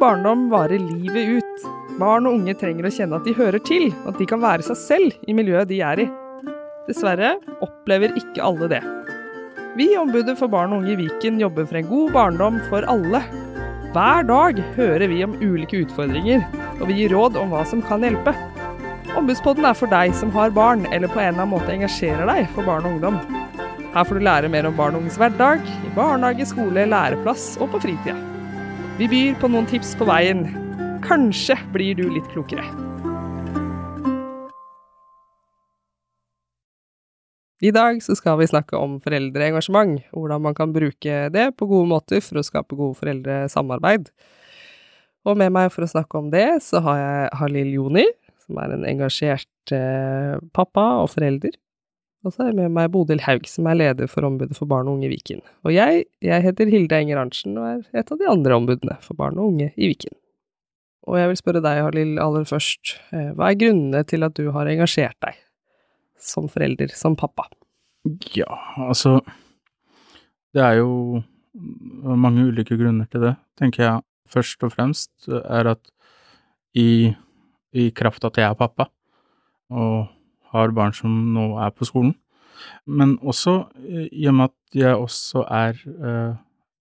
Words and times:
barndom 0.00 0.48
varer 0.50 0.78
livet 0.78 1.28
ut. 1.28 1.64
Barn 2.00 2.24
og 2.24 2.38
unge 2.38 2.54
trenger 2.56 2.86
å 2.88 2.92
kjenne 2.94 3.18
at 3.18 3.26
de 3.28 3.34
hører 3.36 3.60
til, 3.68 3.90
og 4.04 4.14
at 4.14 4.20
de 4.22 4.26
kan 4.30 4.40
være 4.40 4.64
seg 4.64 4.78
selv 4.80 5.28
i 5.28 5.34
miljøet 5.36 5.68
de 5.68 5.82
er 5.84 6.00
i. 6.06 6.06
Dessverre 6.86 7.34
opplever 7.60 8.14
ikke 8.16 8.40
alle 8.46 8.70
det. 8.72 8.80
Vi, 9.76 9.90
Ombudet 10.00 10.38
for 10.40 10.48
barn 10.50 10.72
og 10.72 10.80
unge 10.80 10.94
i 10.94 10.98
Viken, 11.02 11.36
jobber 11.42 11.68
for 11.68 11.78
en 11.78 11.90
god 11.90 12.14
barndom 12.16 12.56
for 12.70 12.88
alle. 12.88 13.20
Hver 13.92 14.24
dag 14.30 14.62
hører 14.78 15.06
vi 15.12 15.20
om 15.26 15.36
ulike 15.42 15.84
utfordringer, 15.84 16.46
og 16.80 16.88
vi 16.88 17.02
gir 17.02 17.12
råd 17.12 17.36
om 17.36 17.52
hva 17.52 17.66
som 17.68 17.84
kan 17.84 18.06
hjelpe. 18.06 18.32
Ombudspodden 19.20 19.68
er 19.68 19.76
for 19.76 19.92
deg 19.92 20.16
som 20.16 20.32
har 20.32 20.56
barn, 20.56 20.88
eller 20.94 21.12
på 21.12 21.20
en 21.20 21.34
eller 21.34 21.44
annen 21.44 21.52
måte 21.58 21.76
engasjerer 21.76 22.24
deg 22.30 22.48
for 22.56 22.64
barn 22.64 22.88
og 22.88 22.96
ungdom. 22.96 23.20
Her 23.92 24.06
får 24.06 24.16
du 24.16 24.24
lære 24.24 24.54
mer 24.54 24.70
om 24.70 24.80
barn 24.80 24.96
og 24.96 25.04
unges 25.04 25.20
hverdag, 25.20 25.60
i 25.60 25.94
barnehage, 25.98 26.48
skole, 26.54 26.88
læreplass 26.88 27.52
og 27.60 27.74
på 27.74 27.84
fritida. 27.84 28.29
Vi 29.00 29.06
byr 29.08 29.36
på 29.40 29.48
noen 29.48 29.64
tips 29.64 29.94
på 29.96 30.04
veien. 30.04 30.42
Kanskje 31.00 31.54
blir 31.72 31.94
du 31.96 32.02
litt 32.12 32.26
klokere. 32.34 32.66
I 37.64 37.72
dag 37.72 38.02
så 38.04 38.12
skal 38.18 38.36
vi 38.42 38.50
snakke 38.50 38.76
om 38.76 38.98
foreldreengasjement, 39.00 40.02
hvordan 40.12 40.44
man 40.44 40.58
kan 40.58 40.74
bruke 40.76 41.16
det 41.32 41.46
på 41.56 41.70
gode 41.70 41.88
måter 41.88 42.20
for 42.20 42.42
å 42.42 42.44
skape 42.44 42.76
gode 42.76 42.98
foreldresamarbeid. 43.00 44.12
Og 45.24 45.40
med 45.40 45.56
meg 45.56 45.72
for 45.72 45.88
å 45.88 45.92
snakke 45.94 46.20
om 46.20 46.28
det, 46.36 46.60
så 46.68 46.84
har 46.84 47.00
jeg 47.00 47.34
Halil 47.40 47.72
Joni, 47.78 48.04
som 48.44 48.60
er 48.60 48.76
en 48.76 48.84
engasjert 48.84 49.76
eh, 49.80 50.36
pappa 50.52 50.90
og 51.00 51.08
forelder. 51.14 51.56
Og 52.20 52.34
så 52.34 52.44
er 52.44 52.50
jeg 52.50 52.58
med 52.58 52.74
meg 52.76 52.90
Bodil 52.92 53.22
Haug, 53.24 53.46
som 53.48 53.68
er 53.70 53.78
leder 53.78 54.08
for 54.10 54.26
Ombudet 54.28 54.56
for 54.58 54.68
barn 54.68 54.88
og 54.90 54.98
unge 54.98 55.08
i 55.08 55.12
Viken. 55.14 55.40
Og 55.64 55.72
jeg, 55.72 56.04
jeg 56.24 56.44
heter 56.44 56.68
Hilde 56.68 56.98
Enger 56.98 57.22
Arntzen 57.22 57.56
og 57.56 57.68
er 57.68 58.02
et 58.02 58.12
av 58.12 58.20
de 58.20 58.28
andre 58.28 58.58
ombudene 58.60 58.98
for 59.04 59.16
barn 59.16 59.40
og 59.40 59.54
unge 59.54 59.70
i 59.72 59.88
Viken. 59.88 60.12
Og 61.08 61.16
jeg 61.16 61.30
vil 61.30 61.38
spørre 61.40 61.62
deg, 61.64 61.80
Halil, 61.86 62.18
aller 62.20 62.44
først, 62.48 62.98
eh, 63.16 63.30
hva 63.38 63.48
er 63.48 63.58
grunnene 63.62 64.02
til 64.04 64.26
at 64.26 64.36
du 64.36 64.50
har 64.52 64.68
engasjert 64.68 65.16
deg 65.24 65.38
som 66.20 66.50
forelder, 66.52 66.92
som 66.92 67.16
pappa? 67.16 67.48
Ja, 68.36 68.52
altså 68.76 69.20
Det 70.52 70.62
er 70.64 70.80
jo 70.80 71.22
mange 72.04 72.48
ulike 72.50 72.76
grunner 72.76 73.06
til 73.10 73.22
det, 73.22 73.34
tenker 73.58 73.84
jeg. 73.84 74.04
Først 74.30 74.62
og 74.66 74.72
fremst 74.74 75.28
er 75.30 75.72
at 75.72 75.90
i, 76.74 77.10
i 77.72 77.90
kraft 77.94 78.24
at 78.26 78.38
jeg 78.38 78.50
er 78.50 78.58
pappa, 78.58 78.88
og 79.70 80.10
har 80.52 80.72
barn 80.76 80.92
som 80.96 81.12
nå 81.34 81.46
er 81.62 81.70
på 81.74 81.86
skolen, 81.88 82.14
men 82.86 83.16
også 83.22 83.54
i 84.12 84.26
og 84.28 84.34
med 84.36 84.50
at 84.50 84.78
jeg 84.82 84.96
også 84.96 85.44
er 85.50 85.78
uh, 86.04 86.34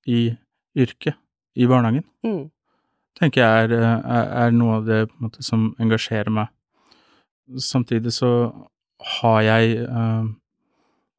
i 0.09 0.35
yrket, 0.77 1.15
i 1.55 1.65
barnehagen, 1.67 2.03
Mm. 2.23 2.49
tenker 3.19 3.41
jeg 3.41 3.69
er, 3.69 3.73
er, 3.99 4.27
er 4.45 4.51
noe 4.55 4.77
av 4.79 4.85
det 4.87 4.99
på 5.09 5.15
en 5.17 5.25
måte, 5.27 5.43
som 5.43 5.69
engasjerer 5.79 6.29
meg. 6.31 6.47
Samtidig 7.59 8.13
så 8.13 8.29
har 9.19 9.41
jeg 9.41 9.87
uh, 9.89 10.27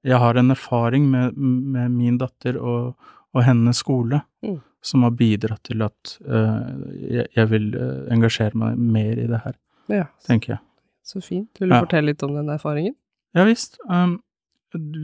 Jeg 0.05 0.17
har 0.17 0.35
en 0.41 0.51
erfaring 0.51 1.11
med, 1.11 1.37
med 1.37 1.91
min 1.93 2.17
datter 2.19 2.57
og, 2.57 2.95
og 3.35 3.45
hennes 3.45 3.77
skole 3.83 4.23
Mm. 4.43 4.61
som 4.83 5.03
har 5.05 5.11
bidratt 5.13 5.61
til 5.69 5.83
at 5.85 6.15
uh, 6.25 6.63
jeg, 7.05 7.27
jeg 7.37 7.51
vil 7.51 7.67
engasjere 8.11 8.57
meg 8.57 8.79
mer 8.81 9.19
i 9.21 9.27
det 9.29 9.41
her, 9.45 9.57
Ja, 9.93 10.05
tenker 10.25 10.55
jeg. 10.55 10.61
Så 11.07 11.21
fint. 11.23 11.49
Vil 11.61 11.69
du 11.71 11.75
Ja. 11.75 11.81
fortelle 11.85 12.07
litt 12.13 12.23
om 12.23 12.35
den 12.35 12.49
erfaringen? 12.49 12.95
Ja 13.35 13.45
visst. 13.45 13.79
Um, 13.89 14.21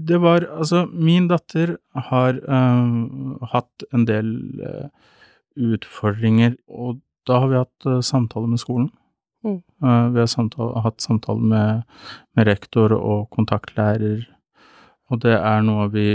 det 0.07 0.19
var 0.23 0.45
Altså, 0.47 0.87
min 0.93 1.29
datter 1.29 1.77
har 1.95 2.39
um, 2.49 3.39
hatt 3.53 3.83
en 3.93 4.05
del 4.07 4.61
uh, 4.63 4.89
utfordringer, 5.57 6.57
og 6.69 7.01
da 7.27 7.41
har 7.43 7.49
vi 7.51 7.57
hatt 7.61 7.87
uh, 7.87 8.01
samtaler 8.01 8.47
med 8.53 8.59
skolen. 8.63 8.91
Mm. 9.45 9.63
Uh, 9.83 10.09
vi 10.15 10.19
har 10.23 10.27
samtale, 10.31 10.81
hatt 10.83 11.01
samtaler 11.03 11.43
med, 11.43 11.83
med 12.37 12.47
rektor 12.47 12.93
og 12.97 13.29
kontaktlærer, 13.31 14.27
og 15.11 15.21
det 15.23 15.35
er 15.39 15.63
noe 15.63 15.89
vi 15.95 16.07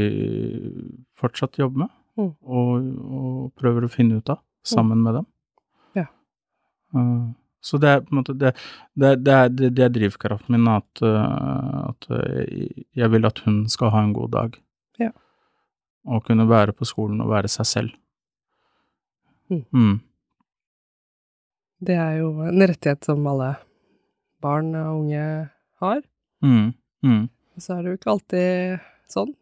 fortsatt 1.20 1.60
jobber 1.60 1.86
med, 1.86 1.90
Mm. 2.20 2.34
og, 2.44 2.88
og 3.16 3.54
prøver 3.56 3.86
å 3.86 3.90
finne 3.90 4.18
ut 4.20 4.30
av 4.30 4.42
sammen 4.68 5.00
med 5.02 5.14
dem. 5.16 5.26
Ja. 5.96 6.04
Uh, 6.94 7.32
så 7.62 7.78
det 7.78 7.90
er 7.90 8.02
på 8.02 8.12
en 8.12 8.20
måte 8.22 8.36
det, 8.42 8.52
det, 8.98 9.16
det, 9.22 9.34
er, 9.34 9.50
det, 9.54 9.84
er 9.86 9.94
drivkraften 9.94 10.56
min, 10.56 10.70
at, 10.72 11.04
uh, 11.06 11.92
at 11.92 12.08
uh, 12.10 12.70
jeg 12.98 13.12
vil 13.14 13.28
at 13.30 13.42
hun 13.46 13.64
skal 13.70 13.94
ha 13.94 14.02
en 14.02 14.16
god 14.18 14.32
dag. 14.34 14.56
Ja. 15.02 15.12
Og 16.10 16.26
kunne 16.26 16.50
være 16.50 16.74
på 16.74 16.88
skolen 16.90 17.22
og 17.22 17.30
være 17.30 17.52
seg 17.54 17.70
selv. 17.70 17.92
Mm. 19.52 19.66
Mm. 19.72 20.00
Det 21.86 21.98
er 21.98 22.18
jo 22.22 22.32
en 22.46 22.66
rettighet 22.66 23.06
som 23.06 23.28
alle 23.30 23.54
barn 24.42 24.74
og 24.78 25.04
unge 25.04 25.28
har. 25.82 26.02
Mm. 26.42 26.74
Mm. 27.06 27.24
Så 27.62 27.76
er 27.76 27.84
det 27.84 27.94
jo 27.94 28.00
ikke 28.00 28.12
alltid 28.16 28.90
sånn. 29.12 29.36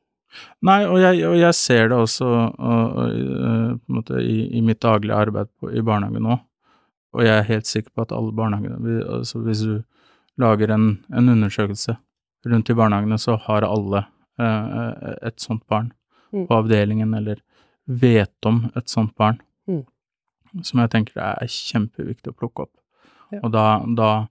Nei, 0.65 0.83
og 0.85 0.99
jeg, 1.01 1.23
og 1.25 1.39
jeg 1.39 1.57
ser 1.57 1.87
det 1.89 1.97
også 1.97 2.27
og, 2.27 2.59
og, 2.59 2.99
på 3.79 3.89
en 3.89 3.95
måte 3.97 4.19
i, 4.21 4.43
i 4.59 4.61
mitt 4.65 4.81
daglige 4.83 5.17
arbeid 5.17 5.49
på, 5.57 5.71
i 5.73 5.81
barnehagen 5.85 6.27
nå. 6.27 6.37
Og 7.13 7.23
jeg 7.25 7.35
er 7.35 7.47
helt 7.47 7.65
sikker 7.69 7.91
på 7.95 8.03
at 8.05 8.11
alle 8.13 8.31
barnehagene 8.37 8.99
altså 9.19 9.39
Hvis 9.41 9.63
du 9.65 9.79
lager 10.37 10.71
en, 10.71 10.99
en 11.09 11.29
undersøkelse 11.33 11.97
rundt 12.45 12.69
i 12.69 12.75
barnehagene, 12.77 13.17
så 13.19 13.35
har 13.47 13.65
alle 13.67 14.05
eh, 14.39 15.15
et 15.27 15.39
sånt 15.41 15.65
barn 15.67 15.93
Mm. 16.29 16.43
på 16.45 16.53
avdelingen, 16.53 17.13
eller 17.17 17.39
vet 17.89 18.45
om 18.45 18.67
et 18.77 18.89
sånt 18.89 19.15
barn. 19.17 19.39
Mm. 19.67 19.79
Som 20.61 20.79
jeg 20.83 20.91
tenker 20.93 21.17
er 21.17 21.47
kjempeviktig 21.49 22.29
å 22.29 22.37
plukke 22.37 22.67
opp. 22.67 22.75
Ja. 23.31 23.39
Og 23.43 23.51
da, 23.53 23.63
da 23.97 24.27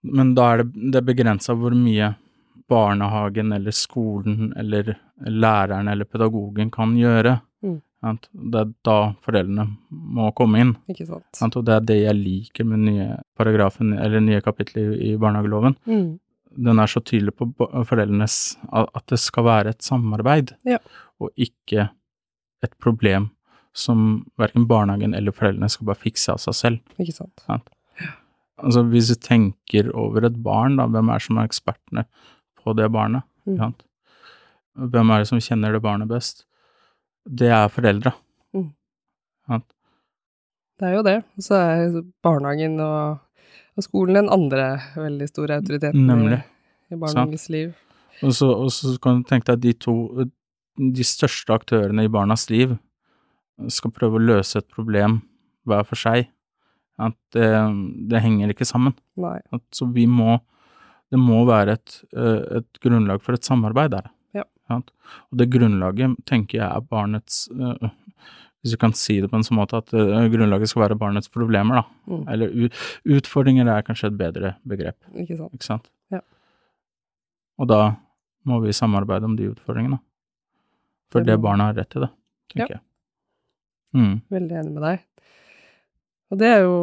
Men 0.00 0.34
da 0.34 0.46
er 0.54 0.62
det, 0.62 0.92
det 0.94 1.02
begrensa 1.04 1.52
hvor 1.58 1.74
mye 1.76 2.14
barnehagen 2.70 3.52
eller 3.52 3.74
skolen 3.74 4.52
eller 4.56 4.94
læreren 5.26 5.88
eller 5.92 6.04
pedagogen 6.08 6.70
kan 6.70 6.96
gjøre. 6.96 7.40
Det 7.98 8.60
er 8.60 8.68
da 8.86 8.96
foreldrene 9.26 9.64
må 9.90 10.28
komme 10.38 10.60
inn. 10.62 10.72
Ikke 10.92 11.06
sant? 11.34 11.56
Og 11.58 11.64
det 11.66 11.74
er 11.74 11.86
det 11.88 11.96
jeg 12.04 12.14
liker 12.18 12.64
med 12.68 12.84
nye 12.86 13.08
paragrafen, 13.38 13.90
eller 13.98 14.22
nye 14.22 14.40
kapitler 14.44 14.92
i, 15.02 15.16
barnehageloven. 15.18 15.74
Mm. 15.88 16.18
Den 16.68 16.78
er 16.82 16.86
så 16.90 17.02
tydelig 17.04 17.34
på 17.38 17.48
foreldrenes 17.58 18.36
at 18.72 19.04
det 19.10 19.18
skal 19.20 19.44
være 19.48 19.74
et 19.74 19.82
samarbeid, 19.82 20.54
Ja. 20.66 20.78
og 21.20 21.30
ikke 21.36 21.88
et 22.62 22.78
problem 22.82 23.30
som 23.74 24.26
verken 24.38 24.66
barnehagen 24.66 25.14
eller 25.14 25.34
foreldrene 25.34 25.68
skal 25.70 25.86
bare 25.90 26.00
fikse 26.00 26.32
av 26.32 26.38
seg 26.42 26.54
selv. 26.54 26.78
Ikke 26.98 27.14
sant? 27.18 27.44
Altså 28.58 28.82
hvis 28.90 29.10
du 29.12 29.14
tenker 29.22 29.90
over 29.94 30.24
et 30.26 30.38
barn, 30.42 30.76
da, 30.80 30.86
hvem 30.90 31.10
er 31.10 31.18
det 31.20 31.26
som 31.28 31.38
er 31.38 31.46
ekspertene 31.46 32.06
på 32.58 32.74
det 32.78 32.88
barnet? 32.94 33.22
Mm. 33.46 33.74
Hvem 34.90 35.10
er 35.14 35.18
det 35.22 35.28
som 35.30 35.38
kjenner 35.42 35.72
det 35.76 35.82
barnet 35.84 36.10
best? 36.10 36.44
Det 37.28 37.50
er 37.52 37.68
foreldre. 37.72 38.14
Mm. 38.56 38.70
Det 40.78 40.86
er 40.86 40.94
jo 40.94 41.04
det. 41.06 41.16
Og 41.36 41.44
så 41.44 41.58
er 41.58 41.98
barnehagen 42.24 42.78
og, 42.84 43.18
og 43.76 43.84
skolen 43.84 44.22
den 44.22 44.32
andre 44.32 44.70
veldig 44.96 45.28
store 45.30 45.58
autoriteten 45.60 46.06
Nemlig. 46.08 46.40
i, 46.88 46.96
barn 46.96 47.14
og 47.14 47.22
unges 47.26 47.48
liv. 47.52 47.72
Og 48.22 48.34
så, 48.34 48.48
og 48.50 48.70
så 48.74 48.94
kan 49.02 49.20
du 49.20 49.28
tenke 49.28 49.50
deg 49.50 49.58
at 49.58 49.64
de 49.64 49.74
to, 49.78 49.94
de 50.78 51.06
største 51.06 51.54
aktørene 51.54 52.06
i 52.06 52.12
barnas 52.12 52.48
liv, 52.50 52.76
skal 53.74 53.94
prøve 53.94 54.18
å 54.18 54.22
løse 54.22 54.60
et 54.60 54.68
problem 54.70 55.20
hver 55.66 55.86
for 55.86 55.98
seg. 55.98 56.30
At 56.98 57.14
det, 57.34 57.48
det 58.10 58.22
henger 58.22 58.54
ikke 58.54 58.66
sammen. 58.66 58.94
Nei. 59.18 59.38
At, 59.54 59.62
så 59.74 59.86
vi 59.90 60.06
må 60.10 60.40
Det 61.08 61.16
må 61.16 61.38
være 61.48 61.78
et, 61.78 61.92
eh, 62.12 62.58
et 62.58 62.80
grunnlag 62.84 63.22
for 63.24 63.32
et 63.32 63.46
samarbeid 63.46 63.94
der. 63.94 64.10
Og 64.76 65.38
det 65.40 65.48
grunnlaget 65.52 66.16
tenker 66.28 66.58
jeg 66.60 66.66
er 66.68 66.84
barnets 66.84 67.46
eh, 67.52 67.88
Hvis 68.62 68.74
du 68.74 68.78
kan 68.82 68.92
si 68.92 69.20
det 69.22 69.30
på 69.30 69.38
en 69.38 69.46
sånn 69.46 69.56
måte 69.60 69.78
at 69.78 69.92
uh, 69.94 70.26
grunnlaget 70.32 70.68
skal 70.72 70.82
være 70.82 70.98
barnets 70.98 71.30
problemer, 71.30 71.78
da. 71.78 71.84
Mm. 72.10 72.24
Eller 72.34 72.72
utfordringer 73.18 73.70
er 73.70 73.84
kanskje 73.86 74.10
et 74.10 74.18
bedre 74.18 74.50
begrep, 74.66 74.98
Ikke 75.14 75.36
sant? 75.38 75.54
ikke 75.54 75.68
sant? 75.68 75.86
Ja. 76.10 76.20
Og 77.62 77.70
da 77.70 77.80
må 78.48 78.58
vi 78.64 78.74
samarbeide 78.74 79.28
om 79.30 79.36
de 79.38 79.46
utfordringene. 79.52 80.00
For 81.12 81.22
Det 81.22 81.30
det 81.32 81.38
barna 81.38 81.68
barnet 81.68 81.70
har 81.70 81.78
rett 81.84 81.90
til 81.94 82.04
det, 82.04 82.10
tenker 82.52 82.74
Ja. 82.74 82.78
jeg. 82.78 82.84
Mm. 83.94 84.16
Veldig 84.30 84.58
enig 84.60 84.72
med 84.74 84.82
deg. 84.82 85.04
Og 86.28 86.38
det 86.42 86.48
er 86.52 86.60
jo 86.66 86.78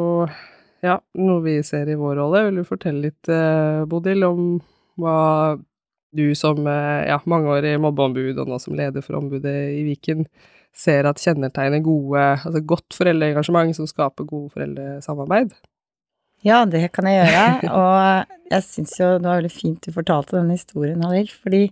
ja, 0.86 0.95
noe 1.21 1.42
vi 1.45 1.60
ser 1.65 1.89
i 1.89 1.98
vår 2.00 2.15
rolle. 2.21 2.44
Vil 2.48 2.62
du 2.62 2.63
fortelle 2.68 3.01
litt, 3.10 3.30
eh, 3.30 3.83
Bodil, 3.89 4.24
om 4.24 4.62
hva 5.01 5.60
du 6.15 6.27
som 6.38 6.65
eh, 6.67 7.06
ja, 7.09 7.19
mangeårig 7.29 7.75
mobbeombud 7.83 8.39
og 8.41 8.51
nå 8.51 8.59
som 8.62 8.77
leder 8.77 9.06
for 9.06 9.19
ombudet 9.19 9.56
i 9.75 9.83
Viken 9.88 10.25
ser 10.75 11.07
at 11.07 11.21
kjennetegner 11.23 11.79
gode, 11.83 12.23
altså 12.35 12.62
godt 12.67 12.97
foreldreengasjement 12.97 13.77
som 13.77 13.88
skaper 13.88 14.27
gode 14.27 14.51
foreldresamarbeid? 14.56 15.53
Ja, 16.45 16.63
det 16.69 16.89
kan 16.94 17.07
jeg 17.09 17.23
gjøre. 17.23 17.45
Og 17.79 18.51
jeg 18.51 18.65
syns 18.67 18.97
jo 19.00 19.13
det 19.17 19.29
var 19.29 19.39
veldig 19.39 19.53
fint 19.53 19.85
du 19.85 19.95
fortalte 19.95 20.38
denne 20.38 20.57
historien, 20.57 21.06
Halil, 21.06 21.31
fordi 21.31 21.63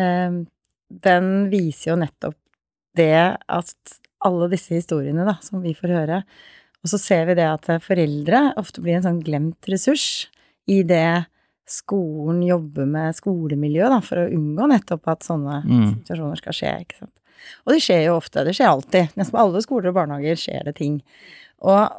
eh, 0.00 0.42
den 1.06 1.30
viser 1.52 1.92
jo 1.92 2.00
nettopp 2.02 2.36
det 2.96 3.14
at 3.52 3.96
alle 4.26 4.50
disse 4.50 4.74
historiene 4.74 5.26
da, 5.28 5.36
som 5.44 5.62
vi 5.62 5.74
får 5.76 5.94
høre. 5.94 6.20
Og 6.82 6.90
så 6.90 7.00
ser 7.00 7.26
vi 7.28 7.36
det 7.38 7.46
at 7.46 7.68
foreldre 7.84 8.50
ofte 8.60 8.82
blir 8.82 8.98
en 8.98 9.06
sånn 9.06 9.22
glemt 9.24 9.68
ressurs 9.70 10.26
i 10.70 10.82
det 10.86 11.26
skolen 11.66 12.40
jobber 12.46 12.86
med 12.86 13.16
skolemiljø, 13.18 13.88
da, 13.90 14.00
for 14.04 14.22
å 14.22 14.28
unngå 14.30 14.68
nettopp 14.70 15.08
at 15.10 15.26
sånne 15.26 15.60
Mm. 15.66 15.86
situasjoner 15.98 16.38
skal 16.38 16.54
skje, 16.56 16.72
ikke 16.84 16.98
sant. 17.00 17.12
Og 17.66 17.74
det 17.74 17.82
skjer 17.82 18.04
jo 18.06 18.16
ofte, 18.16 18.44
det 18.46 18.54
skjer 18.56 18.70
alltid. 18.70 19.14
Nesten 19.18 19.34
på 19.34 19.42
alle 19.42 19.62
skoler 19.62 19.90
og 19.90 19.98
barnehager 19.98 20.38
skjer 20.40 20.64
det 20.64 20.76
ting. 20.78 21.00
Og, 21.62 21.90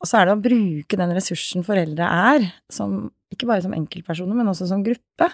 og 0.00 0.08
så 0.08 0.20
er 0.20 0.26
det 0.28 0.34
å 0.36 0.42
bruke 0.42 0.96
den 0.96 1.14
ressursen 1.16 1.64
foreldre 1.64 2.08
er, 2.34 2.48
som, 2.72 3.10
ikke 3.32 3.48
bare 3.48 3.62
som 3.64 3.76
enkeltpersoner, 3.76 4.34
men 4.36 4.48
også 4.48 4.68
som 4.68 4.82
gruppe. 4.84 5.30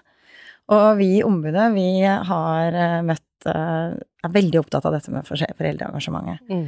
Og 0.74 0.98
vi 0.98 1.16
i 1.18 1.22
Ombudet, 1.22 1.68
vi 1.74 2.02
har 2.02 2.74
eh, 2.74 3.02
møtt 3.06 3.46
eh, 3.46 3.94
Er 4.26 4.32
veldig 4.34 4.58
opptatt 4.58 4.86
av 4.88 4.96
dette 4.96 5.12
med 5.14 5.26
foreldreengasjementet. 5.28 6.42
Mm. 6.50 6.64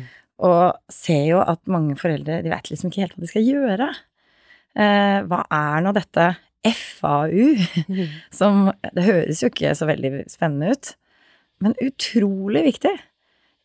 Og 0.47 0.93
ser 0.95 1.25
jo 1.27 1.41
at 1.43 1.59
mange 1.67 1.97
foreldre 1.99 2.39
de 2.45 2.53
vet 2.53 2.71
liksom 2.71 2.93
ikke 2.93 3.03
helt 3.03 3.17
hva 3.17 3.25
de 3.25 3.31
skal 3.33 3.43
gjøre. 3.49 3.89
Eh, 4.79 5.17
hva 5.27 5.41
er 5.51 5.83
nå 5.83 5.91
dette 5.97 6.29
FAU? 6.75 7.55
Som 8.35 8.71
Det 8.95 9.05
høres 9.07 9.43
jo 9.43 9.51
ikke 9.53 9.75
så 9.79 9.89
veldig 9.89 10.25
spennende 10.31 10.75
ut, 10.75 10.93
men 11.65 11.75
utrolig 11.83 12.65
viktig 12.73 12.95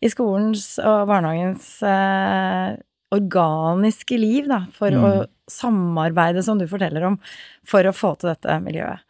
i 0.03 0.09
skolens 0.11 0.65
og 0.83 1.05
barnehagens 1.07 1.67
eh, 1.87 2.73
organiske 3.13 4.17
liv, 4.19 4.49
da, 4.49 4.63
for 4.75 4.91
Mm. 4.91 5.03
å 5.05 5.11
samarbeide, 5.47 6.41
som 6.43 6.57
du 6.59 6.65
forteller 6.67 7.05
om, 7.07 7.19
for 7.63 7.85
å 7.85 7.93
få 7.95 8.15
til 8.17 8.31
dette 8.33 8.57
miljøet. 8.63 9.03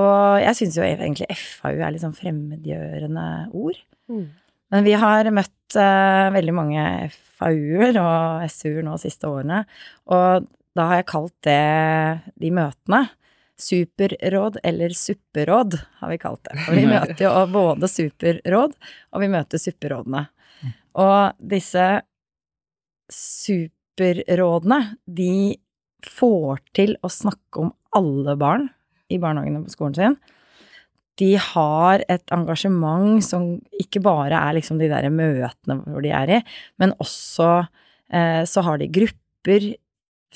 Og 0.00 0.38
jeg 0.40 0.56
syns 0.56 0.76
jo 0.78 0.84
egentlig 0.86 1.26
FAU 1.36 1.80
er 1.82 1.90
litt 1.92 2.02
sånn 2.04 2.16
fremmedgjørende 2.16 3.26
ord. 3.52 3.78
Mm. 4.08 4.28
Men 4.70 4.86
vi 4.86 4.92
har 5.02 5.26
møtt 5.34 5.76
eh, 5.76 6.30
veldig 6.30 6.54
mange 6.54 6.84
FAU-er 7.38 7.98
og 8.00 8.46
SU-er 8.50 8.84
nå 8.86 8.94
de 8.96 9.02
siste 9.04 9.26
årene, 9.28 9.64
og 10.06 10.46
da 10.76 10.86
har 10.90 11.00
jeg 11.00 11.10
kalt 11.10 11.34
det 11.46 11.60
de 12.40 12.52
møtene 12.54 13.04
superråd 13.60 14.56
eller 14.64 14.88
supperåd, 14.88 15.78
har 16.00 16.10
vi 16.10 16.18
kalt 16.18 16.44
det. 16.44 16.58
Og 16.68 16.76
vi 16.76 16.86
møter 16.94 17.24
jo 17.26 17.32
både 17.52 17.90
superråd, 17.90 18.76
og 19.12 19.24
vi 19.24 19.30
møter 19.32 19.62
supperådene. 19.62 20.26
Og 21.00 21.46
disse 21.52 21.86
superrådene, 23.14 24.80
de 25.06 25.32
får 26.06 26.62
til 26.76 26.96
å 27.04 27.10
snakke 27.12 27.66
om 27.66 27.72
alle 27.96 28.36
barn 28.40 28.68
i 29.10 29.18
barnehagene 29.20 29.64
på 29.66 29.74
skolen 29.74 29.96
sin. 29.98 30.18
De 31.20 31.34
har 31.36 32.00
et 32.08 32.32
engasjement 32.32 33.20
som 33.24 33.52
ikke 33.76 34.00
bare 34.04 34.38
er 34.38 34.56
liksom 34.56 34.78
de 34.80 34.88
der 34.88 35.10
møtene 35.12 35.80
hvor 35.82 36.04
de 36.04 36.14
er 36.16 36.36
i, 36.38 36.40
men 36.80 36.94
også 37.02 37.50
eh, 37.58 38.46
så 38.48 38.64
har 38.64 38.80
de 38.80 38.88
grupper, 38.88 39.74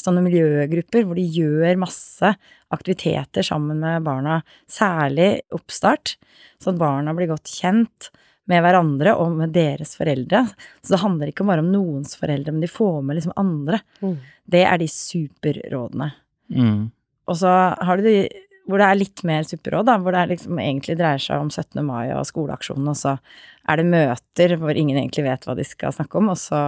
sånne 0.00 0.24
miljøgrupper, 0.24 1.06
hvor 1.06 1.18
de 1.18 1.24
gjør 1.36 1.80
masse 1.80 2.34
aktiviteter 2.74 3.46
sammen 3.46 3.80
med 3.82 4.04
barna, 4.06 4.40
særlig 4.70 5.44
oppstart, 5.54 6.16
så 6.62 6.72
at 6.72 6.80
barna 6.80 7.14
blir 7.16 7.30
godt 7.30 7.50
kjent 7.50 8.10
med 8.50 8.60
hverandre 8.64 9.14
og 9.16 9.36
med 9.38 9.54
deres 9.54 9.94
foreldre. 9.96 10.42
Så 10.82 10.94
det 10.94 11.02
handler 11.04 11.30
ikke 11.30 11.46
bare 11.48 11.64
om 11.64 11.70
noens 11.72 12.18
foreldre, 12.20 12.52
men 12.52 12.64
de 12.64 12.70
får 12.70 12.98
med 13.04 13.18
liksom 13.18 13.36
andre. 13.40 13.80
Mm. 14.04 14.18
Det 14.56 14.64
er 14.68 14.80
de 14.80 14.88
superrådene. 14.90 16.10
Mm. 16.52 16.82
Og 17.24 17.38
så 17.40 17.52
har 17.78 18.00
du 18.00 18.04
de 18.04 18.18
hvor 18.64 18.80
det 18.80 18.86
er 18.88 18.96
litt 18.96 19.20
mer 19.28 19.44
supperåd, 19.44 19.84
da, 19.90 19.98
hvor 20.00 20.14
det 20.14 20.20
er 20.22 20.30
liksom 20.30 20.60
egentlig 20.60 20.96
dreier 20.96 21.20
seg 21.20 21.42
om 21.42 21.50
17. 21.52 21.82
mai 21.84 22.14
og 22.16 22.24
skoleaksjonen, 22.28 22.86
og 22.94 22.96
så 22.96 23.18
er 23.68 23.80
det 23.80 23.90
møter 23.92 24.54
hvor 24.60 24.72
ingen 24.72 24.96
egentlig 24.96 25.26
vet 25.26 25.44
hva 25.44 25.56
de 25.58 25.66
skal 25.68 25.92
snakke 25.92 26.20
om, 26.20 26.30
og 26.32 26.38
så 26.40 26.60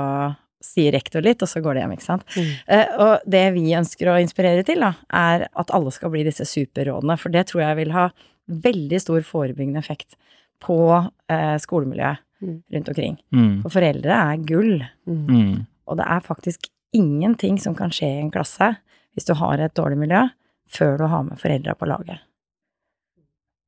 sier 0.66 0.92
rektor 0.96 1.22
litt, 1.24 1.42
og 1.42 1.48
så 1.50 1.62
går 1.64 1.76
det 1.78 1.84
hjem, 1.84 1.94
ikke 1.96 2.08
sant. 2.08 2.26
Mm. 2.34 2.52
Uh, 2.68 2.86
og 3.06 3.26
det 3.36 3.44
vi 3.54 3.64
ønsker 3.78 4.10
å 4.12 4.18
inspirere 4.22 4.66
til, 4.66 4.82
da, 4.82 4.92
er 5.14 5.46
at 5.54 5.72
alle 5.76 5.94
skal 5.94 6.12
bli 6.12 6.26
disse 6.26 6.44
superrådene, 6.50 7.16
for 7.22 7.34
det 7.34 7.46
tror 7.50 7.62
jeg 7.68 7.80
vil 7.84 7.94
ha 7.96 8.08
veldig 8.46 9.00
stor 9.02 9.24
forebyggende 9.26 9.80
effekt 9.82 10.18
på 10.62 10.78
uh, 10.98 11.56
skolemiljøet 11.62 12.22
Mm. 12.36 12.58
rundt 12.68 12.88
omkring. 12.90 13.14
Mm. 13.32 13.62
For 13.62 13.72
foreldre 13.72 14.12
er 14.12 14.40
gull, 14.44 14.82
Mm. 15.08 15.22
Mm. 15.26 15.66
og 15.88 15.96
det 15.96 16.04
er 16.06 16.20
faktisk 16.20 16.66
ingenting 16.92 17.56
som 17.58 17.74
kan 17.74 17.88
skje 17.88 18.10
i 18.10 18.20
en 18.20 18.30
klasse 18.30 18.76
hvis 19.14 19.24
du 19.24 19.32
har 19.40 19.56
et 19.58 19.72
dårlig 19.72 19.96
miljø, 20.02 20.20
før 20.68 20.98
du 20.98 21.06
har 21.08 21.22
med 21.24 21.38
foreldra 21.40 21.72
på 21.74 21.88
laget. 21.88 22.20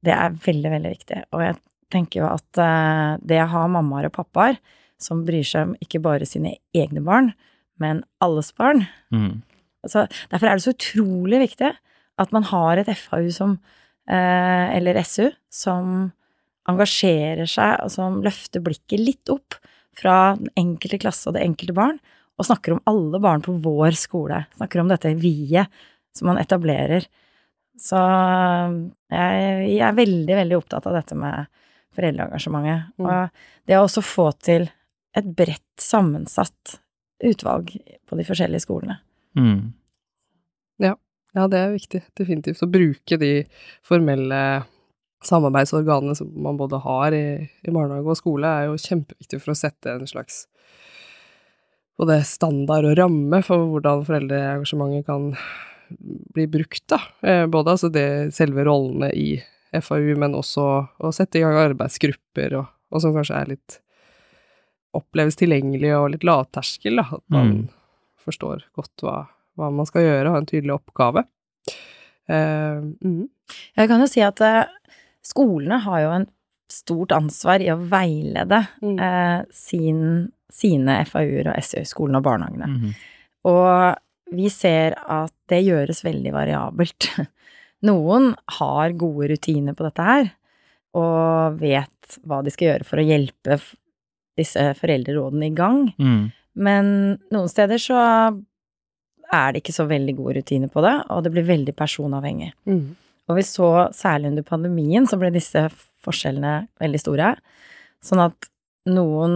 Det 0.05 0.12
er 0.12 0.37
veldig, 0.45 0.71
veldig 0.75 0.93
viktig. 0.93 1.23
Og 1.33 1.41
jeg 1.47 1.56
tenker 1.91 2.21
jo 2.21 2.29
at 2.29 2.61
uh, 2.61 3.17
det 3.25 3.41
å 3.43 3.49
ha 3.55 3.65
mammaer 3.73 4.11
og 4.11 4.17
pappaer 4.19 4.59
som 5.03 5.25
bryr 5.27 5.47
seg 5.47 5.69
om 5.69 5.77
ikke 5.83 6.00
bare 6.03 6.27
sine 6.29 6.56
egne 6.77 7.03
barn, 7.05 7.33
men 7.79 8.03
alles 8.25 8.50
barn 8.53 8.87
Mm. 9.15 9.43
altså, 9.85 10.09
Derfor 10.31 10.49
er 10.49 10.59
det 10.59 10.65
så 10.67 10.75
utrolig 10.75 11.39
viktig 11.45 11.73
at 12.19 12.33
man 12.33 12.43
har 12.50 12.77
et 12.79 12.91
FAU 12.99 13.31
som, 13.31 13.59
eh, 14.09 14.77
eller 14.77 14.99
SU, 15.05 15.31
som 15.50 16.12
engasjerer 16.69 17.47
seg, 17.47 17.79
og 17.85 17.91
som 17.91 18.23
løfter 18.23 18.61
blikket 18.61 19.00
litt 19.00 19.31
opp 19.31 19.55
fra 19.97 20.35
den 20.37 20.50
enkelte 20.56 20.99
klasse 20.99 21.29
og 21.29 21.35
det 21.35 21.47
enkelte 21.47 21.75
barn, 21.75 22.00
og 22.39 22.47
snakker 22.47 22.73
om 22.75 22.83
alle 22.87 23.19
barn 23.23 23.43
på 23.43 23.55
vår 23.62 23.97
skole. 23.99 24.47
Snakker 24.56 24.81
om 24.81 24.89
dette 24.89 25.15
vi-et 25.19 25.71
som 26.15 26.29
man 26.31 26.39
etablerer. 26.39 27.06
Så 27.79 27.99
jeg, 29.11 29.71
jeg 29.71 29.87
er 29.87 29.97
veldig, 29.97 30.35
veldig 30.35 30.59
opptatt 30.59 30.87
av 30.87 30.99
dette 30.99 31.19
med 31.19 31.47
foreldreengasjementet. 31.99 32.93
Mm. 32.99 33.06
Og 33.06 33.67
det 33.67 33.79
å 33.79 33.87
også 33.87 34.05
få 34.05 34.29
til 34.43 34.69
et 35.17 35.29
bredt 35.39 35.81
sammensatt 35.81 36.79
utvalg 37.25 37.73
på 38.07 38.19
de 38.19 38.27
forskjellige 38.27 38.67
skolene. 38.67 39.01
Mm. 39.39 39.73
Ja, 41.37 41.45
det 41.51 41.59
er 41.61 41.75
viktig, 41.75 42.01
definitivt. 42.17 42.63
Å 42.65 42.71
bruke 42.73 43.19
de 43.21 43.33
formelle 43.87 44.41
samarbeidsorganene 45.25 46.15
som 46.17 46.31
man 46.41 46.57
både 46.59 46.81
har 46.85 47.15
i, 47.15 47.27
i 47.67 47.75
barnehage 47.75 48.15
og 48.15 48.19
skole, 48.19 48.49
er 48.49 48.69
jo 48.69 48.79
kjempeviktig 48.81 49.41
for 49.43 49.53
å 49.53 49.59
sette 49.59 49.93
en 49.93 50.09
slags 50.09 50.47
både 51.99 52.21
standard 52.27 52.87
og 52.87 52.97
ramme 53.01 53.41
for 53.43 53.67
hvordan 53.73 54.05
foreldreengasjementet 54.07 55.07
kan 55.09 55.33
bli 56.35 56.47
brukt, 56.51 56.85
da. 56.91 57.01
Eh, 57.27 57.45
Både 57.51 57.75
altså 57.75 57.91
det 57.91 58.37
selve 58.37 58.65
rollene 58.69 59.11
i 59.17 59.29
FAU, 59.83 60.15
men 60.21 60.37
også 60.39 60.65
å 61.03 61.13
sette 61.15 61.41
i 61.41 61.43
gang 61.43 61.59
arbeidsgrupper, 61.59 62.55
og, 62.61 62.71
og 62.95 63.03
som 63.03 63.17
kanskje 63.17 63.41
er 63.41 63.55
litt 63.57 63.79
oppleves 64.99 65.39
tilgjengelig 65.41 65.93
og 65.97 66.11
litt 66.14 66.26
lavterskel, 66.26 67.00
da. 67.00 67.07
At 67.19 67.25
man 67.33 67.52
Mm. 67.52 67.69
forstår 68.28 68.64
godt 68.76 69.05
hva, 69.07 69.17
hva 69.57 69.71
man 69.73 69.87
skal 69.88 70.02
gjøre, 70.05 70.31
ha 70.35 70.40
en 70.43 70.47
tydelig 70.50 70.75
oppgave. 70.76 71.25
Uh, 72.28 72.85
mm. 73.00 73.28
Jeg 73.78 73.88
kan 73.88 74.02
jo 74.02 74.09
si 74.11 74.21
at 74.25 74.40
uh, 74.45 74.64
skolene 75.25 75.78
har 75.81 76.02
jo 76.05 76.11
en 76.19 76.26
stort 76.69 77.14
ansvar 77.17 77.62
i 77.64 77.71
å 77.73 77.78
veilede 77.88 78.67
Mm. 78.85 78.99
uh, 79.00 79.47
sin, 79.55 80.02
sine 80.52 80.99
FAU-er 81.09 81.49
og 81.55 81.62
SU, 81.64 81.81
skolene 81.88 82.21
og 82.21 82.26
barnehagene. 82.28 82.69
-hmm. 82.69 82.93
Og 83.49 83.97
vi 84.37 84.49
ser 84.52 84.93
at 85.09 85.33
det 85.49 85.62
gjøres 85.64 86.05
veldig 86.05 86.33
variabelt. 86.33 87.09
Noen 87.88 88.35
har 88.59 88.93
gode 88.93 89.28
rutiner 89.31 89.73
på 89.75 89.85
dette 89.85 90.02
her, 90.02 90.31
og 90.95 91.59
vet 91.61 92.19
hva 92.26 92.43
de 92.45 92.50
skal 92.50 92.69
gjøre 92.69 92.85
for 92.85 92.99
å 92.99 93.07
hjelpe 93.07 93.61
disse 94.38 94.62
foreldrerådene 94.78 95.50
i 95.50 95.57
gang. 95.57 95.88
Mm. 95.99 96.23
Men 96.59 96.92
noen 97.35 97.50
steder 97.50 97.80
så 97.83 97.99
er 99.28 99.52
det 99.52 99.62
ikke 99.62 99.76
så 99.76 99.87
veldig 99.88 100.14
gode 100.18 100.38
rutiner 100.38 100.71
på 100.73 100.83
det, 100.85 100.95
og 101.12 101.25
det 101.25 101.33
blir 101.35 101.47
veldig 101.49 101.75
personavhengig. 101.76 102.52
Mm. 102.68 102.97
Og 103.28 103.37
vi 103.37 103.45
så 103.45 103.71
særlig 103.97 104.33
under 104.33 104.47
pandemien 104.47 105.07
så 105.09 105.18
ble 105.21 105.30
disse 105.35 105.66
forskjellene 106.04 106.62
veldig 106.80 107.00
store. 107.02 107.35
Sånn 108.04 108.23
at 108.25 108.49
noen 108.88 109.35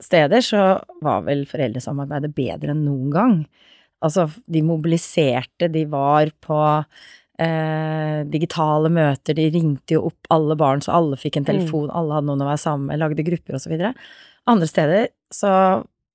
steder 0.00 0.44
så 0.44 0.62
var 1.04 1.26
vel 1.26 1.44
foreldresamarbeidet 1.48 2.32
bedre 2.36 2.72
enn 2.72 2.86
noen 2.86 3.10
gang. 3.12 3.36
Altså, 4.04 4.28
de 4.50 4.62
mobiliserte, 4.64 5.68
de 5.72 5.84
var 5.92 6.30
på 6.44 6.60
eh, 7.40 8.20
digitale 8.32 8.90
møter, 8.92 9.36
de 9.36 9.48
ringte 9.52 9.96
jo 9.96 10.06
opp 10.10 10.30
alle 10.34 10.56
barn, 10.60 10.84
så 10.84 10.94
alle 10.96 11.18
fikk 11.20 11.40
en 11.40 11.48
telefon, 11.48 11.90
alle 11.92 12.16
hadde 12.16 12.30
noen 12.30 12.44
å 12.44 12.48
være 12.50 12.62
sammen 12.64 12.88
med, 12.90 13.00
lagde 13.02 13.26
grupper 13.26 13.58
og 13.58 13.64
så 13.64 13.72
videre. 13.72 13.94
Andre 14.46 14.66
steder 14.68 15.08
så 15.32 15.50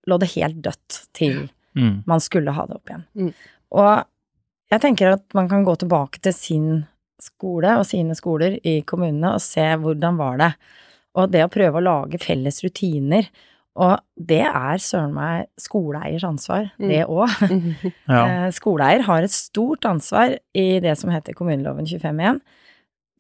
lå 0.08 0.18
det 0.20 0.34
helt 0.36 0.62
dødt 0.66 1.00
til 1.18 1.50
Mm. 1.78 2.04
man 2.10 2.20
skulle 2.20 2.52
ha 2.52 2.64
det 2.66 2.76
opp 2.76 2.90
igjen. 2.90 3.04
Mm. 3.16 3.34
Og 3.78 4.04
jeg 4.72 4.82
tenker 4.82 5.14
at 5.14 5.24
man 5.38 5.48
kan 5.48 5.64
gå 5.64 5.76
tilbake 5.78 6.20
til 6.20 6.34
sin 6.34 6.88
skole 7.22 7.76
og 7.78 7.86
sine 7.86 8.16
skoler 8.18 8.58
i 8.66 8.82
kommunene 8.82 9.36
og 9.36 9.42
se 9.42 9.62
hvordan 9.78 10.18
var 10.18 10.38
det. 10.42 10.50
Og 11.16 11.30
det 11.32 11.44
å 11.46 11.52
prøve 11.54 11.78
å 11.80 11.84
lage 11.86 12.18
felles 12.20 12.58
rutiner, 12.66 13.30
og 13.80 14.00
det 14.18 14.42
er 14.50 14.82
søren 14.82 15.14
meg 15.14 15.46
skoleeiers 15.62 16.24
ansvar, 16.26 16.72
Mm. 16.80 16.88
det 16.90 17.06
òg. 17.06 17.30
Mhm. 17.54 17.94
Ja. 18.10 18.50
Skoleeier 18.52 19.02
har 19.06 19.22
et 19.24 19.32
stort 19.32 19.86
ansvar 19.86 20.38
i 20.56 20.80
det 20.80 20.98
som 20.98 21.12
heter 21.12 21.34
kommuneloven 21.38 21.86
25.1, 21.88 22.42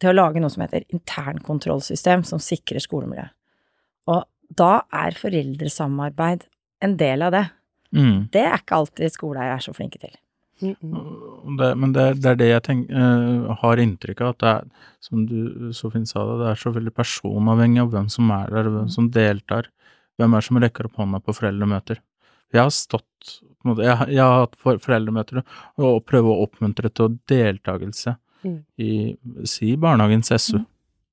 til 0.01 0.09
å 0.09 0.15
lage 0.15 0.41
noe 0.41 0.49
som 0.49 0.61
heter 0.65 0.83
internkontrollsystem, 0.91 2.25
som 2.25 2.39
sikrer 2.39 2.79
skolemiljøet. 2.81 3.29
Og 4.07 4.23
da 4.55 4.81
er 4.93 5.11
foreldresamarbeid 5.17 6.45
en 6.81 6.97
del 6.97 7.21
av 7.21 7.31
det. 7.35 7.45
Mm. 7.95 8.29
Det 8.31 8.41
er 8.45 8.57
ikke 8.59 8.77
alltid 8.77 9.11
skoleeiere 9.13 9.57
er 9.57 9.63
så 9.65 9.73
flinke 9.75 9.99
til. 10.01 10.13
Mm, 10.61 10.75
mm. 10.83 11.57
Det, 11.57 11.67
men 11.79 11.93
det, 11.95 12.01
er- 12.03 12.17
det 12.19 12.29
er 12.33 12.35
det 12.39 12.47
jeg 12.49 12.63
tenk, 12.67 12.89
uh, 12.91 13.53
har 13.61 13.77
inntrykk 13.79 14.21
av, 14.25 14.29
at 14.35 14.39
det 14.43 14.49
er, 14.49 14.87
som 14.99 15.25
du 15.25 15.71
så 15.73 15.91
fint 15.93 16.07
sa 16.09 16.25
det, 16.27 16.37
det 16.41 16.49
er 16.51 16.59
så 16.59 16.73
veldig 16.75 16.93
personavhengig 16.97 17.79
av 17.85 17.91
hvem 17.93 18.09
som 18.11 18.29
er 18.35 18.49
der, 18.51 18.69
hvem 18.73 18.89
som 18.91 19.07
deltar, 19.15 19.69
hvem 20.19 20.33
er 20.35 20.41
det 20.43 20.47
som 20.49 20.59
rekker 20.59 20.89
opp 20.89 20.99
hånda 20.99 21.21
på 21.23 21.35
foreldremøter. 21.37 22.01
Jeg 22.51 22.61
har 22.65 22.73
stått, 22.75 23.39
på 23.39 23.63
en 23.65 23.71
måte, 23.71 23.85
jeg, 23.87 23.95
har- 24.01 24.09
jeg 24.11 24.23
har 24.25 24.39
hatt 24.43 24.55
for, 24.59 24.77
foreldremøter 24.83 25.43
og 25.77 26.03
prøve 26.09 26.33
å 26.33 26.43
oppmuntre 26.47 26.91
til 26.93 27.19
deltakelse 27.27 28.17
Mm. 28.39 28.59
i, 28.79 29.17
si, 29.43 29.73
barnehagens 29.75 30.29
SU, 30.31 30.59
Mm. 30.59 30.65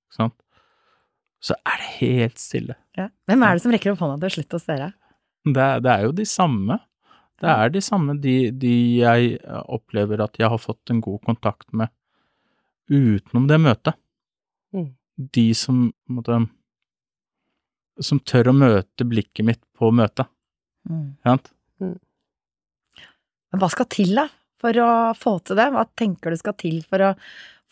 ikke 0.06 0.14
sant? 0.14 0.34
Så 1.46 1.54
er 1.62 1.78
det 1.78 1.90
helt 2.00 2.40
stille. 2.42 2.74
Hvem 2.96 3.44
er 3.46 3.56
det 3.56 3.62
som 3.62 3.74
rekker 3.74 3.92
opp 3.92 4.02
hånda 4.02 4.18
til 4.24 4.40
slutt 4.40 4.56
hos 4.56 4.66
dere? 4.66 4.90
Det, 5.46 5.66
det 5.84 5.92
er 5.92 6.06
jo 6.08 6.14
de 6.16 6.26
samme. 6.26 6.80
Det 7.40 7.52
er 7.52 7.70
de 7.70 7.82
samme 7.84 8.16
de, 8.18 8.34
de 8.56 8.74
jeg 9.02 9.36
opplever 9.76 10.22
at 10.24 10.38
jeg 10.40 10.50
har 10.50 10.60
fått 10.60 10.90
en 10.90 11.02
god 11.04 11.20
kontakt 11.28 11.68
med 11.76 11.92
utenom 12.90 13.46
det 13.50 13.58
møtet. 13.60 13.98
Mm. 14.74 14.88
De 15.36 15.46
som 15.56 15.86
på 15.90 16.12
en 16.12 16.18
måte 16.18 16.38
Som 18.04 18.18
tør 18.20 18.50
å 18.50 18.52
møte 18.52 19.06
blikket 19.08 19.46
mitt 19.46 19.62
på 19.78 19.88
møtet. 19.88 20.28
Mm. 20.84 21.14
Sant? 21.24 21.46
Men 21.80 23.62
hva 23.62 23.70
skal 23.72 23.88
til, 23.88 24.10
da, 24.18 24.26
for 24.60 24.76
å 24.82 24.88
få 25.16 25.38
til 25.46 25.56
det? 25.56 25.70
Hva 25.72 25.86
tenker 25.96 26.34
du 26.34 26.36
skal 26.36 26.56
til 26.60 26.82
for 26.84 27.06
å, 27.06 27.14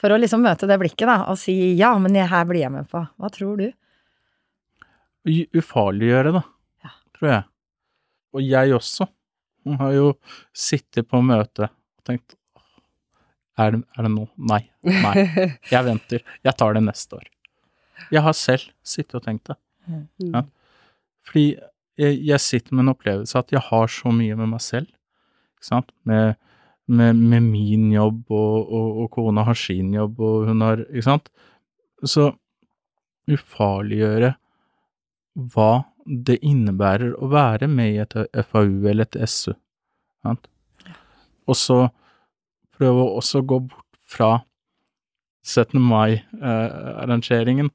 for 0.04 0.12
å 0.12 0.20
liksom 0.20 0.42
møte 0.44 0.68
det 0.68 0.76
blikket, 0.82 1.06
da, 1.08 1.14
og 1.32 1.38
si 1.40 1.54
ja, 1.80 1.94
men 1.96 2.12
jeg, 2.18 2.28
her 2.28 2.44
blir 2.44 2.60
jeg 2.66 2.72
med 2.74 2.88
på. 2.92 3.00
Hva 3.16 3.30
tror 3.32 3.56
du? 3.62 3.70
Ufarliggjøre 5.56 6.32
da, 6.36 6.42
Ja. 6.84 6.90
tror 7.16 7.30
jeg. 7.30 7.44
Og 8.34 8.42
jeg 8.44 8.74
også. 8.76 9.06
Jeg 9.64 9.78
har 9.80 9.92
jo 9.96 10.08
sittet 10.52 11.06
på 11.08 11.22
møte 11.24 11.70
og 11.70 12.04
tenkt 12.04 12.34
er 13.56 13.70
det, 13.70 13.80
er 13.96 14.02
det 14.02 14.10
nå? 14.10 14.24
Nei. 14.50 14.58
Nei. 14.82 15.12
Jeg 15.70 15.84
venter. 15.86 16.24
Jeg 16.42 16.56
tar 16.58 16.74
det 16.74 16.80
neste 16.82 17.20
år. 17.20 17.28
Jeg 18.10 18.20
har 18.26 18.34
selv 18.34 18.64
sittet 18.82 19.14
og 19.14 19.22
tenkt 19.22 19.46
det. 19.46 19.54
Mm. 19.86 20.08
Ja. 20.34 20.42
Fordi 21.24 21.44
jeg, 21.96 22.16
jeg 22.26 22.40
sitter 22.42 22.74
med 22.74 22.82
en 22.88 22.92
opplevelse 22.96 23.38
at 23.38 23.54
jeg 23.54 23.62
har 23.62 23.86
så 23.94 24.10
mye 24.10 24.34
med 24.36 24.50
meg 24.50 24.60
selv, 24.60 24.90
ikke 25.54 25.68
sant, 25.70 25.92
med, 26.02 26.34
med, 26.86 27.16
med 27.16 27.42
min 27.42 27.90
jobb, 27.92 28.24
og, 28.30 28.56
og, 28.68 29.02
og 29.04 29.10
kona 29.14 29.44
har 29.48 29.58
sin 29.58 29.92
jobb, 29.94 30.20
og 30.20 30.48
hun 30.50 30.64
har, 30.64 30.84
ikke 30.90 31.06
sant, 31.06 31.30
så 32.04 32.30
ufarliggjøre 33.30 34.34
hva 35.54 35.70
det 36.04 36.36
innebærer 36.44 37.14
å 37.16 37.30
være 37.32 37.68
med 37.72 37.94
i 37.94 38.02
et 38.02 38.16
FAU 38.50 38.84
eller 38.90 39.06
et 39.06 39.16
SU, 39.30 39.54
sant, 40.24 40.50
og 41.48 41.56
så 41.58 41.78
prøve 42.74 43.04
å 43.04 43.14
også 43.20 43.44
gå 43.46 43.62
bort 43.68 43.88
fra 44.14 44.34
17. 45.44 45.80
mai-arrangeringen, 45.80 47.70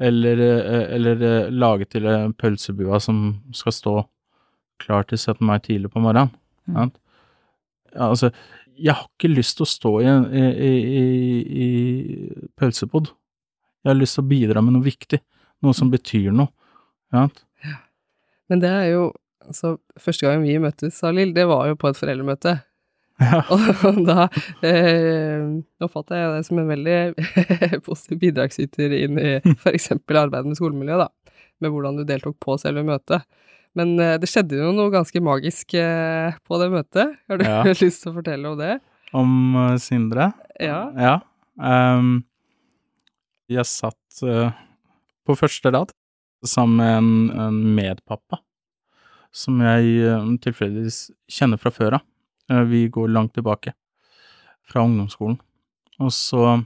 eller, 0.00 0.40
eh, 0.40 0.94
eller 0.96 1.22
eh, 1.22 1.50
lage 1.52 1.84
til 1.92 2.06
en 2.08 2.32
pølsebua 2.32 3.00
som 3.02 3.42
skal 3.52 3.74
stå 3.76 3.94
klar 4.80 5.04
til 5.04 5.18
17. 5.18 5.44
mai 5.44 5.58
tidlig 5.60 5.90
på 5.92 6.00
morgenen. 6.00 6.32
Mm. 6.64 6.76
sant? 6.78 6.96
Altså, 7.96 8.30
jeg 8.80 8.96
har 8.96 9.06
ikke 9.08 9.32
lyst 9.32 9.58
til 9.58 9.66
å 9.66 9.70
stå 9.70 9.92
i, 10.00 10.12
i, 10.40 10.70
i, 10.70 11.02
i, 11.64 11.68
pølsepod. 12.58 13.10
Jeg 13.84 13.92
har 13.92 13.98
lyst 13.98 14.16
til 14.18 14.24
å 14.24 14.30
bidra 14.30 14.62
med 14.64 14.76
noe 14.76 14.84
viktig, 14.84 15.20
noe 15.64 15.76
som 15.76 15.90
betyr 15.92 16.30
noe. 16.36 16.52
Ja. 17.14 17.26
Men 18.50 18.62
det 18.62 18.70
er 18.70 18.84
jo 18.92 19.04
altså, 19.42 19.76
Første 19.98 20.26
gang 20.26 20.44
vi 20.44 20.58
møttes, 20.62 20.98
Salil, 21.00 21.32
det 21.34 21.46
var 21.50 21.68
jo 21.70 21.78
på 21.80 21.90
et 21.90 21.98
foreldremøte. 21.98 22.56
Ja. 23.20 23.42
Og 23.88 24.00
da 24.06 24.28
eh, 24.64 25.42
oppfatter 25.84 26.22
jeg 26.22 26.32
deg 26.34 26.46
som 26.46 26.60
en 26.62 26.70
veldig 26.70 26.98
positiv 27.86 28.22
bidragsyter 28.22 28.94
inn 28.96 29.20
i 29.20 29.34
f.eks. 29.58 29.92
arbeidet 29.92 30.46
med 30.48 30.60
skolemiljø, 30.60 31.02
da. 31.02 31.10
Med 31.60 31.74
hvordan 31.74 32.00
du 32.00 32.06
deltok 32.08 32.38
på 32.40 32.56
selve 32.60 32.84
møtet. 32.86 33.26
Men 33.78 33.94
eh, 34.02 34.16
det 34.18 34.28
skjedde 34.30 34.58
jo 34.58 34.72
noe 34.74 34.90
ganske 34.92 35.20
magisk 35.22 35.74
eh, 35.78 36.34
på 36.46 36.58
det 36.62 36.70
møtet. 36.72 37.16
Har 37.30 37.38
du 37.40 37.44
Ja. 37.46 37.60
lyst 37.84 38.02
til 38.04 38.12
å 38.12 38.16
fortelle 38.18 38.50
om 38.50 38.58
det? 38.58 38.78
Om 39.16 39.32
eh, 39.64 39.76
Sindre? 39.82 40.32
Ja. 40.60 40.80
Ja. 40.98 41.14
Um, 41.60 42.22
jeg 43.50 43.66
satt 43.68 44.20
uh, 44.24 44.52
på 45.26 45.34
første 45.36 45.72
rad 45.74 45.90
sammen 46.46 46.78
med 46.78 46.92
en, 46.94 47.08
en 47.42 47.58
medpappa, 47.76 48.38
som 49.34 49.58
jeg 49.60 50.06
uh, 50.06 50.28
tilfeldigvis 50.40 51.00
kjenner 51.30 51.60
fra 51.60 51.72
før 51.74 51.98
av. 51.98 52.04
Uh, 52.50 52.62
vi 52.70 52.84
går 52.92 53.10
langt 53.12 53.34
tilbake, 53.36 53.74
fra 54.70 54.84
ungdomsskolen. 54.86 55.38
Og 56.00 56.12
så 56.14 56.60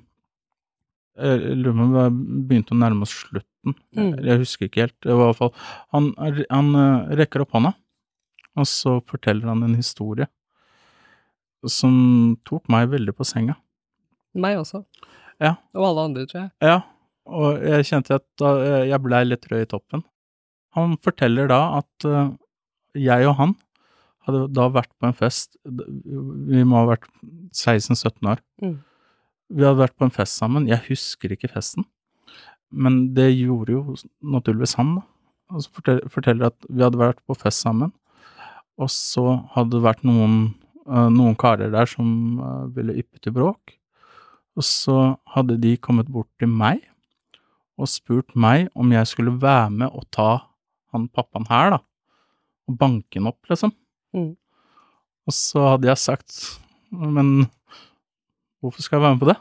Jeg 1.15 1.57
lurer 1.57 1.75
på 1.79 1.85
om 1.85 1.93
vi 1.95 2.05
begynte 2.51 2.75
å 2.75 2.79
nærme 2.79 3.07
oss 3.07 3.13
slutten. 3.65 3.75
Mm. 3.97 4.13
Jeg 4.25 4.41
husker 4.43 4.69
ikke 4.69 4.85
helt. 4.85 4.97
Det 5.03 5.15
var 5.15 5.25
i 5.25 5.33
hvert 5.33 5.41
fall 5.41 5.53
Han, 5.95 6.13
han 6.51 6.71
eh, 6.75 7.17
rekker 7.21 7.45
opp 7.45 7.55
hånda, 7.57 7.75
og 8.57 8.67
så 8.67 9.01
forteller 9.09 9.49
han 9.49 9.63
en 9.63 9.75
historie 9.75 10.29
som 11.65 12.37
tok 12.45 12.69
meg 12.69 12.91
veldig 12.93 13.15
på 13.17 13.25
senga. 13.25 13.57
Meg 14.37 14.59
også. 14.61 14.83
Ja. 15.41 15.57
Og 15.73 15.87
alle 15.89 16.03
andre, 16.11 16.27
tror 16.29 16.43
jeg. 16.43 16.51
Ja, 16.61 16.83
og 17.25 17.63
jeg 17.65 17.87
kjente 17.89 18.19
at 18.21 18.45
eh, 18.45 18.89
jeg 18.91 19.01
blei 19.01 19.25
litt 19.25 19.47
rød 19.49 19.65
i 19.65 19.71
toppen. 19.71 20.05
Han 20.77 20.99
forteller 21.01 21.49
da 21.49 21.61
at 21.81 22.09
eh, 22.09 22.35
jeg 23.01 23.31
og 23.31 23.39
han 23.41 23.55
hadde 24.25 24.47
da 24.57 24.69
vært 24.73 24.93
på 25.01 25.09
en 25.09 25.17
fest, 25.17 25.57
vi 25.65 26.63
må 26.65 26.79
ha 26.81 26.89
vært 26.95 27.09
16-17 27.53 28.29
år. 28.29 28.41
Mm. 28.63 28.79
Vi 29.55 29.67
hadde 29.67 29.83
vært 29.83 29.97
på 30.01 30.07
en 30.07 30.15
fest 30.15 30.41
sammen, 30.41 30.69
jeg 30.69 30.81
husker 30.87 31.35
ikke 31.35 31.51
festen, 31.53 31.85
men 32.75 33.15
det 33.17 33.31
gjorde 33.33 33.77
jo 33.77 33.97
naturligvis 34.35 34.77
han 34.81 34.97
da. 34.99 35.05
Og 35.55 35.63
så 35.63 35.71
forteller, 35.77 36.11
forteller 36.11 36.49
at 36.49 36.67
vi 36.71 36.83
hadde 36.83 37.01
vært 37.01 37.21
på 37.29 37.37
fest 37.39 37.63
sammen, 37.63 37.93
og 38.81 38.91
så 38.91 39.39
hadde 39.55 39.77
det 39.77 39.85
vært 39.85 40.03
noen, 40.07 40.55
eh, 40.89 41.09
noen 41.13 41.37
karer 41.39 41.71
der 41.71 41.87
som 41.91 42.41
eh, 42.41 42.65
ville 42.75 42.97
yppe 43.03 43.21
til 43.23 43.35
bråk, 43.37 43.77
og 44.55 44.67
så 44.67 44.99
hadde 45.35 45.59
de 45.63 45.77
kommet 45.83 46.11
bort 46.11 46.31
til 46.41 46.51
meg 46.51 46.83
og 47.75 47.91
spurt 47.91 48.35
meg 48.39 48.69
om 48.79 48.93
jeg 48.95 49.11
skulle 49.11 49.35
være 49.43 49.71
med 49.75 49.91
og 49.91 50.07
ta 50.15 50.31
han 50.95 51.09
pappaen 51.11 51.49
her, 51.51 51.75
da, 51.75 51.81
og 52.71 52.79
banke 52.79 53.19
han 53.19 53.31
opp, 53.31 53.41
liksom. 53.51 53.75
Mm. 54.15 54.35
Og 55.27 55.35
så 55.35 55.65
hadde 55.73 55.91
jeg 55.91 56.03
sagt, 56.03 56.37
men 56.91 57.49
hvorfor 58.63 58.85
skal 58.85 58.99
jeg 58.99 59.07
være 59.07 59.17
med 59.17 59.25
på 59.25 59.31
det? 59.33 59.39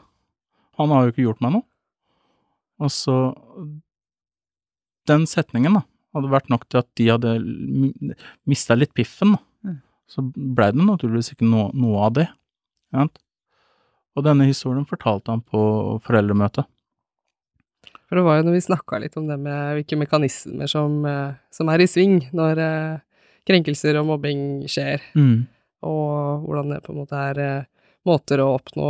Han 0.80 0.90
har 0.90 1.04
jo 1.04 1.14
ikke 1.14 1.26
gjort 1.28 1.44
meg 1.44 1.54
noe. 1.54 1.66
Og 2.82 2.90
så 2.90 3.16
Den 5.06 5.26
setningen, 5.28 5.74
da, 5.76 5.82
hadde 6.16 6.30
vært 6.32 6.48
nok 6.48 6.62
til 6.72 6.80
at 6.80 6.88
de 6.96 7.10
hadde 7.12 7.32
mista 8.48 8.72
litt 8.78 8.94
piffen, 8.96 9.34
da. 9.36 9.40
Mm. 9.68 9.80
Så 10.08 10.22
blei 10.32 10.70
det 10.72 10.80
naturligvis 10.80 11.34
ikke 11.34 11.44
noe, 11.48 11.66
noe 11.76 12.06
av 12.06 12.14
det. 12.16 12.24
Vet? 12.96 13.18
Og 14.16 14.24
denne 14.24 14.46
historien 14.48 14.86
fortalte 14.88 15.34
han 15.34 15.42
på 15.44 15.60
foreldremøtet. 16.06 16.64
For 18.08 18.16
det 18.16 18.24
var 18.24 18.38
jo 18.38 18.46
når 18.46 18.56
vi 18.56 18.64
snakka 18.64 19.00
litt 19.02 19.16
om 19.20 19.26
det 19.28 19.36
med 19.42 19.76
hvilke 19.78 19.98
mekanismer 19.98 20.70
som, 20.70 21.02
som 21.52 21.72
er 21.72 21.82
i 21.82 21.88
sving 21.90 22.18
når 22.36 22.60
eh, 22.62 22.98
krenkelser 23.48 23.98
og 24.00 24.08
mobbing 24.12 24.64
skjer, 24.70 25.02
Mm. 25.18 25.46
og 25.84 26.44
hvordan 26.46 26.72
det 26.72 26.82
på 26.84 26.92
en 26.94 27.00
måte 27.02 27.20
er 27.32 27.40
eh, 27.44 27.64
måter 28.08 28.40
å 28.44 28.54
oppnå 28.56 28.88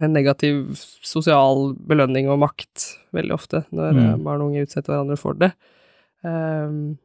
en 0.00 0.12
negativ 0.16 0.72
sosial 1.04 1.74
belønning 1.76 2.28
og 2.32 2.38
makt 2.40 2.86
veldig 3.12 3.34
ofte 3.36 3.64
når 3.70 3.90
eh, 3.90 4.14
Mm. 4.16 4.24
barn 4.24 4.40
og 4.42 4.50
unge 4.50 4.62
utsetter 4.66 4.94
hverandre 4.94 5.18
for 5.20 5.34
det. 5.34 5.52
Um, 6.24 6.98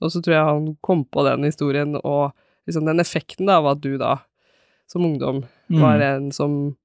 og 0.00 0.10
så 0.12 0.20
tror 0.22 0.34
jeg 0.34 0.44
han 0.48 0.66
kom 0.82 1.04
på 1.04 1.24
den 1.26 1.44
historien 1.44 1.96
og 2.00 2.32
liksom 2.66 2.84
den 2.86 3.00
effekten 3.00 3.46
da, 3.48 3.58
av 3.60 3.66
at 3.74 3.80
du 3.80 3.96
da, 4.00 4.18
som 4.88 5.04
ungdom, 5.04 5.44
Mm. 5.70 5.80
var 5.80 6.00
en 6.02 6.30
som 6.32 6.76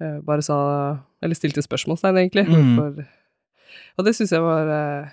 uh, 0.00 0.20
bare 0.20 0.42
sa 0.42 0.98
Eller 1.22 1.34
stilte 1.38 1.62
spørsmålstegn, 1.62 2.16
egentlig. 2.18 2.48
Mm. 2.48 2.76
For, 2.76 3.04
Og 3.98 4.04
det 4.04 4.14
syns 4.16 4.32
jeg 4.32 4.42
var 4.42 4.66
uh, 4.66 5.08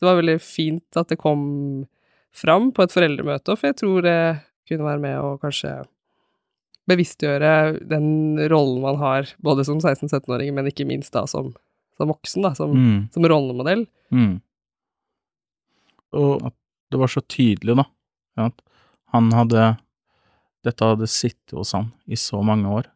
Det 0.00 0.06
var 0.06 0.14
veldig 0.20 0.40
fint 0.40 0.96
at 0.96 1.08
det 1.08 1.18
kom 1.18 1.86
fram 2.32 2.70
på 2.72 2.82
et 2.84 2.92
foreldremøte, 2.92 3.56
for 3.56 3.66
jeg 3.66 3.76
tror 3.80 4.02
det 4.02 4.40
kunne 4.68 4.84
være 4.84 5.00
med 5.00 5.16
å 5.18 5.38
kanskje 5.40 5.72
bevisstgjøre 6.88 7.52
den 7.88 8.38
rollen 8.50 8.82
man 8.84 8.96
har, 9.00 9.28
både 9.44 9.64
som 9.68 9.80
16-17-åring, 9.80 10.52
men 10.56 10.70
ikke 10.70 10.86
minst 10.88 11.12
da 11.14 11.26
som, 11.30 11.52
som 11.98 12.10
voksen, 12.12 12.44
da, 12.46 12.54
som, 12.56 12.72
Mm. 12.74 13.08
som 13.12 13.26
rollemodell. 13.28 13.86
Mm. 14.14 14.38
Og 16.16 16.46
at 16.48 16.54
det 16.90 17.00
var 17.02 17.10
så 17.12 17.20
tydelig, 17.28 17.76
da, 17.76 17.84
at 18.48 18.64
han 19.12 19.32
hadde 19.36 19.76
Dette 20.66 20.84
hadde 20.84 21.06
sittet 21.06 21.54
hos 21.54 21.70
han 21.72 21.92
i 22.10 22.16
så 22.18 22.40
mange 22.44 22.66
år. 22.66 22.88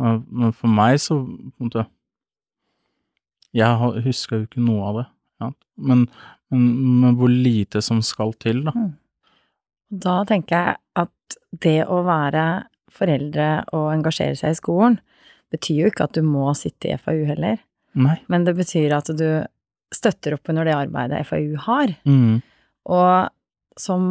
Men 0.00 0.50
for 0.52 0.68
meg 0.68 0.98
så 1.00 1.20
Jeg 3.54 4.02
husker 4.04 4.40
jo 4.40 4.46
ikke 4.48 4.64
noe 4.64 4.88
av 4.88 4.98
det. 4.98 5.04
Ja. 5.40 5.50
Men, 5.76 6.02
men, 6.50 6.66
men 7.00 7.16
hvor 7.18 7.30
lite 7.30 7.80
som 7.82 8.02
skal 8.04 8.34
til, 8.42 8.64
da. 8.66 8.74
Da 9.90 10.16
tenker 10.28 10.54
jeg 10.56 10.76
at 11.02 11.38
det 11.62 11.78
å 11.90 12.02
være 12.06 12.44
foreldre 12.94 13.48
å 13.76 13.86
engasjere 13.92 14.36
seg 14.38 14.54
i 14.54 14.58
skolen, 14.58 14.98
betyr 15.50 15.80
jo 15.84 15.90
ikke 15.90 16.06
at 16.06 16.14
du 16.18 16.22
må 16.26 16.50
sitte 16.58 16.90
i 16.92 16.98
FAU 17.00 17.24
heller, 17.28 17.58
Nei. 17.98 18.16
men 18.30 18.44
det 18.46 18.54
betyr 18.58 18.92
at 18.94 19.10
du 19.18 19.26
støtter 19.94 20.36
opp 20.36 20.48
under 20.52 20.68
det 20.68 20.76
arbeidet 20.76 21.24
FAU 21.26 21.56
har. 21.66 21.94
Mm. 22.06 22.38
Og 22.90 23.80
som 23.80 24.10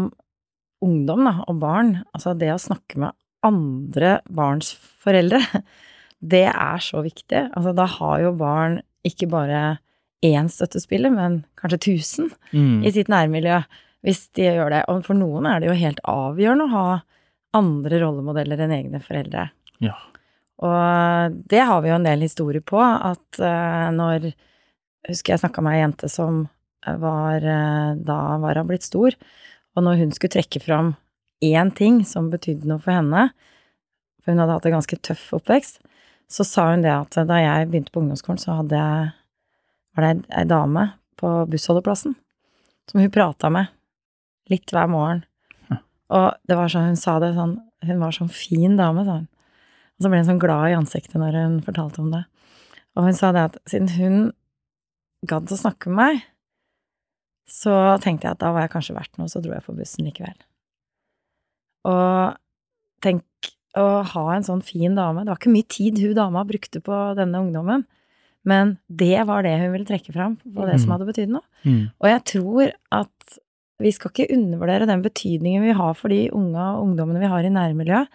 ungdom 0.84 1.24
da, 1.28 1.34
og 1.48 1.60
barn, 1.62 1.94
altså 2.16 2.34
det 2.40 2.52
å 2.54 2.60
snakke 2.60 3.00
med 3.00 3.16
andre 3.48 4.18
barns 4.28 4.74
foreldre, 5.04 5.40
det 6.34 6.48
er 6.52 6.84
så 6.84 7.04
viktig. 7.06 7.46
Altså 7.56 7.72
da 7.76 7.86
har 8.00 8.20
jo 8.26 8.34
barn 8.40 8.82
ikke 9.08 9.30
bare 9.32 9.78
én 10.26 10.50
støttespiller, 10.52 11.14
men 11.16 11.44
kanskje 11.60 11.80
tusen 11.86 12.34
Mm. 12.52 12.82
i 12.84 12.92
sitt 12.92 13.08
nærmiljø, 13.08 13.62
hvis 14.04 14.26
de 14.36 14.48
gjør 14.50 14.72
det. 14.74 14.82
Og 14.92 15.06
for 15.06 15.16
noen 15.16 15.46
er 15.48 15.60
det 15.62 15.70
jo 15.70 15.78
helt 15.80 16.00
avgjørende 16.04 16.66
å 16.68 16.74
ha 16.74 17.02
andre 17.56 18.00
rollemodeller 18.04 18.62
enn 18.66 18.76
egne 18.76 19.02
foreldre. 19.04 19.50
Ja. 19.84 19.96
Og 20.60 21.36
det 21.50 21.64
har 21.66 21.82
vi 21.82 21.92
jo 21.92 21.98
en 21.98 22.08
del 22.08 22.26
historier 22.26 22.64
på, 22.66 22.80
at 22.82 23.40
eh, 23.40 23.90
når 23.96 24.32
Husker 25.08 25.32
jeg 25.32 25.40
snakka 25.40 25.62
med 25.64 25.78
ei 25.78 25.80
jente 25.80 26.10
som 26.12 26.42
var 27.00 27.46
eh, 27.48 27.92
Da 28.04 28.18
var 28.44 28.60
hun 28.60 28.68
blitt 28.68 28.84
stor, 28.84 29.16
og 29.76 29.86
når 29.86 30.02
hun 30.02 30.12
skulle 30.12 30.36
trekke 30.36 30.60
fram 30.60 30.92
én 31.40 31.72
ting 31.72 32.02
som 32.06 32.28
betydde 32.34 32.68
noe 32.68 32.84
for 32.84 32.92
henne, 32.98 33.30
for 34.20 34.34
hun 34.34 34.42
hadde 34.44 34.58
hatt 34.58 34.68
en 34.68 34.76
ganske 34.76 35.00
tøff 35.08 35.30
oppvekst, 35.38 35.80
så 36.30 36.46
sa 36.46 36.68
hun 36.74 36.84
det 36.84 36.92
at 36.92 37.16
da 37.30 37.40
jeg 37.40 37.70
begynte 37.70 37.94
på 37.96 38.04
ungdomsskolen, 38.04 38.42
så 38.42 38.60
hadde 38.60 38.82
jeg 38.82 39.08
var 39.96 40.06
det 40.06 40.28
ei 40.36 40.46
dame 40.50 40.84
på 41.20 41.32
bussholdeplassen 41.50 42.18
som 42.92 43.00
hun 43.00 43.12
prata 43.12 43.50
med 43.54 43.72
litt 44.52 44.72
hver 44.74 44.90
morgen. 44.92 45.24
Og 46.10 46.34
det 46.50 46.58
var 46.58 46.72
sånn, 46.74 46.88
hun 46.92 46.98
sa 47.00 47.20
det 47.22 47.36
sånn 47.36 47.60
Hun 47.86 48.00
var 48.02 48.12
sånn 48.12 48.32
fin 48.34 48.76
dame, 48.76 49.06
sa 49.06 49.14
hun. 49.22 49.28
Og 50.00 50.04
så 50.04 50.10
ble 50.12 50.18
hun 50.20 50.26
sånn 50.28 50.40
glad 50.42 50.72
i 50.72 50.76
ansiktet 50.76 51.16
når 51.16 51.38
hun 51.38 51.62
fortalte 51.64 52.02
om 52.04 52.10
det. 52.12 52.26
Og 52.98 53.06
hun 53.06 53.14
sa 53.16 53.30
det 53.32 53.44
at 53.46 53.58
siden 53.72 53.88
hun 53.96 54.18
gadd 55.30 55.48
å 55.48 55.60
snakke 55.60 55.88
med 55.88 55.96
meg, 56.02 56.22
så 57.48 57.98
tenkte 58.04 58.28
jeg 58.28 58.36
at 58.36 58.42
da 58.44 58.52
var 58.52 58.66
jeg 58.66 58.74
kanskje 58.76 58.96
verdt 58.98 59.16
noe, 59.18 59.32
så 59.32 59.40
dro 59.42 59.54
jeg 59.56 59.64
på 59.64 59.76
bussen 59.78 60.06
likevel. 60.10 60.36
Og 61.88 62.36
tenk 63.04 63.24
å 63.80 64.04
ha 64.12 64.26
en 64.36 64.44
sånn 64.44 64.64
fin 64.66 64.96
dame. 64.98 65.24
Det 65.24 65.32
var 65.32 65.40
ikke 65.40 65.54
mye 65.56 65.68
tid 65.72 66.00
hun 66.04 66.16
dama 66.18 66.44
brukte 66.48 66.82
på 66.84 67.00
denne 67.20 67.40
ungdommen, 67.46 67.86
men 68.48 68.78
det 68.92 69.24
var 69.28 69.44
det 69.48 69.56
hun 69.62 69.72
ville 69.76 69.88
trekke 69.88 70.14
fram, 70.16 70.36
på 70.44 70.68
det 70.68 70.80
som 70.82 70.90
Mm. 70.90 70.94
hadde 70.98 71.10
betydd 71.14 71.30
noe. 71.32 71.46
Mm. 71.64 71.92
Og 72.02 72.08
jeg 72.10 72.24
tror 72.26 72.72
at 72.92 73.40
vi 73.80 73.92
skal 73.96 74.12
ikke 74.12 74.30
undervurdere 74.36 74.88
den 74.90 75.02
betydningen 75.06 75.64
vi 75.64 75.76
har 75.78 75.94
for 75.96 76.12
de 76.12 76.26
unga 76.36 76.74
og 76.76 76.84
ungdommene 76.90 77.22
vi 77.24 77.30
har 77.32 77.46
i 77.48 77.54
nærmiljøet. 77.54 78.08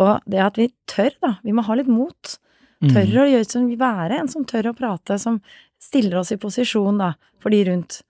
Og 0.00 0.20
det 0.26 0.40
at 0.42 0.56
vi 0.58 0.70
tør, 0.90 1.12
da. 1.22 1.34
Vi 1.44 1.52
må 1.54 1.62
ha 1.66 1.74
litt 1.78 1.90
mot. 1.92 2.38
Tør 2.84 3.22
å 3.22 3.28
gjøre 3.30 3.46
som 3.48 3.68
vi 3.70 3.76
være 3.80 4.18
en 4.20 4.28
som 4.28 4.44
tør 4.44 4.72
å 4.72 4.76
prate, 4.76 5.16
som 5.20 5.38
stiller 5.80 6.18
oss 6.20 6.32
i 6.34 6.36
posisjon, 6.40 6.98
da, 6.98 7.12
for 7.40 7.50
de 7.54 7.62
rundt. 7.68 8.02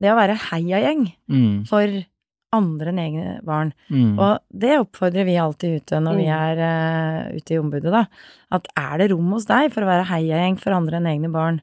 Det 0.00 0.08
å 0.12 0.16
være 0.16 0.38
heiagjeng 0.50 1.12
Mm. 1.28 1.66
for 1.68 1.86
andre 2.52 2.88
enn 2.92 2.98
egne 3.00 3.42
barn. 3.44 3.72
Mm. 3.90 4.18
Og 4.18 4.38
det 4.52 4.78
oppfordrer 4.78 5.24
vi 5.24 5.36
alltid 5.40 5.82
ute 5.82 6.00
når 6.00 6.16
vi 6.16 6.24
Mm. 6.28 6.36
er 6.36 6.56
uh, 7.32 7.36
ute 7.36 7.54
i 7.54 7.58
ombudet, 7.58 7.90
da. 7.92 8.06
At 8.52 8.66
er 8.76 8.98
det 8.98 9.10
rom 9.10 9.32
hos 9.32 9.46
deg 9.46 9.72
for 9.72 9.82
å 9.82 9.86
være 9.86 10.06
heiagjeng 10.08 10.58
for 10.60 10.72
andre 10.72 10.96
enn 11.00 11.06
egne 11.06 11.32
barn? 11.32 11.60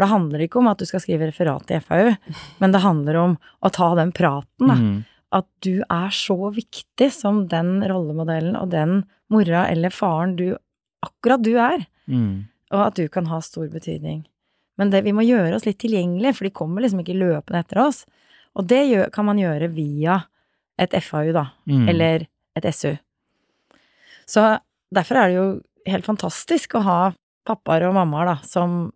For 0.00 0.06
det 0.06 0.14
handler 0.14 0.40
ikke 0.46 0.56
om 0.62 0.68
at 0.70 0.80
du 0.80 0.86
skal 0.88 1.02
skrive 1.04 1.26
referat 1.28 1.68
i 1.76 1.76
FAU, 1.84 2.14
men 2.62 2.72
det 2.72 2.80
handler 2.80 3.18
om 3.20 3.34
å 3.60 3.70
ta 3.70 3.90
den 3.98 4.12
praten, 4.16 4.64
da. 4.70 4.76
Mm. 4.80 5.04
At 5.36 5.44
du 5.60 5.82
er 5.84 6.08
så 6.16 6.38
viktig 6.56 7.10
som 7.12 7.42
den 7.52 7.82
rollemodellen 7.84 8.56
og 8.56 8.70
den 8.72 9.02
mora 9.30 9.66
eller 9.68 9.92
faren 9.92 10.32
du 10.40 10.56
akkurat 11.04 11.44
du 11.44 11.52
er, 11.60 11.84
Mm. 12.08 12.46
og 12.72 12.80
at 12.86 12.94
du 12.96 13.08
kan 13.12 13.26
ha 13.26 13.38
stor 13.44 13.68
betydning. 13.68 14.24
Men 14.78 14.88
det, 14.90 15.04
vi 15.04 15.12
må 15.12 15.20
gjøre 15.22 15.54
oss 15.54 15.66
litt 15.68 15.78
tilgjengelige, 15.78 16.34
for 16.34 16.44
de 16.48 16.50
kommer 16.50 16.80
liksom 16.82 17.04
ikke 17.04 17.18
løpende 17.20 17.60
etter 17.60 17.78
oss. 17.84 18.06
Og 18.56 18.66
det 18.66 18.80
gjør, 18.88 19.12
kan 19.12 19.26
man 19.28 19.36
gjøre 19.38 19.68
via 19.74 20.24
et 20.78 20.90
FAU, 21.04 21.30
da 21.36 21.50
Mm. 21.68 21.88
eller 21.88 22.26
et 22.56 22.64
SU. 22.74 22.96
Så 24.26 24.58
derfor 24.92 25.16
er 25.20 25.28
det 25.28 25.36
jo 25.36 25.62
helt 25.86 26.06
fantastisk 26.06 26.74
å 26.74 26.82
ha 26.82 27.12
pappaer 27.46 27.86
og 27.88 27.94
mammaer 27.94 28.26
da, 28.26 28.36
som 28.46 28.92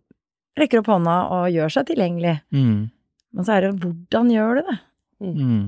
rekker 0.59 0.81
opp 0.81 0.89
hånda 0.93 1.15
og 1.35 1.47
gjør 1.53 1.73
seg 1.75 1.87
tilgjengelig. 1.89 2.35
Mm. 2.55 2.77
Men 3.35 3.47
så 3.47 3.55
er 3.55 3.65
det 3.65 3.71
jo 3.73 3.79
hvordan 3.89 4.29
gjør 4.31 4.59
du 4.59 4.61
det? 4.69 4.77
Mm. 5.25 5.63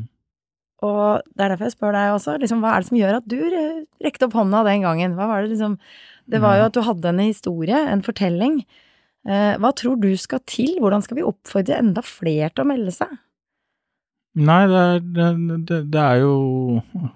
Og 0.88 1.24
det 1.34 1.42
er 1.44 1.52
derfor 1.54 1.66
jeg 1.68 1.74
spør 1.74 1.96
deg 1.98 2.12
også, 2.14 2.36
liksom, 2.42 2.60
hva 2.62 2.76
er 2.76 2.84
det 2.84 2.90
som 2.92 3.00
gjør 3.00 3.16
at 3.18 3.30
du 3.32 3.38
re- 3.42 3.86
rekte 4.06 4.28
opp 4.28 4.36
hånda 4.38 4.62
den 4.68 4.84
gangen? 4.86 5.16
Hva 5.18 5.26
var 5.32 5.42
det 5.44 5.56
liksom 5.56 5.78
Det 6.28 6.42
var 6.44 6.58
jo 6.60 6.66
at 6.68 6.76
du 6.76 6.82
hadde 6.84 7.08
en 7.14 7.20
historie, 7.24 7.78
en 7.88 8.04
fortelling. 8.04 8.58
Eh, 9.28 9.54
hva 9.64 9.72
tror 9.76 9.96
du 10.00 10.10
skal 10.20 10.42
til? 10.46 10.74
Hvordan 10.84 11.02
skal 11.04 11.18
vi 11.18 11.24
oppfordre 11.24 11.78
enda 11.80 12.04
flere 12.04 12.50
til 12.52 12.66
å 12.66 12.68
melde 12.68 12.92
seg? 12.92 13.14
Nei, 14.38 14.60
det 14.70 14.82
er, 14.84 15.00
det, 15.16 15.28
det, 15.70 15.78
det 15.96 16.02
er 16.04 16.20
jo 16.22 16.34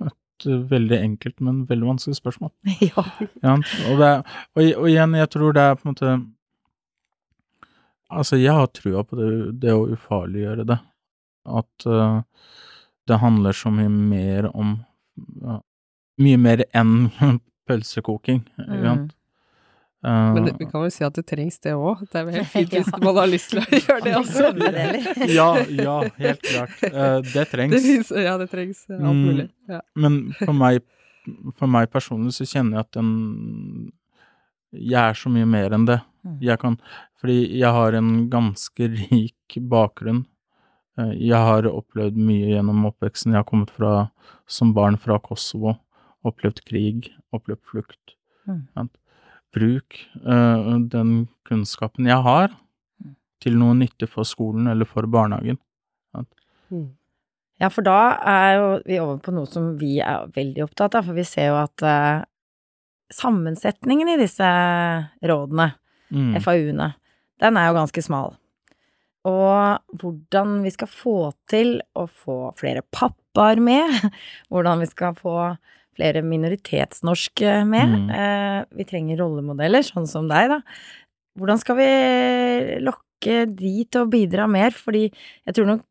et 0.07 0.47
veldig 0.71 0.97
enkelt, 0.97 1.35
men 1.43 1.59
veldig 1.69 1.89
vanskelig 1.91 2.17
spørsmål. 2.17 2.49
ja. 2.89 3.03
Ja, 3.43 3.57
og, 3.91 3.99
det, 4.01 4.11
og, 4.55 4.63
og 4.63 4.87
igjen, 4.89 5.13
jeg 5.19 5.29
tror 5.35 5.53
det 5.53 5.65
er 5.67 5.75
på 5.77 5.85
en 5.85 5.91
måte 5.93 6.15
Altså, 8.11 8.37
jeg 8.41 8.51
har 8.53 8.67
trua 8.75 9.03
på 9.07 9.15
det, 9.19 9.29
det 9.63 9.71
å 9.75 9.85
ufarliggjøre 9.93 10.65
det. 10.67 10.77
At 11.47 11.85
uh, 11.87 12.21
det 13.09 13.17
handler 13.21 13.55
så 13.57 13.71
mye 13.73 13.89
mer 13.89 14.49
om 14.55 14.75
uh, 15.45 15.59
Mye 16.21 16.37
mer 16.37 16.61
enn 16.77 17.09
pølsekoking, 17.67 18.43
Mm. 18.59 19.09
Eh, 20.03 20.33
Men 20.33 20.45
det, 20.47 20.55
vi 20.57 20.65
kan 20.65 20.81
vel 20.81 20.89
si 20.89 21.03
at 21.05 21.13
det 21.13 21.27
trengs 21.29 21.59
det 21.61 21.75
òg. 21.77 21.99
Det 22.09 22.17
er 22.17 22.23
vel 22.25 22.33
helt 22.39 22.49
fint 22.55 22.71
hvis 22.73 22.87
man 23.03 23.17
har 23.19 23.27
lyst 23.29 23.51
til 23.53 23.59
å 23.61 23.65
gjøre 23.77 23.99
det 24.07 24.13
også. 24.17 24.47
Ja, 25.37 25.45
ja, 25.69 25.97
helt 26.17 26.41
klart. 26.41 26.73
Eh, 26.87 27.17
det 27.27 27.43
trengs. 27.51 27.75
Det 27.75 27.81
finnes, 27.85 28.09
ja, 28.25 28.33
det 28.41 28.47
trengs. 28.49 28.79
Alt 28.89 29.03
Mm. 29.05 29.19
mulig. 29.27 29.45
Ja. 29.69 29.81
Men 29.95 30.17
for 30.39 30.57
meg, 30.57 30.81
for 31.59 31.69
meg 31.69 31.91
personlig 31.93 32.33
så 32.33 32.47
kjenner 32.49 32.79
jeg 32.79 32.87
at 32.87 32.97
den 32.97 33.11
Jeg 34.73 35.01
er 35.11 35.13
så 35.21 35.29
mye 35.29 35.45
mer 35.45 35.77
enn 35.77 35.85
det. 35.85 35.99
Mm. 36.25 36.37
Jeg 36.49 36.57
kan 36.65 36.79
Fordi 37.21 37.37
jeg 37.59 37.69
har 37.77 37.93
en 37.93 38.29
ganske 38.33 38.87
rik 38.97 39.57
bakgrunn. 39.69 40.23
Eh, 40.97 41.11
Jeg 41.21 41.37
har 41.37 41.67
opplevd 41.69 42.17
mye 42.17 42.49
gjennom 42.55 42.85
oppveksten. 42.89 43.31
Jeg 43.35 43.43
har 43.43 43.49
kommet 43.49 43.69
fra, 43.71 44.09
som 44.47 44.73
barn 44.73 44.97
fra 44.97 45.19
Kosovo. 45.19 45.77
Opplevd 46.25 46.63
krig, 46.65 47.11
opplevd 47.33 47.61
flukt. 47.71 48.15
Mm. 48.47 48.89
Bruk 49.53 49.97
uh, 50.25 50.79
den 50.89 51.27
kunnskapen 51.47 52.07
jeg 52.07 52.21
har, 52.23 52.49
Mm. 53.01 53.15
til 53.41 53.55
noe 53.57 53.73
nyttig 53.73 54.07
for 54.09 54.23
skolen 54.23 54.67
eller 54.69 54.85
for 54.85 55.03
barnehagen. 55.09 55.57
Mm. 56.71 56.91
Ja, 57.59 57.67
for 57.69 57.81
da 57.83 58.17
er 58.25 58.53
jo 58.57 58.67
vi 58.85 58.99
over 59.01 59.17
på 59.21 59.33
noe 59.33 59.45
som 59.49 59.77
vi 59.77 59.99
er 59.99 60.27
veldig 60.33 60.63
opptatt 60.67 60.95
av, 60.95 61.05
for 61.05 61.13
vi 61.17 61.23
ser 61.27 61.49
jo 61.49 61.57
at 61.63 61.83
uh, 61.83 62.23
sammensetningen 63.13 64.13
i 64.13 64.17
disse 64.21 64.47
rådene, 65.25 65.73
Mm. 66.11 66.33
FAU-ene, 66.43 66.89
den 67.41 67.57
er 67.57 67.69
jo 67.69 67.77
ganske 67.79 68.03
smal. 68.05 68.35
Og 69.29 69.99
hvordan 70.01 70.61
vi 70.65 70.71
skal 70.73 70.89
få 70.89 71.17
til 71.51 71.75
å 71.97 72.07
få 72.09 72.39
flere 72.57 72.81
pappaer 72.93 73.61
med, 73.61 73.91
hvordan 74.51 74.81
vi 74.81 74.89
skal 74.89 75.13
få 75.19 75.35
flere 75.97 76.23
minoritetsnorske 76.25 77.53
med. 77.67 77.95
Mm. 77.99 78.09
Eh, 78.15 78.59
vi 78.79 78.87
trenger 78.87 79.19
rollemodeller, 79.21 79.83
sånn 79.85 80.07
som 80.09 80.29
deg, 80.31 80.53
da. 80.53 80.61
Hvordan 81.37 81.59
skal 81.61 81.77
vi 81.77 81.89
lokke 82.83 83.43
de 83.51 83.73
til 83.85 84.05
å 84.05 84.09
bidra 84.11 84.47
mer? 84.49 84.73
Fordi 84.75 85.05
jeg 85.11 85.55
tror 85.57 85.67
nok 85.73 85.85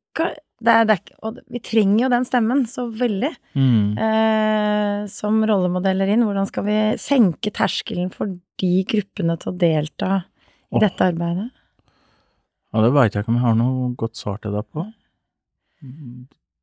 det 0.61 0.73
er, 0.73 0.85
det 0.89 0.97
er, 0.97 1.13
Og 1.25 1.39
vi 1.49 1.61
trenger 1.65 2.03
jo 2.03 2.09
den 2.13 2.27
stemmen 2.29 2.67
så 2.69 2.89
veldig 2.93 3.31
Mm. 3.57 3.97
eh, 3.97 5.07
som 5.09 5.39
rollemodeller 5.47 6.11
inn. 6.13 6.25
Hvordan 6.27 6.49
skal 6.51 6.65
vi 6.67 6.79
senke 7.01 7.53
terskelen 7.53 8.11
for 8.13 8.27
de 8.61 8.85
gruppene 8.85 9.39
til 9.41 9.53
å 9.53 9.57
delta 9.57 10.11
i 10.77 10.83
dette 10.83 11.07
arbeidet? 11.13 11.49
Ja, 12.71 12.83
det 12.85 12.91
veit 12.95 13.15
jeg 13.17 13.25
ikke 13.25 13.33
om 13.33 13.39
jeg 13.41 13.47
har 13.49 13.57
noe 13.59 13.89
godt 13.99 14.19
svar 14.21 14.37
til 14.43 14.53
deg 14.55 14.67
på. 14.71 14.85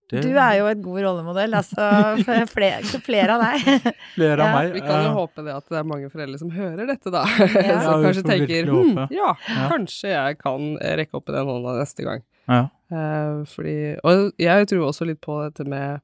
Det, 0.07 0.21
Du 0.23 0.37
er 0.39 0.53
jo 0.55 0.67
et 0.71 0.79
god 0.79 0.99
rollemodell, 1.03 1.55
altså 1.57 1.83
flere, 2.55 2.99
flere 3.03 3.33
av 3.35 3.41
deg. 3.43 3.89
flere 4.13 4.37
av 4.39 4.45
ja, 4.45 4.51
meg. 4.55 4.69
Vi 4.77 4.83
kan 4.85 5.03
jo 5.03 5.09
eh, 5.09 5.17
håpe 5.17 5.43
det 5.43 5.55
at 5.57 5.67
det 5.67 5.79
er 5.81 5.89
mange 5.89 6.07
foreldre 6.13 6.39
som 6.39 6.53
hører 6.55 6.87
dette, 6.93 7.11
da. 7.11 7.25
Ja. 7.27 7.79
som 7.83 7.97
Ja, 7.97 7.97
kanskje 8.05 8.23
tenker 8.29 8.71
hm, 8.71 9.01
ja, 9.11 9.33
Ja. 9.49 9.67
kanskje 9.73 10.13
jeg 10.13 10.39
kan 10.39 10.69
rekke 11.01 11.19
opp 11.19 11.27
i 11.27 11.35
den 11.35 11.51
hånda 11.51 11.75
neste 11.81 12.07
gang. 12.07 12.23
Ja. 12.47 12.61
Uh, 12.87 13.41
fordi 13.51 13.75
Og 14.07 14.29
jeg 14.39 14.69
tror 14.71 14.85
også 14.87 15.09
litt 15.09 15.19
på 15.19 15.41
dette 15.43 15.65
med 15.67 15.99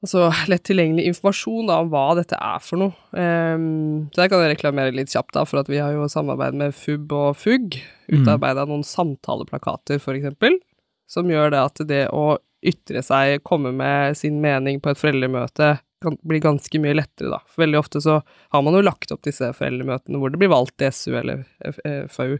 Altså 0.00 0.30
lett 0.48 0.64
tilgjengelig 0.64 1.10
informasjon 1.10 1.68
da, 1.68 1.80
om 1.82 1.90
hva 1.92 2.06
dette 2.16 2.38
er 2.40 2.62
for 2.64 2.80
noe. 2.80 2.94
Um, 3.12 4.08
så 4.14 4.22
der 4.22 4.30
kan 4.32 4.44
jeg 4.44 4.54
reklamere 4.54 4.94
litt 4.96 5.12
kjapt, 5.12 5.34
da, 5.36 5.44
for 5.48 5.60
at 5.60 5.68
vi 5.68 5.80
har 5.82 5.92
jo 5.92 6.08
samarbeid 6.08 6.56
med 6.56 6.76
FUB 6.76 7.12
og 7.12 7.36
FUG. 7.36 7.76
Mm. 8.08 8.22
Utarbeida 8.22 8.64
noen 8.68 8.86
samtaleplakater, 8.86 10.00
eksempel. 10.00 10.56
som 11.10 11.28
gjør 11.28 11.52
det 11.52 11.60
at 11.60 11.84
det 11.90 12.04
å 12.16 12.38
ytre 12.64 13.02
seg, 13.04 13.42
komme 13.44 13.72
med 13.76 14.16
sin 14.16 14.40
mening 14.40 14.80
på 14.80 14.92
et 14.92 15.00
foreldremøte, 15.00 15.76
kan 16.00 16.16
bli 16.24 16.40
ganske 16.40 16.80
mye 16.80 16.96
lettere, 16.96 17.28
da. 17.28 17.42
For 17.44 17.64
veldig 17.66 17.78
ofte 17.80 18.00
så 18.00 18.20
har 18.24 18.62
man 18.64 18.76
jo 18.76 18.80
lagt 18.86 19.12
opp 19.12 19.20
disse 19.26 19.50
foreldremøtene 19.56 20.20
hvor 20.20 20.32
det 20.32 20.40
blir 20.40 20.52
valgt 20.52 20.80
SU 20.96 21.12
eller 21.20 21.44
FAU 22.08 22.38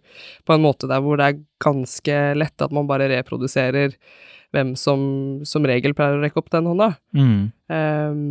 på 0.48 0.56
en 0.56 0.64
måte 0.64 0.88
der 0.88 1.02
hvor 1.04 1.20
det 1.20 1.26
er 1.26 1.42
ganske 1.60 2.20
lett 2.40 2.64
at 2.64 2.72
man 2.72 2.88
bare 2.88 3.10
reproduserer 3.12 3.98
hvem 4.54 4.74
som 4.78 5.00
som 5.46 5.66
regel 5.68 5.94
pleier 5.94 6.18
å 6.18 6.22
rekke 6.24 6.40
opp 6.42 6.50
den 6.50 6.66
hånda. 6.70 6.88
Mm. 7.16 7.50
Um, 7.70 8.22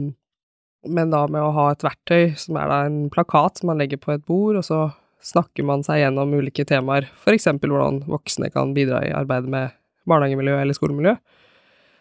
men 0.87 1.11
da 1.11 1.25
med 1.27 1.43
å 1.43 1.51
ha 1.55 1.69
et 1.73 1.83
verktøy 1.83 2.35
som 2.39 2.57
er 2.59 2.69
da 2.71 2.79
en 2.87 3.09
plakat 3.11 3.59
som 3.59 3.71
man 3.71 3.79
legger 3.81 3.99
på 3.99 4.13
et 4.15 4.25
bord, 4.27 4.59
og 4.59 4.63
så 4.63 4.81
snakker 5.23 5.65
man 5.67 5.83
seg 5.83 5.99
gjennom 6.03 6.31
ulike 6.39 6.63
temaer, 6.67 7.09
f.eks. 7.23 7.49
hvordan 7.59 8.03
voksne 8.07 8.47
kan 8.53 8.71
bidra 8.75 9.01
i 9.03 9.11
arbeidet 9.11 9.51
med 9.51 9.75
barnehagemiljø 10.07 10.55
eller 10.61 10.77
skolemiljø, 10.77 11.17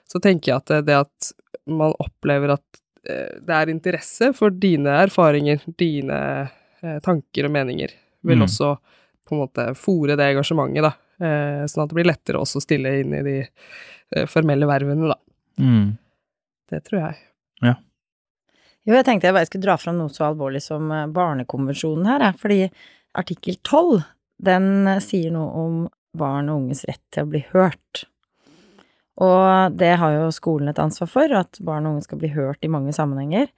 så 0.09 0.21
tenker 0.23 0.53
jeg 0.53 0.61
at 0.63 0.71
det, 0.71 0.79
det 0.87 1.01
at 1.03 1.33
man 1.69 1.97
opplever 1.99 2.55
at 2.55 2.79
eh, 3.11 3.35
det 3.43 3.57
er 3.57 3.73
interesse 3.75 4.31
for 4.39 4.55
dine 4.55 4.95
erfaringer, 5.03 5.67
dine 5.79 6.21
eh, 6.81 7.01
tanker 7.05 7.51
og 7.51 7.55
meninger, 7.59 7.93
vil 8.23 8.39
Mm. 8.39 8.47
også 8.47 8.71
på 9.29 9.35
en 9.35 9.43
måte 9.43 9.67
fòre 9.77 10.17
det 10.17 10.31
engasjementet, 10.33 10.87
da. 10.87 10.95
Eh, 11.19 11.67
sånn 11.67 11.83
at 11.83 11.91
det 11.91 11.99
blir 11.99 12.09
lettere 12.09 12.39
også 12.39 12.63
å 12.63 12.65
stille 12.65 12.95
inn 13.03 13.13
i 13.19 13.23
de 13.27 13.37
eh, 13.43 13.51
formelle 14.31 14.69
vervene, 14.69 15.11
da. 15.13 15.19
Mm. 15.59 15.97
Det 16.71 16.81
tror 16.87 17.01
jeg. 17.01 17.19
Ja. 17.65 17.75
Jo, 18.89 18.95
jeg 18.97 19.05
tenkte 19.05 19.29
jeg 19.29 19.37
bare 19.37 19.49
skulle 19.49 19.67
dra 19.67 19.77
fram 19.81 19.99
noe 20.01 20.13
så 20.13 20.29
alvorlig 20.29 20.63
som 20.65 20.91
eh, 20.95 21.09
barnekonvensjonen 21.13 22.09
her, 22.09 22.29
jeg. 22.29 22.39
fordi 22.43 22.61
artikkel 23.19 23.59
12, 23.61 24.05
den 24.49 24.71
eh, 24.89 25.03
sier 25.05 25.35
noe 25.35 25.65
om 25.65 25.83
barn 26.19 26.49
og 26.49 26.63
unges 26.63 26.87
rett 26.89 27.05
til 27.15 27.27
å 27.27 27.33
bli 27.35 27.43
hørt. 27.51 28.07
Og 29.19 29.75
det 29.75 29.97
har 29.99 30.15
jo 30.15 30.31
skolen 30.35 30.71
et 30.71 30.81
ansvar 30.81 31.11
for, 31.11 31.35
at 31.35 31.59
barn 31.65 31.89
og 31.89 31.97
unge 31.97 32.07
skal 32.07 32.21
bli 32.23 32.31
hørt 32.33 32.65
i 32.65 32.71
mange 32.71 32.95
sammenhenger. 32.95 33.51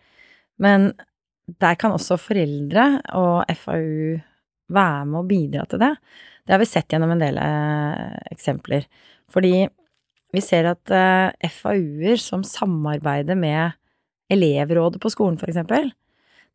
Men 0.60 0.90
der 1.60 1.76
kan 1.78 1.94
også 1.94 2.18
foreldre 2.20 2.86
og 3.18 3.50
FAU 3.58 4.18
være 4.70 5.06
med 5.06 5.18
og 5.20 5.28
bidra 5.30 5.66
til 5.68 5.82
det. 5.82 5.94
Det 6.46 6.54
har 6.54 6.62
vi 6.62 6.68
sett 6.68 6.90
gjennom 6.90 7.12
en 7.14 7.22
del 7.22 7.38
eh, 7.42 8.18
eksempler. 8.32 8.86
Fordi 9.30 9.68
vi 10.34 10.42
ser 10.44 10.68
at 10.70 10.92
uh, 10.94 11.48
FAU-er 11.50 12.20
som 12.20 12.44
samarbeider 12.46 13.38
med 13.38 13.76
elevrådet 14.30 15.00
på 15.02 15.10
skolen, 15.10 15.38
for 15.40 15.50
eksempel, 15.50 15.90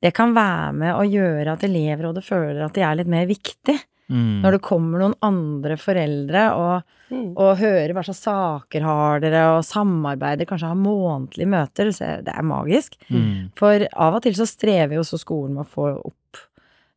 det 0.04 0.14
kan 0.16 0.36
være 0.36 0.72
med 0.78 0.96
å 0.96 1.04
gjøre 1.08 1.56
at 1.56 1.66
elevrådet 1.66 2.24
føler 2.26 2.64
at 2.66 2.76
de 2.76 2.84
er 2.86 2.98
litt 3.00 3.12
mer 3.12 3.28
viktig. 3.30 3.78
Mm. 4.06 4.44
Når 4.44 4.58
det 4.58 4.66
kommer 4.68 5.02
noen 5.02 5.16
andre 5.26 5.78
foreldre 5.82 6.42
og, 6.60 6.98
og 7.16 7.56
hører 7.58 7.94
hva 7.96 8.04
slags 8.06 8.22
saker 8.28 8.86
har 8.86 9.24
dere, 9.24 9.46
og 9.56 9.66
samarbeider, 9.66 10.46
kanskje 10.50 10.70
har 10.70 10.78
månedlige 10.78 11.50
møter, 11.50 11.90
så 11.96 12.20
det 12.26 12.36
er 12.36 12.46
magisk. 12.46 13.00
Mm. 13.10 13.50
For 13.58 13.88
av 13.92 14.20
og 14.20 14.26
til 14.26 14.38
så 14.38 14.48
strever 14.50 14.98
jo 14.98 15.06
også 15.06 15.22
skolen 15.24 15.58
med 15.58 15.66
å 15.66 15.74
få 15.74 15.90
opp 15.98 16.42
eh, 16.42 16.55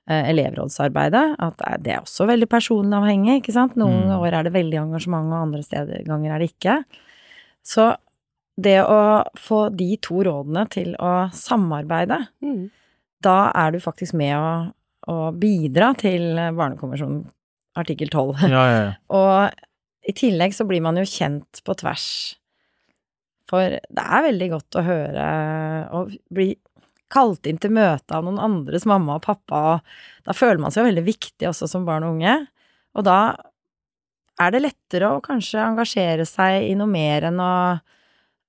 elevrådsarbeidet. 0.09 1.37
At 1.39 1.57
det 1.83 1.93
er- 1.93 1.99
er 1.99 2.03
også 2.03 2.27
veldig 2.27 2.49
personavhengig, 2.49 3.43
ikke 3.43 3.53
sant. 3.53 3.77
Noen 3.77 4.07
Mm. 4.09 4.19
år 4.19 4.33
er 4.33 4.43
det 4.45 4.53
veldig 4.53 4.79
engasjement, 4.81 5.33
og 5.33 5.43
andre 5.43 5.63
steder, 5.63 6.05
ganger 6.05 6.35
er 6.35 6.39
det 6.39 6.51
ikke. 6.59 6.85
Så 7.65 7.97
det 8.59 8.79
å 8.85 9.25
få 9.37 9.75
de 9.77 9.97
to 9.97 10.15
rådene 10.25 10.69
til 10.71 10.95
å 10.99 11.31
samarbeide, 11.31 12.29
Mm. 12.43 12.71
da 13.23 13.53
er 13.55 13.73
du 13.73 13.79
faktisk 13.79 14.15
med 14.15 14.35
å, 14.35 14.73
å 15.09 15.33
bidra 15.39 15.97
til 15.97 16.21
Barnekonvensjonen 16.57 17.31
artikkel 17.77 18.09
12. 18.11 18.37
Ja, 18.43 18.49
ja, 18.49 18.81
ja. 18.85 18.93
Og 19.11 19.51
i 20.09 20.13
tillegg 20.13 20.53
så 20.55 20.67
blir 20.67 20.83
man 20.83 20.97
jo 20.97 21.03
kjent 21.03 21.63
på 21.65 21.77
tvers. 21.77 22.35
For 23.49 23.61
det 23.61 24.05
er 24.05 24.23
veldig 24.33 24.51
godt 24.51 24.77
å 24.77 24.85
høre 24.85 25.91
og 25.93 26.13
bli 26.33 26.57
kalt 27.13 27.47
inn 27.49 27.59
til 27.61 27.73
møte 27.73 28.15
av 28.17 28.25
noen 28.27 28.39
andres 28.43 28.85
mamma 28.89 29.17
og 29.17 29.23
pappa, 29.25 29.61
og 29.75 30.27
da 30.29 30.35
føler 30.37 30.61
man 30.61 30.71
seg 30.75 30.83
jo 30.85 30.91
veldig 30.91 31.07
viktig 31.07 31.49
også 31.49 31.69
som 31.71 31.87
barn 31.89 32.05
og 32.05 32.17
unge. 32.19 32.35
Og 32.99 33.05
da 33.09 33.19
er 34.39 34.51
det 34.55 34.63
lettere 34.63 35.09
å 35.17 35.23
kanskje 35.25 35.63
engasjere 35.65 36.27
seg 36.29 36.69
i 36.69 36.75
noe 36.79 36.87
mer 36.91 37.27
enn 37.31 37.41
å 37.43 37.53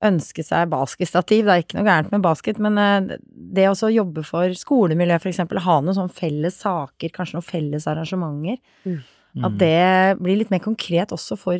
ønske 0.06 0.44
seg 0.48 0.70
basketstativ. 0.72 1.44
Det 1.48 1.54
er 1.56 1.64
ikke 1.64 1.76
noe 1.80 1.88
gærent 1.90 2.12
med 2.14 2.22
basket, 2.24 2.60
men 2.64 2.78
eh, 2.80 3.18
det 3.58 3.66
å 3.72 3.90
jobbe 3.92 4.24
for 4.24 4.54
skolemiljø, 4.56 5.18
for 5.20 5.32
eksempel, 5.32 5.60
ha 5.66 5.80
noen 5.82 5.98
sånne 5.98 6.16
felles 6.16 6.60
saker, 6.62 7.12
kanskje 7.16 7.36
noen 7.40 7.48
felles 7.50 7.88
arrangementer, 7.90 8.60
at 8.88 9.52
Mm. 9.52 9.58
det 9.60 10.18
blir 10.18 10.38
litt 10.40 10.50
mer 10.50 10.60
konkret 10.64 11.12
også 11.14 11.38
for 11.38 11.60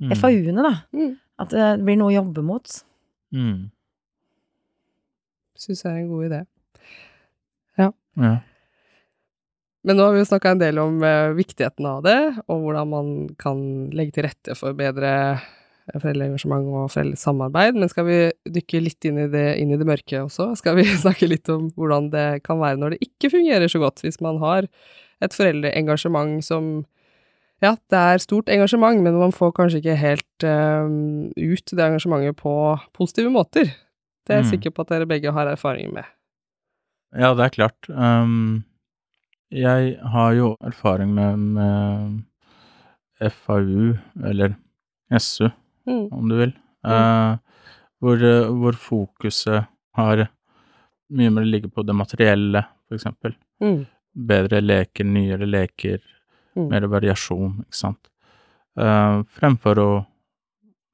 Mm. 0.00 0.10
FAU-ene, 0.12 0.62
da. 0.62 0.72
Mm. 0.92 1.12
At 1.38 1.48
det 1.50 1.84
blir 1.84 1.96
noe 1.96 2.10
å 2.12 2.16
jobbe 2.24 2.42
mot. 2.44 2.82
Mm. 3.32 3.70
Syns 5.60 5.84
jeg 5.84 5.92
er 5.92 6.02
en 6.02 6.12
god 6.12 6.28
idé. 6.28 6.42
Ja. 7.80 7.90
Men 9.86 9.98
nå 9.98 10.06
har 10.06 10.16
vi 10.16 10.22
jo 10.24 10.30
snakka 10.30 10.54
en 10.54 10.62
del 10.62 10.80
om 10.82 10.98
eh, 11.06 11.34
viktigheten 11.36 11.86
av 11.86 12.00
det, 12.06 12.18
og 12.50 12.64
hvordan 12.64 12.90
man 12.90 13.12
kan 13.38 13.60
legge 13.94 14.16
til 14.16 14.26
rette 14.26 14.56
for 14.58 14.74
bedre 14.78 15.12
eh, 15.36 15.44
foreldreengasjement 15.94 16.66
og 16.72 16.90
foreldresamarbeid. 16.90 17.78
Men 17.78 17.92
skal 17.92 18.08
vi 18.08 18.18
dykke 18.56 18.82
litt 18.82 19.06
inn 19.06 19.22
i, 19.22 19.28
det, 19.30 19.46
inn 19.62 19.70
i 19.70 19.78
det 19.78 19.86
mørke 19.86 20.24
også? 20.24 20.50
Skal 20.58 20.80
vi 20.80 20.88
snakke 21.04 21.30
litt 21.30 21.46
om 21.54 21.70
hvordan 21.78 22.10
det 22.14 22.26
kan 22.46 22.58
være 22.62 22.82
når 22.82 22.96
det 22.96 23.06
ikke 23.06 23.30
fungerer 23.36 23.70
så 23.70 23.82
godt, 23.84 24.02
hvis 24.02 24.18
man 24.24 24.42
har 24.42 24.66
et 25.22 25.38
foreldreengasjement 25.38 26.42
som 26.44 26.74
ja, 27.64 27.72
det 27.88 27.96
er 27.96 28.20
stort 28.20 28.50
engasjement, 28.52 29.00
men 29.00 29.14
man 29.16 29.32
får 29.32 29.54
kanskje 29.56 29.78
ikke 29.80 29.94
helt 29.96 30.44
eh, 30.44 30.90
ut 31.40 31.72
det 31.72 31.86
engasjementet 31.86 32.36
på 32.42 32.52
positive 32.96 33.30
måter. 33.32 33.70
Det 34.26 34.34
er 34.34 34.40
jeg 34.42 34.46
Mm. 34.46 34.50
sikker 34.50 34.70
på 34.74 34.80
at 34.82 34.88
dere 34.88 35.06
begge 35.06 35.32
har 35.32 35.46
erfaring 35.46 35.92
med. 35.94 36.04
Ja, 37.16 37.32
det 37.34 37.44
er 37.44 37.54
klart. 37.54 37.88
Um, 37.88 38.64
jeg 39.50 39.98
har 40.02 40.32
jo 40.34 40.56
erfaring 40.60 41.14
med, 41.14 41.38
med 41.38 42.24
FAU, 43.30 43.96
eller 44.24 44.56
SU, 45.12 45.48
Mm. 45.86 46.08
om 46.12 46.28
du 46.28 46.36
vil, 46.36 46.52
eh, 46.84 47.36
hvor, 48.02 48.16
eh, 48.18 48.48
hvor 48.50 48.72
fokuset 48.74 49.66
har 49.94 50.28
mye 51.10 51.30
mer 51.30 51.44
ligge 51.44 51.68
på 51.70 51.86
det 51.86 51.94
materielle, 51.94 52.64
for 52.88 52.96
eksempel. 52.96 53.36
Mm. 53.62 53.86
Bedre 54.26 54.60
leker, 54.60 55.04
nyere 55.04 55.46
leker, 55.46 56.00
Mm. 56.56 56.68
mer 56.70 56.80
variasjon, 56.88 57.60
ikke 57.64 57.74
sant. 57.74 58.08
Uh, 58.76 59.22
fremfor 59.38 59.76
å 59.78 60.06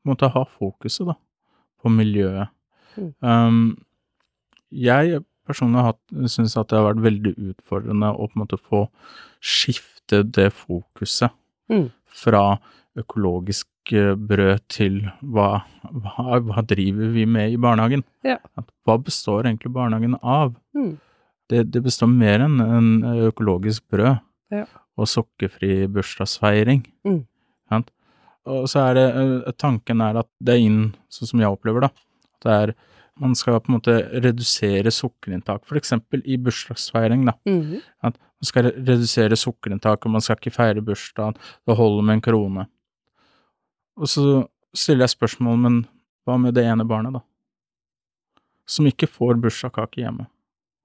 måtte 0.07 0.29
ha 0.31 0.45
fokuset, 0.45 1.07
da, 1.07 1.15
på 1.83 1.89
miljøet. 1.91 2.49
Um, 3.23 3.77
jeg 4.73 5.23
personlig 5.49 5.83
har 5.85 5.97
syns 6.31 6.57
at 6.57 6.69
det 6.71 6.79
har 6.79 6.89
vært 6.95 7.03
veldig 7.05 7.33
utfordrende 7.53 8.13
å 8.15 8.29
på 8.29 8.37
en 8.37 8.43
måte 8.45 8.59
få 8.63 8.85
skifte 9.43 10.23
det 10.25 10.51
fokuset 10.55 11.33
Mm. 11.71 11.87
fra 12.05 12.59
økologisk 12.99 13.93
eh, 13.97 14.15
brød 14.19 14.61
til 14.69 14.99
hva, 15.23 15.63
hva, 15.89 16.41
hva 16.45 16.63
driver 16.69 17.09
vi 17.15 17.25
med 17.25 17.53
i 17.55 17.57
barnehagen? 17.57 18.03
Ja. 18.27 18.37
Hva 18.85 18.99
består 19.01 19.47
egentlig 19.49 19.73
barnehagen 19.73 20.19
av? 20.23 20.53
Mm. 20.77 20.99
Det, 21.49 21.63
det 21.73 21.83
består 21.87 22.11
mer 22.13 22.45
enn 22.45 22.61
en 22.61 22.91
økologisk 23.31 23.85
brød 23.91 24.19
Ja. 24.53 24.67
og 24.99 25.09
sukkerfri 25.09 25.87
bursdagsfeiring. 25.89 26.85
Mm. 27.09 27.23
Og 28.45 28.65
så 28.69 28.81
er 28.91 28.95
det 28.99 29.05
eh, 29.17 29.53
Tanken 29.57 30.01
er 30.03 30.17
at 30.19 30.29
det 30.43 30.57
er 30.59 30.65
inn, 30.67 30.81
sånn 31.09 31.29
som 31.31 31.41
jeg 31.41 31.49
opplever 31.55 31.87
det, 31.87 31.93
det 32.43 32.53
er 32.53 32.75
man 33.21 33.35
skal 33.37 33.61
på 33.61 33.71
en 33.71 33.77
måte 33.77 33.95
redusere 34.25 34.91
sukkerinntak, 34.93 35.67
eksempel 35.77 36.23
i 36.25 36.39
bursdagsfeiring, 36.41 37.27
da. 37.29 37.35
Mhm. 37.47 37.81
At 38.03 38.19
man 38.19 38.49
skal 38.49 38.71
redusere 38.73 39.37
sukkerinntak, 39.37 40.07
og 40.07 40.11
man 40.11 40.21
skal 40.21 40.37
ikke 40.37 40.55
feire 40.55 40.83
bursdagen, 40.83 41.37
det 41.67 41.77
holder 41.77 42.03
med 42.03 42.15
en 42.15 42.21
krone. 42.21 42.67
Og 43.97 44.09
så 44.09 44.49
stiller 44.75 45.05
jeg 45.05 45.17
spørsmål, 45.19 45.59
men 45.59 45.87
hva 46.25 46.39
med 46.41 46.55
det 46.55 46.65
ene 46.65 46.87
barnet, 46.89 47.13
da? 47.13 47.21
Som 48.67 48.87
ikke 48.87 49.07
får 49.07 49.41
bursdagskake 49.41 50.01
hjemme. 50.01 50.27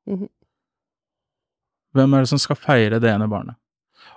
Mhm. 0.06 0.30
Hvem 1.96 2.14
er 2.14 2.20
det 2.20 2.30
som 2.30 2.38
skal 2.38 2.56
feire 2.56 3.00
det 3.00 3.10
ene 3.10 3.28
barnet? 3.28 3.56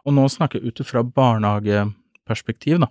Og 0.05 0.13
nå 0.13 0.29
snakker 0.29 0.61
jeg 0.61 0.69
ut 0.69 0.81
ifra 0.81 1.03
barnehageperspektiv, 1.03 2.81
da. 2.81 2.89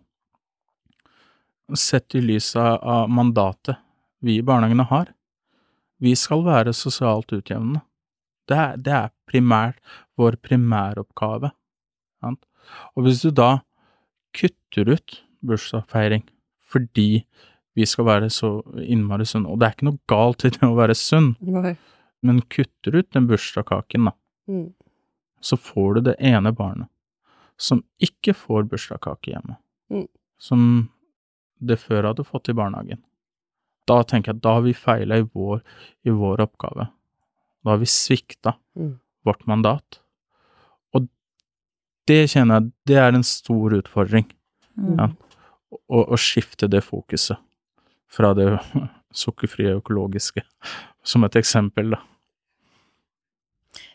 Sett 1.75 2.15
i 2.15 2.21
lys 2.21 2.55
av 2.55 3.09
mandatet 3.09 3.77
vi 4.25 4.37
i 4.39 4.45
barnehagene 4.45 4.85
har. 4.89 5.11
Vi 5.99 6.13
skal 6.15 6.43
være 6.45 6.73
sosialt 6.75 7.31
utjevnende. 7.35 7.81
Det 8.49 8.57
er, 8.57 8.77
det 8.81 8.93
er 8.95 9.09
primært 9.29 9.77
vår 10.17 10.37
primæroppgave. 10.43 11.51
Sant? 12.23 12.41
Og 12.95 13.05
hvis 13.05 13.21
du 13.25 13.29
da 13.35 13.59
kutter 14.35 14.93
ut 14.95 15.19
bursdagsfeiring 15.45 16.23
fordi 16.69 17.23
vi 17.77 17.85
skal 17.87 18.05
være 18.05 18.27
så 18.33 18.49
innmari 18.83 19.25
sunne, 19.25 19.49
og 19.49 19.59
det 19.61 19.67
er 19.69 19.75
ikke 19.77 19.87
noe 19.87 20.01
galt 20.11 20.43
i 20.45 20.51
det 20.53 20.67
å 20.67 20.75
være 20.77 20.93
sunn, 20.97 21.31
Nei. 21.41 21.71
men 22.25 22.41
kutter 22.51 22.97
ut 22.99 23.09
den 23.15 23.27
bursdagskaken, 23.29 24.09
da, 24.09 24.15
Mm. 24.49 24.73
så 25.41 25.57
får 25.61 25.93
du 25.95 26.01
det 26.09 26.15
ene 26.19 26.51
barnet 26.57 26.89
som 27.57 27.83
ikke 28.01 28.33
får 28.33 28.63
bursdagskake 28.71 29.29
hjemme. 29.33 29.57
Mm. 29.91 30.07
Som 30.41 30.61
det 31.61 31.77
før 31.79 32.07
hadde 32.09 32.23
fått 32.25 32.49
i 32.49 32.55
barnehagen. 32.57 33.01
Da 33.89 33.99
tenker 34.05 34.31
jeg 34.33 34.37
at 34.39 34.43
da 34.45 34.53
har 34.57 34.65
vi 34.67 34.73
feila 34.77 35.17
i 35.21 35.25
vår, 35.25 35.61
i 36.05 36.13
vår 36.13 36.43
oppgave. 36.45 36.85
Da 37.65 37.73
har 37.73 37.79
vi 37.81 37.89
svikta 37.89 38.55
Mm. 38.77 38.93
vårt 39.25 39.41
mandat. 39.49 39.99
Og 40.95 41.07
det 42.07 42.21
kjenner 42.31 42.59
jeg, 42.61 42.71
det 42.87 42.97
er 43.01 43.17
en 43.17 43.25
stor 43.27 43.73
utfordring. 43.75 44.29
Mm. 44.77 44.93
Ja. 44.99 45.07
Å, 45.89 46.03
å 46.13 46.17
skifte 46.17 46.69
det 46.71 46.83
fokuset 46.85 47.37
fra 48.09 48.31
det 48.37 48.47
sukkerfrie 49.23 49.75
økologiske, 49.81 50.41
som 51.03 51.25
et 51.27 51.35
eksempel, 51.41 51.91
da. 51.97 51.99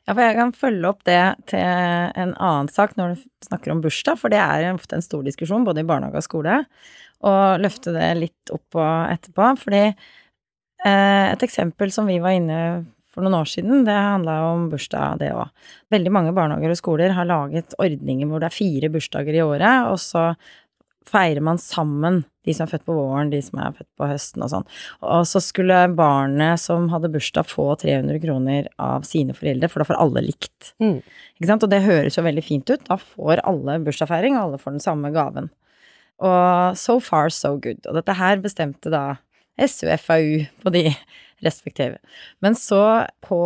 Ja, 0.04 0.12
for 0.12 0.20
jeg 0.20 0.36
kan 0.36 0.50
følge 0.52 0.88
opp 0.90 1.04
det 1.08 1.20
til 1.48 1.62
en 1.64 2.34
annen 2.36 2.68
sak 2.68 2.92
når 2.98 3.14
du 3.14 3.22
snakker 3.46 3.72
om 3.72 3.80
bursdag, 3.84 4.18
for 4.20 4.32
det 4.32 4.40
er 4.42 4.66
ofte 4.74 4.98
en 4.98 5.04
stor 5.04 5.22
diskusjon 5.24 5.64
både 5.64 5.80
i 5.80 5.88
barnehage 5.88 6.20
og 6.20 6.26
skole, 6.26 6.58
og 7.24 7.62
løfte 7.64 7.94
det 7.94 8.10
litt 8.18 8.52
opp 8.52 8.76
og 8.76 9.14
etterpå, 9.14 9.46
fordi 9.62 9.84
eh, 9.86 11.30
et 11.30 11.46
eksempel 11.46 11.94
som 11.94 12.10
vi 12.10 12.18
var 12.20 12.36
inne 12.36 12.58
for 13.14 13.24
noen 13.24 13.38
år 13.38 13.48
siden, 13.48 13.86
det 13.86 13.94
handla 13.94 14.34
om 14.50 14.66
bursdag, 14.72 15.22
det 15.22 15.30
òg. 15.32 15.48
Veldig 15.94 16.12
mange 16.12 16.34
barnehager 16.36 16.74
og 16.74 16.80
skoler 16.82 17.14
har 17.16 17.30
laget 17.30 17.76
ordninger 17.78 18.28
hvor 18.28 18.42
det 18.42 18.50
er 18.50 18.58
fire 18.58 18.90
bursdager 18.92 19.38
i 19.38 19.44
året, 19.46 19.88
og 19.88 19.96
så 20.02 20.32
feirer 21.08 21.44
man 21.44 21.60
sammen 21.60 22.22
de 22.44 22.52
som 22.54 22.66
er 22.66 22.74
født 22.74 22.84
på 22.86 22.94
våren, 22.96 23.30
de 23.32 23.40
som 23.42 23.60
er 23.62 23.74
født 23.76 23.90
på 23.98 24.08
høsten 24.08 24.44
og 24.44 24.50
sånn. 24.52 24.66
Og 25.00 25.24
så 25.28 25.40
skulle 25.42 25.78
barnet 25.96 26.60
som 26.60 26.90
hadde 26.92 27.10
bursdag 27.12 27.48
få 27.48 27.70
300 27.80 28.20
kroner 28.22 28.68
av 28.82 29.06
sine 29.08 29.36
foreldre, 29.36 29.70
for 29.72 29.80
da 29.80 29.88
får 29.88 30.00
alle 30.02 30.24
likt. 30.26 30.74
Mm. 30.82 30.98
Ikke 31.38 31.50
sant? 31.50 31.64
Og 31.64 31.72
det 31.72 31.84
høres 31.86 32.18
jo 32.18 32.26
veldig 32.26 32.44
fint 32.44 32.72
ut. 32.72 32.84
Da 32.88 32.98
får 33.00 33.44
alle 33.48 33.78
bursdagsfeiring, 33.86 34.36
og 34.36 34.48
alle 34.48 34.60
får 34.60 34.76
den 34.76 34.84
samme 34.84 35.12
gaven. 35.14 35.48
Og 36.24 36.78
so 36.78 36.98
far, 37.02 37.32
so 37.32 37.56
good. 37.58 37.80
Og 37.88 37.96
dette 37.98 38.18
her 38.20 38.42
bestemte 38.44 38.92
da 38.92 39.04
SUFAU 39.58 40.46
på 40.62 40.70
de 40.74 40.88
respektive. 41.44 41.98
Men 42.40 42.54
så, 42.56 43.06
på 43.20 43.38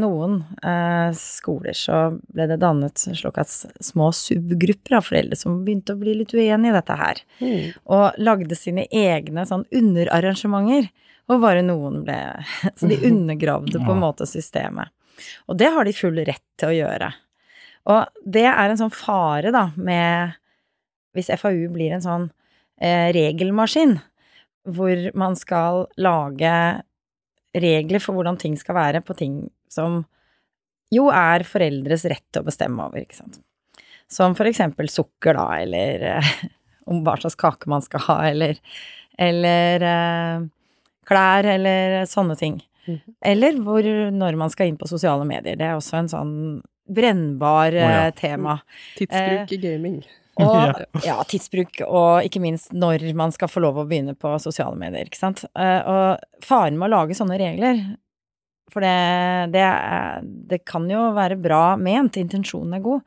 noen 0.00 0.40
eh, 0.64 1.12
skoler, 1.14 1.76
så 1.78 1.98
ble 2.34 2.46
det 2.50 2.56
dannet 2.62 2.98
såkalt 3.14 3.52
små 3.84 4.08
subgrupper 4.16 4.96
av 4.98 5.06
foreldre 5.06 5.38
som 5.38 5.60
begynte 5.64 5.94
å 5.94 6.00
bli 6.00 6.16
litt 6.18 6.34
uenige 6.34 6.72
i 6.72 6.76
dette 6.78 6.96
her 6.98 7.20
Mm. 7.40 7.72
og 7.84 8.18
lagde 8.18 8.56
sine 8.58 8.86
egne 8.90 9.44
sånn 9.46 9.64
underarrangementer, 9.74 10.88
og 11.30 11.40
bare 11.40 11.62
noen 11.64 12.02
ble 12.04 12.18
Så 12.78 12.88
de 12.90 12.98
undergravde 13.10 13.78
på 13.80 13.92
en 13.94 14.02
måte 14.02 14.26
systemet. 14.28 14.90
Og 15.46 15.56
det 15.60 15.70
har 15.72 15.86
de 15.86 15.92
full 15.94 16.18
rett 16.26 16.42
til 16.58 16.72
å 16.72 16.74
gjøre. 16.74 17.12
Og 17.86 18.24
det 18.26 18.46
er 18.50 18.70
en 18.72 18.80
sånn 18.80 18.92
fare, 18.94 19.52
da, 19.54 19.68
med 19.76 20.34
Hvis 21.14 21.30
FAU 21.38 21.68
blir 21.70 21.92
en 21.94 22.02
sånn 22.02 22.24
eh, 22.82 23.12
regelmaskin, 23.14 24.00
hvor 24.64 25.10
man 25.18 25.36
skal 25.36 25.86
lage 26.00 26.54
regler 27.54 28.02
for 28.02 28.16
hvordan 28.16 28.38
ting 28.40 28.56
skal 28.58 28.78
være 28.78 29.02
på 29.04 29.16
ting 29.18 29.38
som 29.70 30.02
jo 30.94 31.08
er 31.10 31.44
foreldres 31.48 32.04
rett 32.10 32.24
til 32.32 32.42
å 32.42 32.48
bestemme 32.48 32.86
over, 32.86 33.02
ikke 33.02 33.18
sant. 33.18 33.40
Som 34.10 34.36
for 34.38 34.48
eksempel 34.48 34.90
sukker, 34.92 35.36
da, 35.38 35.46
eller 35.64 36.04
eh, 36.14 36.34
om 36.90 37.02
hva 37.06 37.16
slags 37.20 37.38
kake 37.40 37.70
man 37.70 37.82
skal 37.84 38.04
ha, 38.08 38.18
eller, 38.30 38.60
eller 39.18 39.86
eh, 39.88 40.44
klær, 41.08 41.48
eller 41.56 42.04
sånne 42.10 42.38
ting. 42.40 42.60
Mhm. 42.86 43.16
Eller 43.32 43.58
hvor, 43.64 43.86
når 44.12 44.38
man 44.38 44.52
skal 44.52 44.70
inn 44.70 44.78
på 44.80 44.88
sosiale 44.90 45.24
medier. 45.28 45.56
Det 45.56 45.66
er 45.66 45.78
også 45.78 46.02
en 46.02 46.12
sånn 46.12 46.34
brennbar 46.84 47.72
oh, 47.72 47.80
ja. 47.80 48.04
eh, 48.04 48.12
tema. 48.18 48.58
Tidsbruk 48.98 49.56
i 49.56 49.60
gaming. 49.62 50.02
Og 50.42 51.04
ja, 51.06 51.18
tidsbruk, 51.30 51.84
og 51.86 52.26
ikke 52.26 52.40
minst 52.42 52.72
når 52.74 53.04
man 53.14 53.30
skal 53.34 53.50
få 53.50 53.62
lov 53.62 53.76
å 53.78 53.84
begynne 53.86 54.16
på 54.18 54.32
sosiale 54.42 54.74
medier, 54.80 55.06
ikke 55.06 55.20
sant. 55.20 55.44
Eh, 55.54 55.80
Og 55.86 56.42
faren 56.42 56.78
med 56.80 56.88
å 56.88 56.94
lage 56.96 57.14
sånne 57.14 57.38
regler, 57.38 57.84
for 58.74 58.82
det, 58.82 59.52
det, 59.54 59.66
det 60.50 60.64
kan 60.66 60.88
jo 60.90 61.12
være 61.14 61.38
bra 61.38 61.76
ment, 61.78 62.18
intensjonen 62.18 62.74
er 62.74 62.82
god, 62.82 63.04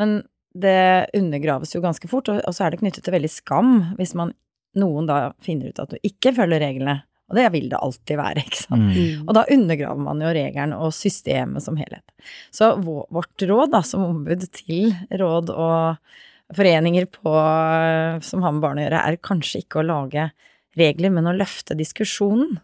men 0.00 0.22
det 0.56 1.10
undergraves 1.14 1.74
jo 1.76 1.82
ganske 1.84 2.08
fort, 2.10 2.30
og, 2.32 2.40
og 2.48 2.56
så 2.56 2.64
er 2.64 2.72
det 2.72 2.80
knyttet 2.80 3.04
til 3.06 3.14
veldig 3.14 3.30
skam 3.30 3.74
hvis 3.98 4.16
man, 4.18 4.32
noen 4.80 5.06
da 5.06 5.34
finner 5.44 5.70
ut 5.70 5.82
at 5.82 5.92
du 5.92 6.00
ikke 6.06 6.32
følger 6.36 6.62
reglene. 6.64 7.02
Og 7.30 7.36
det 7.38 7.44
vil 7.54 7.68
det 7.70 7.78
alltid 7.78 8.18
være, 8.18 8.42
ikke 8.42 8.58
sant. 8.58 8.88
Mm. 8.90 9.28
Og 9.28 9.36
da 9.36 9.44
undergraver 9.54 10.02
man 10.02 10.22
jo 10.24 10.32
regelen 10.34 10.72
og 10.74 10.90
systemet 10.96 11.62
som 11.62 11.76
helhet. 11.78 12.02
Så 12.50 12.72
vårt 12.82 13.44
råd 13.46 13.70
da, 13.70 13.84
som 13.86 14.02
ombud 14.08 14.48
til 14.56 14.90
råd 15.14 15.52
og 15.54 16.16
foreninger 16.56 17.06
på, 17.12 17.32
som 18.22 18.42
har 18.42 18.52
med 18.56 18.62
barn 18.64 18.80
å 18.80 18.84
gjøre, 18.86 19.02
er 19.06 19.16
kanskje 19.22 19.62
ikke 19.64 19.80
å 19.82 19.86
lage 19.86 20.30
regler, 20.78 21.10
men 21.14 21.28
å 21.30 21.34
løfte 21.36 21.76
diskusjonen. 21.78 22.58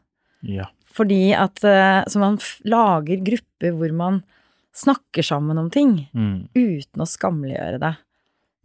Ja. 0.47 0.69
Fordi 0.97 1.35
at 1.37 1.63
eh, 1.67 2.03
Så 2.09 2.19
man 2.23 2.39
lager 2.65 3.21
grupper 3.25 3.75
hvor 3.77 3.93
man 3.93 4.23
snakker 4.77 5.25
sammen 5.25 5.59
om 5.59 5.71
ting 5.71 6.09
Mm. 6.15 6.49
uten 6.55 7.01
å 7.03 7.07
skamliggjøre 7.09 7.81
det. 7.81 7.95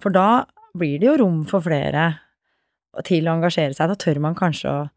For 0.02 0.10
da 0.12 0.46
blir 0.76 1.00
det 1.00 1.08
jo 1.08 1.18
rom 1.24 1.46
for 1.46 1.62
flere 1.62 2.20
til 3.04 3.28
å 3.28 3.36
engasjere 3.38 3.74
seg. 3.76 3.88
Da 3.92 3.96
tør 3.96 4.20
man 4.20 4.36
kanskje 4.36 4.70
å 4.70 4.90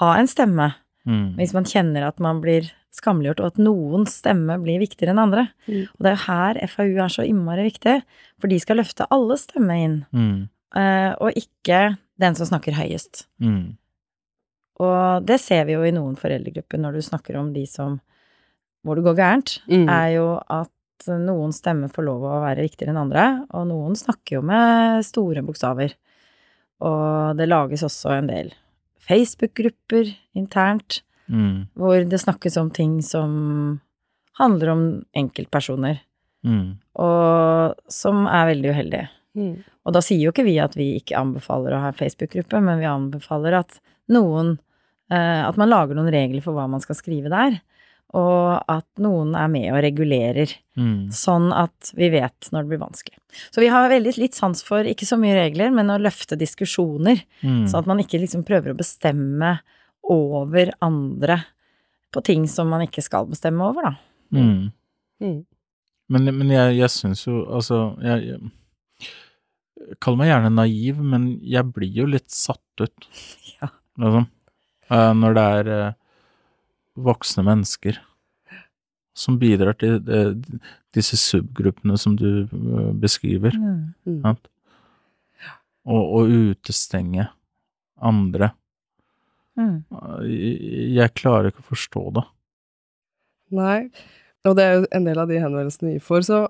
ha 0.00 0.14
en 0.18 0.26
stemme. 0.28 0.74
Mm. 1.06 1.36
Hvis 1.36 1.54
man 1.54 1.64
kjenner 1.64 2.06
at 2.08 2.20
man 2.20 2.40
blir 2.40 2.70
skamliggjort, 2.94 3.40
og 3.42 3.46
at 3.52 3.58
noen 3.62 4.06
stemme 4.10 4.56
blir 4.62 4.78
viktigere 4.82 5.10
enn 5.14 5.22
andre. 5.26 5.48
Mm. 5.66 5.86
Og 5.90 6.02
det 6.04 6.10
er 6.12 6.16
jo 6.16 6.24
her 6.28 6.60
FAU 6.70 6.92
er 7.04 7.12
så 7.12 7.24
innmari 7.26 7.66
viktig, 7.68 7.96
for 8.40 8.48
de 8.52 8.58
skal 8.62 8.78
løfte 8.80 9.08
alle 9.14 9.36
stemme 9.40 9.78
inn, 9.84 9.96
Mm. 10.14 10.48
eh, 10.76 11.12
og 11.20 11.32
ikke 11.38 11.96
den 12.20 12.34
som 12.38 12.46
snakker 12.46 12.72
høyest. 12.78 13.26
Mm. 13.42 13.76
Og 14.80 15.26
det 15.26 15.40
ser 15.40 15.64
vi 15.66 15.74
jo 15.76 15.82
i 15.86 15.92
noen 15.94 16.16
foreldregrupper 16.18 16.80
når 16.82 16.92
du 16.98 17.02
snakker 17.06 17.36
om 17.38 17.52
de 17.54 17.66
som 17.66 18.00
hvor 18.84 18.96
det 18.98 19.04
går 19.06 19.16
gærent, 19.16 19.58
Mm. 19.68 19.88
er 19.88 20.08
jo 20.14 20.40
at 20.50 20.70
noen 21.08 21.52
stemmer 21.52 21.88
får 21.90 22.04
lov 22.04 22.22
å 22.22 22.42
være 22.44 22.62
viktigere 22.68 22.90
enn 22.92 23.00
andre, 23.00 23.46
og 23.52 23.66
noen 23.68 23.94
snakker 23.96 24.36
jo 24.38 24.42
med 24.42 25.04
store 25.04 25.42
bokstaver. 25.42 25.94
Og 26.80 27.36
det 27.36 27.48
lages 27.48 27.82
også 27.82 28.18
en 28.18 28.26
del 28.28 28.52
Facebook-grupper 29.08 30.14
internt, 30.36 31.00
Mm. 31.30 31.66
hvor 31.76 32.04
det 32.08 32.20
snakkes 32.20 32.56
om 32.60 32.70
ting 32.70 33.00
som 33.02 33.80
handler 34.38 34.68
om 34.68 34.82
enkeltpersoner, 35.16 36.00
Mm. 36.44 36.76
og 37.00 37.74
som 37.88 38.26
er 38.26 38.50
veldig 38.52 38.70
uheldige. 38.74 39.08
Mm. 39.36 39.64
Og 39.86 39.92
da 39.96 40.00
sier 40.04 40.20
jo 40.20 40.32
ikke 40.32 40.44
vi 40.44 40.58
at 40.60 40.74
vi 40.76 41.00
ikke 41.00 41.16
anbefaler 41.18 41.72
å 41.72 41.80
ha 41.80 41.92
Facebook-gruppe, 41.96 42.60
men 42.62 42.78
vi 42.78 42.84
anbefaler 42.90 43.56
at 43.60 43.80
noen 44.12 44.58
eh, 45.10 45.44
At 45.46 45.56
man 45.60 45.68
lager 45.68 45.94
noen 45.94 46.10
regler 46.10 46.40
for 46.42 46.54
hva 46.56 46.68
man 46.68 46.80
skal 46.80 46.96
skrive 46.96 47.28
der, 47.28 47.58
og 48.14 48.62
at 48.72 48.86
noen 48.98 49.34
er 49.36 49.48
med 49.48 49.66
og 49.72 49.82
regulerer, 49.84 50.48
Mm. 50.76 51.08
sånn 51.12 51.52
at 51.54 51.92
vi 51.94 52.08
vet 52.10 52.48
når 52.52 52.62
det 52.62 52.68
blir 52.68 52.80
vanskelig. 52.88 53.18
Så 53.52 53.60
vi 53.60 53.68
har 53.68 53.88
veldig 53.90 54.16
litt 54.18 54.34
sans 54.34 54.62
for 54.62 54.82
ikke 54.82 55.04
så 55.06 55.18
mye 55.20 55.34
regler, 55.36 55.70
men 55.70 55.86
å 55.92 56.00
løfte 56.00 56.36
diskusjoner, 56.38 57.22
Mm. 57.42 57.66
sånn 57.68 57.78
at 57.80 57.86
man 57.86 57.98
ikke 57.98 58.18
liksom 58.20 58.44
prøver 58.44 58.72
å 58.72 58.76
bestemme 58.76 59.60
over 60.10 60.72
andre 60.84 61.38
på 62.14 62.22
ting 62.24 62.44
som 62.50 62.68
man 62.70 62.84
ikke 62.86 63.02
skal 63.02 63.26
bestemme 63.30 63.64
over, 63.66 63.88
da. 63.90 63.94
Mm. 64.34 64.70
Mm. 65.22 65.40
Men, 66.14 66.30
men 66.36 66.50
jeg, 66.52 66.76
jeg 66.80 66.90
syns 66.90 67.20
jo 67.24 67.44
Altså, 67.46 67.76
jeg, 68.02 68.34
jeg 68.34 69.10
Kall 70.02 70.16
meg 70.18 70.30
gjerne 70.30 70.50
naiv, 70.52 70.98
men 71.04 71.26
jeg 71.44 71.68
blir 71.74 71.92
jo 72.02 72.06
litt 72.08 72.30
satt 72.32 72.80
ut, 72.82 73.06
Ja. 73.60 73.68
liksom. 74.00 74.26
Eh, 74.90 75.12
når 75.18 75.36
det 75.36 75.44
er 75.58 75.70
eh, 75.74 75.94
voksne 77.04 77.44
mennesker 77.46 77.98
som 79.14 79.36
bidrar 79.38 79.76
til 79.78 79.98
eh, 80.10 80.32
disse 80.96 81.18
subgruppene 81.20 81.98
som 82.00 82.16
du 82.18 82.46
beskriver. 83.00 83.54
Mm. 83.54 84.18
Sant? 84.24 84.48
Og, 85.84 86.02
og 86.02 86.32
utestenge 86.32 87.28
andre. 88.00 88.52
Mm. 89.60 89.76
Jeg, 90.26 90.56
jeg 90.96 91.14
klarer 91.20 91.50
ikke 91.50 91.64
å 91.64 91.70
forstå 91.72 92.04
det. 92.18 92.24
Nei. 93.54 93.78
Og 94.44 94.56
det 94.58 94.64
er 94.64 94.74
jo 94.76 94.88
en 94.96 95.06
del 95.08 95.20
av 95.22 95.30
de 95.30 95.40
henvendelsene 95.40 95.94
vi 95.94 96.02
får, 96.02 96.26
så, 96.26 96.40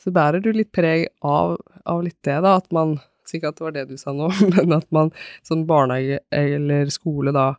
så 0.00 0.12
bærer 0.14 0.42
du 0.42 0.50
litt 0.54 0.72
preg 0.74 1.06
av, 1.26 1.58
av 1.86 2.02
litt 2.06 2.18
det, 2.26 2.40
da. 2.46 2.58
At 2.58 2.70
man 2.74 2.98
Sikkert 3.30 3.52
at 3.52 3.58
det 3.60 3.62
var 3.62 3.74
det 3.76 3.82
du 3.92 3.98
sa 4.00 4.10
nå, 4.10 4.26
men 4.56 4.72
at 4.74 4.88
man 4.90 5.12
som 5.46 5.60
barnehage 5.68 6.16
eller 6.34 6.88
skole 6.90 7.30
da 7.36 7.52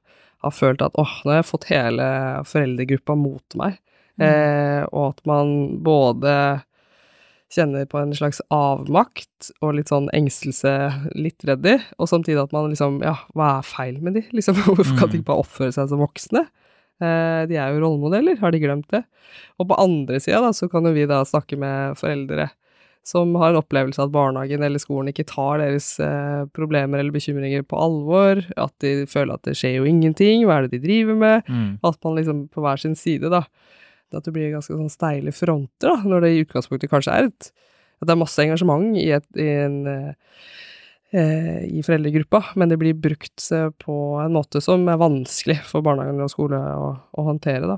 har 0.43 0.51
følt 0.51 0.81
at 0.83 0.97
åh, 0.99 1.13
nå 1.23 1.31
har 1.31 1.37
jeg 1.37 1.47
fått 1.47 1.69
hele 1.69 2.07
foreldregruppa 2.49 3.15
mot 3.15 3.55
meg. 3.55 3.77
Eh, 4.21 4.81
og 4.89 5.13
at 5.13 5.21
man 5.29 5.53
både 5.85 6.33
kjenner 7.51 7.83
på 7.91 7.99
en 7.99 8.13
slags 8.15 8.39
avmakt 8.53 9.51
og 9.61 9.73
litt 9.75 9.91
sånn 9.91 10.07
engstelse, 10.15 10.71
litt 11.19 11.43
redder, 11.47 11.83
og 11.99 12.07
samtidig 12.07 12.39
at 12.45 12.53
man 12.55 12.69
liksom 12.71 13.01
Ja, 13.03 13.17
hva 13.35 13.57
er 13.59 13.67
feil 13.67 13.99
med 14.03 14.15
de? 14.19 14.23
Liksom, 14.31 14.55
hvorfor 14.65 14.95
kan 14.97 15.11
de 15.11 15.19
ikke 15.19 15.29
bare 15.33 15.43
oppføre 15.43 15.73
seg 15.75 15.89
som 15.91 15.99
voksne? 16.03 16.45
Eh, 17.01 17.43
de 17.49 17.57
er 17.57 17.73
jo 17.73 17.81
rollemodeller, 17.83 18.37
har 18.39 18.53
de 18.53 18.59
glemt 18.61 18.87
det? 18.93 19.03
Og 19.59 19.67
på 19.71 19.77
andre 19.81 20.19
sida, 20.21 20.39
da, 20.45 20.51
så 20.55 20.69
kan 20.71 20.85
jo 20.87 20.93
vi 20.95 21.07
da 21.09 21.23
snakke 21.27 21.57
med 21.59 21.97
foreldre 21.99 22.49
som 23.03 23.31
har 23.41 23.49
en 23.49 23.57
opplevelse 23.63 23.97
av 23.97 24.11
at 24.11 24.13
barnehagen 24.13 24.61
eller 24.61 24.77
skolen 24.77 25.09
ikke 25.09 25.25
tar 25.25 25.57
deres 25.57 25.95
eh, 26.05 26.43
problemer 26.53 27.01
eller 27.01 27.09
bekymringer 27.15 27.63
på 27.65 27.79
alvor, 27.81 28.43
at 28.61 28.73
de 28.85 29.07
føler 29.09 29.33
at 29.39 29.47
det 29.49 29.55
skjer 29.57 29.79
jo 29.79 29.87
ingenting, 29.89 30.43
hva 30.45 30.59
er 30.59 30.67
det 30.67 30.75
de 30.77 30.83
driver 30.85 31.17
med, 31.17 31.47
Mm. 31.49 31.79
at 31.83 31.97
man 32.05 32.19
liksom 32.19 32.43
på 32.53 32.61
hver 32.61 32.77
sin 32.77 32.93
side, 32.95 33.31
da. 33.33 33.41
At 34.17 34.27
det 34.27 34.33
blir 34.35 34.53
ganske 34.53 34.75
sånn 34.75 34.91
steile 34.91 35.33
fronter, 35.35 35.91
da, 35.91 35.97
når 36.07 36.25
det 36.25 36.31
i 36.33 36.41
utgangspunktet 36.45 36.91
kanskje 36.91 37.17
er 37.17 37.29
et 37.29 37.51
At 38.01 38.09
det 38.09 38.15
er 38.15 38.23
masse 38.23 38.41
engasjement 38.43 38.97
i, 38.97 39.09
et, 39.13 39.27
i 39.37 39.47
en 39.61 39.77
eh, 41.11 41.61
i 41.67 41.83
foreldregruppa, 41.85 42.43
men 42.55 42.71
det 42.71 42.79
blir 42.81 42.97
brukt 42.97 43.45
eh, 43.53 43.69
på 43.83 43.95
en 44.23 44.33
måte 44.33 44.61
som 44.63 44.87
er 44.89 44.99
vanskelig 45.01 45.59
for 45.67 45.85
barnehagen 45.85 46.23
og 46.23 46.31
skole 46.33 46.57
å, 46.57 46.91
å 46.97 47.25
håndtere, 47.27 47.69
da. 47.69 47.77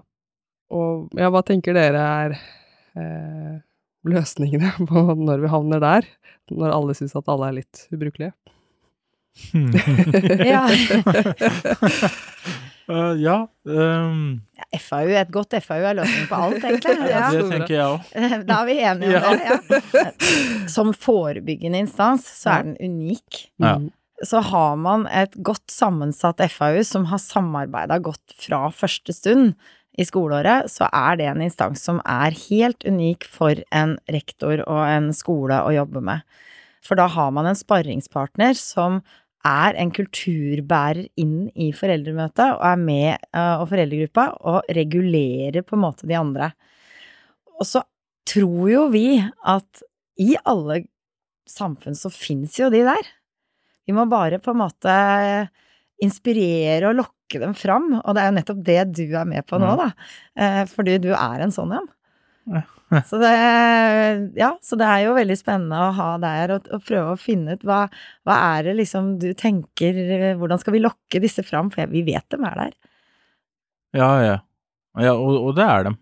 Og 0.74 1.10
ja, 1.19 1.30
hva 1.34 1.43
tenker 1.46 1.76
dere 1.78 2.02
er 2.02 2.38
eh, 2.98 3.58
løsningene 4.10 4.74
på 4.89 5.06
når 5.19 5.43
vi 5.43 5.52
havner 5.54 5.84
der? 5.84 6.10
Når 6.54 6.76
alle 6.76 6.96
syns 6.98 7.15
at 7.19 7.30
alle 7.32 7.52
er 7.52 7.60
litt 7.62 7.86
ubrukelige? 7.93 8.34
Ja. 10.54 10.67
Eh, 12.89 13.13
ja 13.24 13.38
ehm, 13.67 14.41
FAU, 14.80 15.12
et 15.15 15.32
godt 15.32 15.56
FAU 15.63 15.86
er 15.88 15.98
løsningen 16.00 16.30
på 16.30 16.39
alt, 16.46 16.63
egentlig. 16.67 16.96
Ja. 17.13 17.28
det 17.32 17.43
tenker 17.52 17.74
jeg 17.74 17.86
òg. 17.88 18.08
Da 18.50 18.60
er 18.62 18.69
vi 18.69 18.78
enige 18.84 19.22
om 19.22 19.41
det. 19.41 19.82
Ja. 19.93 20.06
Som 20.76 20.93
forebyggende 20.96 21.84
instans 21.86 22.28
så 22.41 22.58
er 22.58 22.67
den 22.67 22.78
unik. 22.82 23.46
Ja. 23.63 23.78
Så 24.24 24.39
har 24.46 24.76
man 24.80 25.06
et 25.12 25.36
godt 25.43 25.72
sammensatt 25.72 26.41
FAU 26.54 26.84
som 26.88 27.08
har 27.12 27.19
samarbeida 27.19 27.98
godt 28.04 28.36
fra 28.39 28.67
første 28.72 29.15
stund 29.15 29.56
i 30.00 30.06
skoleåret, 30.08 30.72
så 30.72 30.88
er 30.89 31.17
det 31.19 31.28
en 31.30 31.43
instans 31.46 31.84
som 31.86 32.00
er 32.10 32.34
helt 32.48 32.86
unik 32.88 33.28
for 33.30 33.60
en 33.76 33.98
rektor 34.10 34.63
og 34.63 34.82
en 34.88 35.12
skole 35.13 35.60
å 35.62 35.74
jobbe 35.76 36.02
med. 36.02 36.24
For 36.84 37.00
da 37.00 37.06
har 37.12 37.30
man 37.36 37.48
en 37.48 37.58
sparringspartner 37.58 38.58
som 38.60 39.02
er 39.47 39.77
en 39.79 39.91
kulturbærer 39.93 41.08
inn 41.19 41.49
i 41.60 41.71
foreldremøtet 41.75 42.56
og 42.56 42.63
er 42.67 42.79
med 42.79 43.25
uh, 43.36 43.60
og 43.62 43.67
foreldregruppa 43.71 44.27
og 44.49 44.69
regulerer 44.77 45.65
på 45.67 45.77
en 45.77 45.84
måte 45.84 46.08
de 46.10 46.17
andre. 46.19 46.51
Og 47.60 47.67
så 47.67 47.84
tror 48.29 48.69
jo 48.71 48.86
vi 48.93 49.08
at 49.19 49.84
i 50.23 50.34
alle 50.47 50.84
samfunn 51.49 51.97
så 51.97 52.12
fins 52.13 52.56
jo 52.62 52.69
de 52.71 52.86
der. 52.88 53.10
Vi 53.84 53.95
må 53.95 54.06
bare 54.08 54.39
på 54.39 54.53
en 54.53 54.62
måte 54.62 54.93
inspirere 56.03 56.89
og 56.89 57.01
lokke 57.01 57.41
dem 57.41 57.56
fram, 57.58 57.97
og 57.99 58.15
det 58.15 58.21
er 58.21 58.29
jo 58.29 58.38
nettopp 58.38 58.63
det 58.63 58.79
du 58.95 59.03
er 59.10 59.27
med 59.27 59.43
på 59.47 59.60
nå, 59.60 59.73
da. 59.79 59.91
Uh, 60.39 60.63
Fordi 60.71 60.99
du 61.03 61.12
er 61.15 61.43
en 61.43 61.53
sånn 61.53 61.75
en. 61.75 61.91
Så 63.08 63.17
det, 63.17 63.29
ja, 64.38 64.51
så 64.62 64.77
det 64.77 64.86
er 64.86 64.99
jo 65.06 65.15
veldig 65.17 65.38
spennende 65.39 65.79
å 65.82 65.93
ha 65.97 66.10
der 66.21 66.56
og, 66.58 66.67
og 66.75 66.84
prøve 66.86 67.15
å 67.15 67.19
finne 67.19 67.56
ut 67.56 67.63
hva, 67.65 67.86
hva 68.27 68.36
er 68.53 68.67
det 68.67 68.75
liksom 68.82 69.15
du 69.21 69.32
tenker 69.38 69.97
Hvordan 70.38 70.62
skal 70.62 70.75
vi 70.75 70.84
lokke 70.84 71.21
disse 71.23 71.45
fram? 71.47 71.71
For 71.73 71.89
vi 71.89 72.03
vet 72.06 72.27
dem 72.34 72.45
er 72.45 72.60
der. 72.60 72.75
Ja, 73.97 74.12
ja. 74.21 74.38
ja 75.01 75.15
og, 75.15 75.39
og 75.39 75.58
det 75.58 75.65
er 75.65 75.88
dem. 75.89 75.97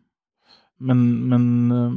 Men, 0.81 1.05
men 1.31 1.45
eh, 1.77 1.95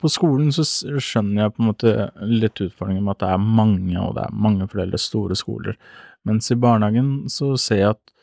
på 0.00 0.08
skolen 0.12 0.52
så 0.54 0.64
skjønner 0.64 1.44
jeg 1.44 1.54
på 1.54 1.62
en 1.62 1.70
måte 1.72 1.94
litt 2.24 2.60
utfordringen 2.62 3.04
med 3.04 3.18
at 3.18 3.24
det 3.24 3.32
er 3.34 3.48
mange, 3.60 3.96
og 4.00 4.14
det 4.16 4.24
er 4.24 4.42
mange 4.46 4.68
foreldre, 4.70 5.00
store 5.00 5.36
skoler. 5.36 5.76
Mens 6.28 6.48
i 6.52 6.58
barnehagen 6.60 7.26
så 7.32 7.52
ser 7.60 7.82
jeg 7.82 7.96
at 7.96 8.14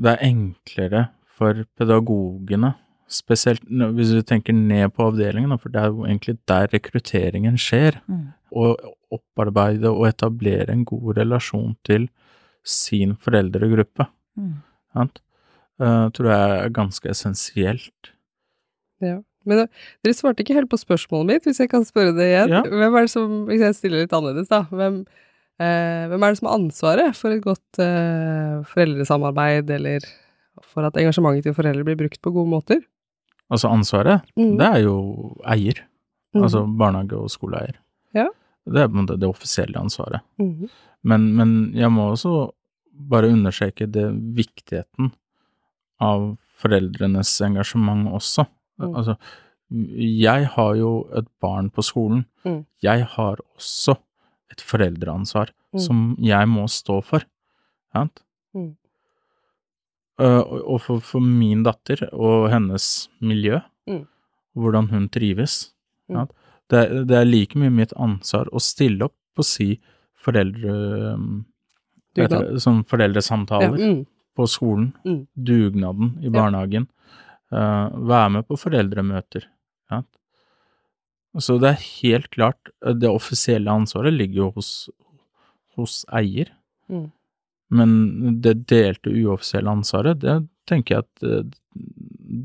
det 0.00 0.14
er 0.14 0.28
enklere 0.30 1.02
for 1.36 1.64
pedagogene, 1.76 2.72
spesielt 3.10 3.64
hvis 3.66 4.12
du 4.14 4.22
tenker 4.26 4.54
ned 4.56 4.92
på 4.94 5.08
avdelingen, 5.10 5.56
for 5.58 5.72
det 5.72 5.82
er 5.82 5.90
jo 5.90 6.06
egentlig 6.06 6.36
der 6.50 6.70
rekrutteringen 6.72 7.58
skjer, 7.60 8.00
å 8.50 8.74
opparbeide 9.14 9.90
og 9.90 10.06
etablere 10.08 10.74
en 10.74 10.84
god 10.86 11.18
relasjon 11.18 11.74
til 11.86 12.08
sin 12.66 13.16
foreldregruppe. 13.18 14.06
Mm. 14.38 14.54
Sant? 14.94 15.20
Uh, 15.80 16.10
tror 16.14 16.28
jeg 16.28 16.56
er 16.60 16.72
ganske 16.76 17.10
essensielt. 17.10 18.12
Ja. 19.00 19.18
Men 19.48 19.62
eh, 19.64 19.86
dere 20.04 20.16
svarte 20.16 20.44
ikke 20.44 20.56
helt 20.58 20.70
på 20.70 20.78
spørsmålet 20.80 21.30
mitt, 21.30 21.48
hvis 21.48 21.62
jeg 21.62 21.70
kan 21.72 21.86
spørre 21.88 22.12
det 22.16 22.28
igjen. 22.28 22.52
Ja. 22.52 22.60
Hvem 22.66 22.96
er 22.98 23.06
det 23.06 23.12
som, 23.12 23.36
hvis 23.48 23.64
jeg 23.64 23.76
stiller 23.78 24.04
litt 24.04 24.14
annerledes, 24.16 24.50
da, 24.50 24.62
hvem, 24.68 25.00
eh, 25.62 26.04
hvem 26.10 26.26
er 26.26 26.34
det 26.34 26.40
som 26.42 26.50
har 26.50 26.58
ansvaret 26.58 27.16
for 27.16 27.32
et 27.32 27.44
godt 27.44 27.80
eh, 27.82 28.60
foreldresamarbeid, 28.74 29.72
eller 29.78 30.04
for 30.74 30.84
at 30.84 30.98
engasjementet 31.00 31.48
til 31.48 31.56
foreldre 31.56 31.86
blir 31.88 31.98
brukt 32.02 32.20
på 32.20 32.34
gode 32.34 32.52
måter? 32.52 32.84
Altså 33.50 33.68
ansvaret, 33.68 34.22
Mm. 34.36 34.56
det 34.58 34.66
er 34.66 34.82
jo 34.84 35.36
eier. 35.46 35.80
Mm. 36.34 36.42
Altså 36.44 36.60
barnehage- 36.78 37.18
og 37.18 37.30
skoleeier. 37.30 37.74
Ja. 38.14 38.28
Det 38.66 38.76
er 38.82 38.88
på 38.88 38.98
en 38.98 39.06
måte 39.06 39.18
det 39.18 39.28
offisielle 39.28 39.76
ansvaret. 39.80 40.20
Mm. 40.38 40.68
Men, 41.02 41.34
men 41.36 41.72
jeg 41.74 41.90
må 41.90 42.10
også 42.12 42.52
bare 43.10 43.30
understreke 43.32 43.86
det 43.90 44.06
viktigheten 44.36 45.12
av 46.00 46.36
foreldrenes 46.60 47.40
engasjement 47.40 48.06
også. 48.12 48.46
Mm. 48.80 48.94
Altså, 48.94 49.16
jeg 49.70 50.46
har 50.54 50.74
jo 50.76 51.08
et 51.16 51.26
barn 51.40 51.70
på 51.70 51.82
skolen. 51.82 52.24
Mm. 52.44 52.64
Jeg 52.82 53.04
har 53.16 53.36
også 53.56 53.96
et 54.50 54.60
foreldreansvar 54.60 55.50
Mm. 55.72 55.78
som 55.78 56.16
jeg 56.18 56.48
må 56.48 56.64
stå 56.68 57.00
for. 57.04 57.22
Sant? 57.94 58.22
Mm. 60.20 60.26
Uh, 60.26 60.60
og 60.74 60.80
for, 60.84 61.00
for 61.00 61.24
min 61.24 61.62
datter 61.64 62.02
og 62.12 62.50
hennes 62.52 63.08
miljø, 63.24 63.60
Mm. 63.88 64.02
hvordan 64.54 64.88
hun 64.92 65.08
trives. 65.08 65.72
Mm. 66.12 66.28
Det, 66.70 67.06
det 67.08 67.16
er 67.16 67.24
like 67.24 67.56
mye 67.58 67.72
mitt 67.72 67.92
ansvar 67.96 68.46
å 68.52 68.60
stille 68.62 69.08
opp 69.08 69.16
og 69.40 69.44
si 69.48 69.80
foreldre... 70.20 70.74
Dugnad. 72.14 72.30
det, 72.52 72.60
Sånn 72.62 72.82
Ja, 72.82 72.88
foreldresamtaler 72.90 73.78
mm. 73.80 74.00
på 74.36 74.46
skolen, 74.50 74.92
Mm. 75.06 75.26
dugnaden 75.34 76.12
i 76.20 76.26
Ja. 76.28 76.30
barnehagen, 76.36 76.88
uh, 77.52 77.88
være 77.94 78.30
med 78.36 78.46
på 78.48 78.58
foreldremøter. 78.58 79.46
Ja. 79.90 80.02
Så 81.38 81.58
det 81.62 81.70
er 81.70 81.84
helt 82.02 82.30
klart, 82.30 82.58
uh, 82.84 82.92
det 82.92 83.08
offisielle 83.08 83.70
ansvaret 83.70 84.12
ligger 84.12 84.34
jo 84.44 84.50
hos, 84.58 84.90
hos 85.76 86.04
eier. 86.12 86.50
Mm. 86.90 87.10
Men 87.70 88.40
det 88.42 88.56
delte 88.70 89.12
uoffisielle 89.14 89.70
ansvaret, 89.70 90.18
det 90.22 90.40
tenker 90.70 90.96
jeg 90.96 91.06
at 91.06 91.26
uh, 91.26 91.58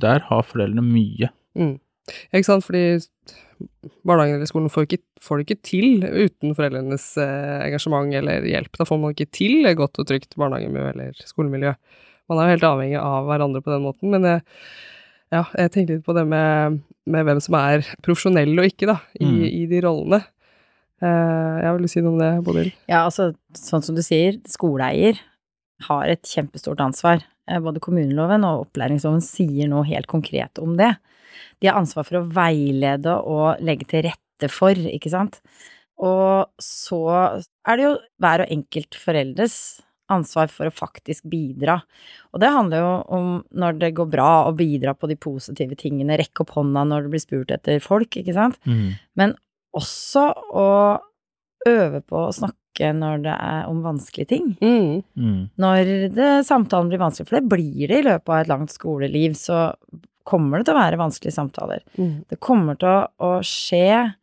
der 0.06 0.22
har 0.30 0.46
foreldrene 0.46 0.84
mye. 0.86 1.32
Mm. 1.58 1.76
Ikke 2.36 2.46
sant, 2.46 2.66
fordi 2.68 3.00
barnehagen 4.06 4.36
eller 4.38 4.50
skolen 4.50 4.70
får, 4.70 4.86
ikke, 4.86 5.02
får 5.24 5.40
det 5.40 5.46
ikke 5.48 5.64
til 5.66 6.04
uten 6.06 6.54
foreldrenes 6.58 7.06
eh, 7.22 7.62
engasjement 7.66 8.14
eller 8.20 8.46
hjelp. 8.46 8.76
Da 8.78 8.86
får 8.86 9.00
man 9.02 9.16
ikke 9.16 9.30
til 9.34 9.66
et 9.66 9.78
godt 9.80 9.98
og 10.04 10.10
trygt 10.10 10.36
barnehagemiljø 10.38 10.92
eller 10.92 11.24
skolemiljø. 11.26 11.72
Man 12.30 12.42
er 12.42 12.50
jo 12.50 12.56
helt 12.56 12.68
avhengig 12.70 13.00
av 13.02 13.26
hverandre 13.30 13.62
på 13.66 13.74
den 13.74 13.86
måten, 13.86 14.12
men 14.14 14.28
jeg, 14.28 14.44
ja, 15.34 15.44
jeg 15.56 15.74
tenker 15.74 15.98
litt 15.98 16.06
på 16.06 16.14
det 16.18 16.26
med, 16.30 16.80
med 17.10 17.26
hvem 17.28 17.42
som 17.42 17.58
er 17.62 17.86
profesjonell 18.06 18.54
og 18.60 18.70
ikke, 18.70 18.90
da, 18.92 19.00
i, 19.18 19.26
Mm. 19.26 19.42
i 19.50 19.64
de 19.72 19.82
rollene. 19.86 20.22
Eh, 21.06 21.56
jeg 21.62 21.78
vil 21.78 21.92
si 21.92 22.04
noe 22.04 22.16
om 22.16 22.22
det, 22.22 22.32
Bodil. 22.46 22.74
Ja, 22.90 23.04
altså, 23.06 23.32
sånn 23.58 23.84
som 23.86 23.98
du 23.98 24.04
sier, 24.06 24.40
skoleeier 24.50 25.20
har 25.90 26.12
et 26.12 26.24
kjempestort 26.30 26.82
ansvar. 26.84 27.24
Eh, 27.50 27.62
Både 27.64 27.84
kommuneloven 27.84 28.46
og 28.48 28.68
opplæringsloven 28.68 29.24
sier 29.24 29.70
noe 29.72 29.86
helt 29.90 30.10
konkret 30.12 30.62
om 30.64 30.78
det. 30.80 30.96
De 31.62 31.70
har 31.70 31.80
ansvar 31.80 32.08
for 32.08 32.22
å 32.22 32.28
veilede 32.36 33.16
og 33.22 33.62
legge 33.64 33.88
til 33.92 34.08
rette 34.10 34.52
for, 34.52 34.76
ikke 34.76 35.12
sant. 35.14 35.42
Og 36.04 36.50
så 36.60 37.02
er 37.68 37.78
det 37.78 37.86
jo 37.86 37.98
hver 38.20 38.44
og 38.44 38.52
enkelt 38.52 38.98
foreldres 39.00 39.58
ansvar 40.12 40.52
for 40.54 40.70
å 40.70 40.74
faktisk 40.76 41.26
bidra. 41.32 41.80
Og 42.36 42.42
det 42.44 42.52
handler 42.54 42.84
jo 42.84 42.90
om 43.16 43.30
når 43.58 43.80
det 43.82 43.94
går 43.98 44.10
bra, 44.12 44.46
å 44.46 44.54
bidra 44.54 44.94
på 44.94 45.08
de 45.10 45.16
positive 45.18 45.78
tingene, 45.80 46.18
rekke 46.20 46.44
opp 46.44 46.52
hånda 46.58 46.84
når 46.86 47.08
det 47.08 47.14
blir 47.16 47.24
spurt 47.24 47.54
etter 47.56 47.80
folk, 47.82 48.20
ikke 48.20 48.36
sant 48.36 48.60
men 49.16 49.34
også 49.78 50.30
å 50.56 50.70
øve 51.66 52.02
på 52.06 52.26
å 52.28 52.34
snakke 52.36 52.92
når 52.96 53.24
det 53.24 53.36
er 53.36 53.70
om 53.70 53.80
vanskelige 53.86 54.32
ting. 54.34 54.50
Mm. 54.60 55.04
Mm. 55.16 55.40
Når 55.62 55.92
det, 56.16 56.32
samtalen 56.48 56.92
blir 56.92 57.02
vanskelig, 57.02 57.30
for 57.30 57.40
det 57.40 57.52
blir 57.54 57.92
det 57.92 58.02
i 58.02 58.08
løpet 58.10 58.32
av 58.32 58.42
et 58.42 58.52
langt 58.52 58.74
skoleliv, 58.76 59.38
så 59.40 59.70
kommer 60.26 60.60
det 60.60 60.68
til 60.68 60.76
å 60.76 60.82
være 60.82 61.00
vanskelige 61.00 61.38
samtaler. 61.38 61.86
Mm. 61.96 62.26
Det 62.32 62.40
kommer 62.44 62.78
til 62.82 62.92
å, 62.92 63.00
å 63.22 63.32
skje 63.46 64.16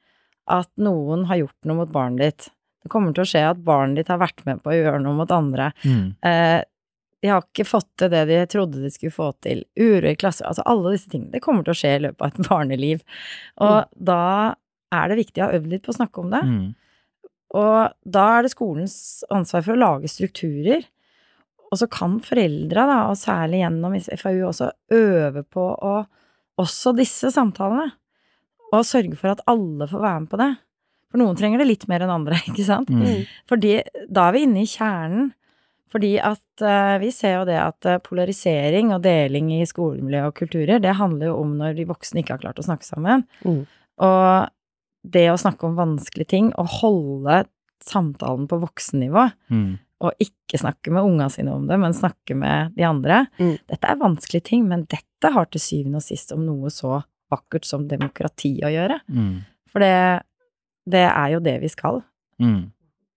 at 0.52 0.70
noen 0.82 1.24
har 1.30 1.44
gjort 1.44 1.68
noe 1.68 1.82
mot 1.82 1.94
barnet 1.94 2.22
ditt. 2.26 2.50
Det 2.82 2.90
kommer 2.92 3.14
til 3.14 3.24
å 3.24 3.30
skje 3.30 3.46
at 3.52 3.62
barnet 3.62 4.02
ditt 4.02 4.10
har 4.10 4.20
vært 4.20 4.42
med 4.48 4.60
på 4.62 4.72
å 4.72 4.76
gjøre 4.76 5.00
noe 5.04 5.16
mot 5.22 5.32
andre. 5.32 5.70
Mm. 5.86 6.06
Eh, 6.26 6.58
de 7.22 7.30
har 7.30 7.44
ikke 7.44 7.68
fått 7.68 7.86
til 8.02 8.10
det 8.10 8.24
de 8.26 8.40
trodde 8.50 8.80
de 8.82 8.90
skulle 8.90 9.14
få 9.14 9.28
til. 9.46 9.62
Uro 9.78 10.10
i 10.10 10.18
klasser, 10.18 10.48
altså 10.48 10.64
alle 10.66 10.96
disse 10.96 11.10
tingene. 11.12 11.30
Det 11.36 11.42
kommer 11.44 11.62
til 11.62 11.76
å 11.76 11.78
skje 11.78 11.92
i 11.94 12.00
løpet 12.08 12.24
av 12.26 12.32
et 12.32 12.48
barneliv. 12.50 13.04
Og 13.62 13.94
da 14.10 14.24
er 14.92 15.10
det 15.10 15.20
viktig 15.20 15.42
å 15.42 15.48
ha 15.48 15.58
øvd 15.58 15.70
litt 15.72 15.84
på 15.86 15.92
å 15.92 15.98
snakke 15.98 16.22
om 16.22 16.32
det. 16.32 16.42
Mm. 16.46 16.64
Og 17.58 18.12
da 18.16 18.26
er 18.36 18.44
det 18.44 18.54
skolens 18.54 18.96
ansvar 19.32 19.64
for 19.64 19.74
å 19.74 19.80
lage 19.80 20.10
strukturer. 20.10 20.84
Og 21.72 21.80
så 21.80 21.88
kan 21.88 22.18
foreldra, 22.24 22.84
da, 22.88 22.98
og 23.08 23.16
særlig 23.20 23.62
gjennom 23.62 23.96
FAU, 23.96 24.42
også 24.50 24.72
øve 24.98 25.44
på 25.44 25.70
å 25.72 26.02
Også 26.60 26.92
disse 26.92 27.30
samtalene. 27.32 27.94
Og 28.72 28.84
sørge 28.84 29.16
for 29.16 29.32
at 29.32 29.40
alle 29.48 29.86
får 29.88 30.02
være 30.02 30.20
med 30.20 30.30
på 30.30 30.38
det. 30.40 30.50
For 31.10 31.20
noen 31.20 31.36
trenger 31.36 31.62
det 31.62 31.66
litt 31.68 31.86
mer 31.88 32.04
enn 32.04 32.12
andre, 32.12 32.36
ikke 32.50 32.66
sant? 32.66 32.92
Mm. 32.92 33.24
Fordi 33.48 33.78
da 34.08 34.26
er 34.28 34.36
vi 34.36 34.42
inne 34.46 34.60
i 34.60 34.68
kjernen. 34.68 35.30
Fordi 35.92 36.14
at 36.24 36.64
uh, 36.64 36.96
vi 37.02 37.10
ser 37.12 37.38
jo 37.38 37.48
det 37.48 37.58
at 37.60 37.88
eh, 37.88 37.98
polarisering 38.00 38.94
og 38.94 39.02
deling 39.04 39.50
i 39.58 39.66
skolemiljø 39.68 40.22
og 40.30 40.36
kulturer, 40.38 40.80
det 40.80 40.94
handler 40.96 41.28
jo 41.28 41.34
om 41.42 41.50
når 41.58 41.74
de 41.76 41.84
voksne 41.90 42.22
ikke 42.22 42.38
har 42.38 42.44
klart 42.46 42.62
å 42.62 42.64
snakke 42.64 42.86
sammen. 42.86 43.26
Mm. 43.44 43.58
Og 44.08 44.52
det 45.04 45.26
å 45.32 45.38
snakke 45.40 45.66
om 45.66 45.76
vanskelige 45.78 46.28
ting, 46.28 46.52
og 46.58 46.68
holde 46.80 47.44
samtalen 47.82 48.46
på 48.48 48.60
voksennivå, 48.62 49.32
Mm. 49.50 49.78
og 50.02 50.12
ikke 50.20 50.58
snakke 50.58 50.90
med 50.90 51.02
unga 51.04 51.28
sine 51.30 51.52
om 51.54 51.66
det, 51.66 51.78
men 51.78 51.92
snakke 51.92 52.34
med 52.36 52.74
de 52.76 52.82
andre. 52.84 53.26
Mm. 53.38 53.58
Dette 53.68 53.84
er 53.88 53.96
vanskelige 53.96 54.44
ting, 54.44 54.68
men 54.68 54.84
dette 54.84 55.32
har 55.32 55.46
til 55.46 55.60
syvende 55.60 55.96
og 55.96 56.02
sist 56.02 56.32
om 56.32 56.44
noe 56.46 56.70
så 56.70 57.04
vakkert 57.30 57.64
som 57.64 57.86
demokrati 57.88 58.60
å 58.62 58.70
gjøre. 58.70 59.00
Mm. 59.08 59.44
For 59.70 59.78
det, 59.80 60.22
det 60.88 61.06
er 61.08 61.28
jo 61.32 61.40
det 61.40 61.60
vi 61.62 61.68
skal. 61.68 62.02
Mm. 62.40 62.72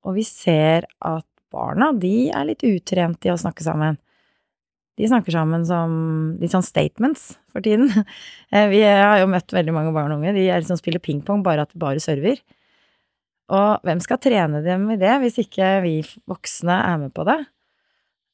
Og 0.06 0.14
vi 0.16 0.24
ser 0.24 0.86
at 1.02 1.26
barna, 1.52 1.92
de 1.98 2.30
er 2.30 2.46
litt 2.46 2.64
utrent 2.64 3.26
i 3.26 3.30
å 3.34 3.38
snakke 3.40 3.64
sammen. 3.66 3.98
De 4.96 5.08
snakker 5.12 5.36
sammen 5.36 5.66
som 5.68 5.96
litt 6.40 6.54
sånn 6.54 6.66
statements 6.66 7.34
for 7.52 7.66
tiden. 7.66 7.92
Eh, 8.56 8.70
Vi 8.72 8.80
har 8.86 9.18
jo 9.20 9.28
møtt 9.28 9.52
veldig 9.52 9.74
mange 9.76 9.92
barn 9.96 10.14
og 10.14 10.22
unge. 10.22 10.36
De 10.38 10.46
er 10.48 10.62
liksom 10.62 10.78
spiller 10.80 11.02
pingpong, 11.04 11.42
bare 11.44 11.66
at 11.66 11.74
de 11.74 11.80
bare 11.82 12.00
server. 12.00 12.40
Og 13.52 13.82
hvem 13.86 14.00
skal 14.02 14.22
trene 14.22 14.62
dem 14.64 14.86
i 14.94 15.00
det, 15.02 15.12
hvis 15.22 15.40
ikke 15.44 15.72
vi 15.84 15.96
voksne 16.30 16.78
er 16.86 17.02
med 17.02 17.14
på 17.14 17.26
det? 17.28 17.40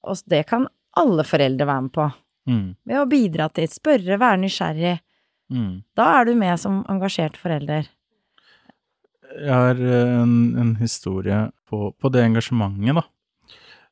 Og 0.05 0.20
det 0.30 0.43
kan 0.49 0.68
alle 0.99 1.26
foreldre 1.26 1.68
være 1.68 1.86
med 1.88 1.93
på. 1.95 2.05
Mm. 2.51 2.68
Ved 2.88 2.99
å 2.99 3.07
bidra 3.09 3.47
til, 3.55 3.70
spørre, 3.72 4.20
være 4.22 4.41
nysgjerrig. 4.43 4.93
Mm. 5.51 5.74
Da 5.97 6.07
er 6.20 6.30
du 6.30 6.36
med 6.39 6.59
som 6.62 6.84
engasjert 6.91 7.39
forelder. 7.39 7.89
Jeg 9.32 9.51
har 9.51 9.80
eh, 9.80 10.14
en, 10.22 10.36
en 10.59 10.76
historie 10.82 11.47
på, 11.72 11.91
på 11.95 12.14
det 12.14 12.28
engasjementet, 12.28 13.01
da. 13.01 13.07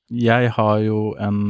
Jeg 0.09 0.53
har 0.55 0.79
jo 0.81 1.01
en 1.21 1.41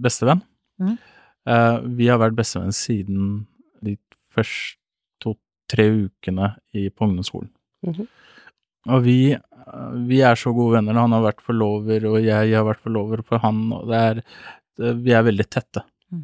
bestevenn. 0.00 0.40
Eh, 0.80 1.78
vi 1.98 2.08
har 2.10 2.20
vært 2.22 2.36
bestevenn 2.38 2.74
siden 2.74 3.46
de 3.84 3.96
første 4.34 4.80
to-tre 5.22 5.88
ukene 6.06 6.52
i, 6.74 6.88
på 6.90 7.08
ungdomsskolen. 7.08 7.50
Mhm. 7.86 8.06
Og 8.86 9.02
vi, 9.02 9.34
vi 10.06 10.20
er 10.22 10.38
så 10.38 10.52
gode 10.54 10.76
venner. 10.76 10.98
Han 11.00 11.14
har 11.16 11.24
vært 11.24 11.42
forlover, 11.42 12.04
og 12.06 12.20
jeg 12.22 12.52
har 12.54 12.66
vært 12.68 12.84
forlover 12.84 13.22
for 13.26 13.42
han, 13.42 13.64
og 13.74 13.88
det 13.90 14.02
er 14.10 14.20
det, 14.76 14.92
Vi 15.02 15.14
er 15.16 15.24
veldig 15.26 15.46
tette. 15.50 15.82
Mm. 16.12 16.22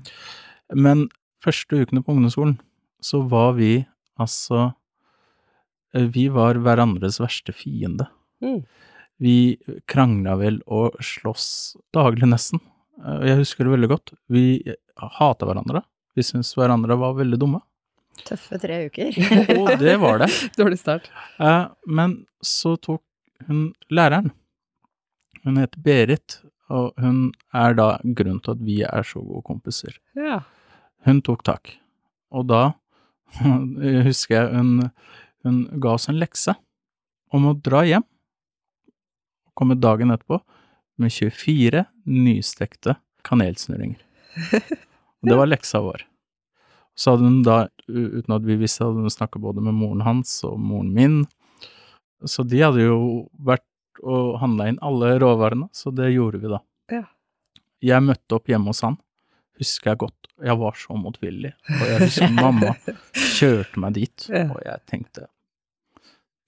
Men 0.86 1.08
første 1.42 1.80
ukene 1.80 2.04
på 2.04 2.14
ungdomsskolen 2.14 2.58
så 3.02 3.22
var 3.26 3.56
vi 3.56 3.84
altså 4.20 4.74
eh, 5.94 6.06
Vi 6.06 6.28
var 6.30 6.60
hverandres 6.62 7.18
verste 7.18 7.54
fiende. 7.56 8.06
Mm. 8.44 8.62
Vi 9.22 9.36
krangla 9.90 10.36
vel 10.38 10.60
og 10.66 10.98
sloss 11.02 11.76
daglig, 11.94 12.28
nesten. 12.30 12.62
Eh, 13.00 13.22
Jeg 13.30 13.38
husker 13.42 13.64
det 13.66 13.72
veldig 13.76 13.90
godt. 13.92 14.12
Vi 14.32 14.44
hata 15.18 15.48
hverandre. 15.48 15.82
Vi 16.16 16.24
syntes 16.26 16.52
hverandre 16.58 16.96
var 17.00 17.14
veldig 17.16 17.38
dumme. 17.40 17.62
Tøffe 18.28 18.58
tre 18.60 18.82
uker. 18.90 19.16
Og 19.60 19.70
det 19.80 19.96
var 20.02 20.20
det. 20.22 20.28
Dårlig 20.60 20.78
start. 20.82 21.08
Eh, 21.40 21.66
men 21.88 22.18
så 22.44 22.74
tok 22.76 23.02
hun 23.48 23.70
læreren. 23.90 24.30
Hun 25.42 25.56
heter 25.58 25.80
Berit, 25.82 26.36
og 26.70 26.92
hun 27.02 27.32
er 27.52 27.74
da 27.74 27.86
grunnen 28.04 28.38
til 28.44 28.52
at 28.54 28.60
vi 28.62 28.76
er 28.86 29.02
så 29.08 29.18
gode 29.24 29.42
kompiser. 29.48 29.96
Ja. 30.14 30.42
Hun 31.08 31.18
tok 31.26 31.42
tak. 31.44 31.72
Og 32.30 32.46
da 32.52 32.60
husker 34.06 34.36
jeg 34.36 34.52
hun, 34.54 34.90
hun 35.42 35.58
ga 35.82 35.96
oss 35.96 36.06
en 36.12 36.20
lekse 36.20 36.54
om 37.34 37.48
å 37.50 37.56
dra 37.58 37.82
hjem 37.88 38.04
komme 39.58 39.74
dagen 39.80 40.12
etterpå 40.14 40.38
med 41.02 41.12
24 41.12 41.82
nystekte 42.08 42.96
kanelsnurringer. 43.26 44.00
Og 45.22 45.28
det 45.30 45.36
var 45.38 45.46
leksa 45.50 45.80
vår. 45.84 46.02
Så 46.98 47.14
hadde 47.14 47.24
hun 47.28 47.42
da, 47.46 47.58
uten 47.88 48.34
at 48.36 48.44
vi 48.44 48.56
visste, 48.60 48.84
hadde 48.84 49.04
hun 49.04 49.12
snakka 49.12 49.40
både 49.40 49.62
med 49.64 49.74
moren 49.78 50.02
hans 50.04 50.32
og 50.44 50.58
moren 50.60 50.90
min. 50.96 51.20
Så 52.28 52.44
de 52.46 52.60
hadde 52.62 52.84
jo 52.84 52.98
vært 53.42 53.64
og 54.02 54.38
handla 54.42 54.66
inn 54.70 54.80
alle 54.82 55.14
råvarene, 55.22 55.68
så 55.76 55.92
det 55.94 56.10
gjorde 56.14 56.40
vi 56.42 56.50
da. 56.52 56.58
Ja. 56.92 57.04
Jeg 57.82 58.02
møtte 58.06 58.36
opp 58.38 58.48
hjemme 58.50 58.72
hos 58.72 58.82
han, 58.86 58.96
husker 59.60 59.92
jeg 59.92 60.00
godt. 60.04 60.28
Jeg 60.42 60.58
var 60.58 60.74
så 60.78 60.96
motvillig, 60.98 61.52
og 61.70 61.82
jeg 61.86 61.98
husker 62.06 62.32
mamma 62.34 62.72
kjørte 63.36 63.82
meg 63.82 63.94
dit, 64.00 64.26
og 64.32 64.58
jeg 64.64 64.82
tenkte 64.90 65.28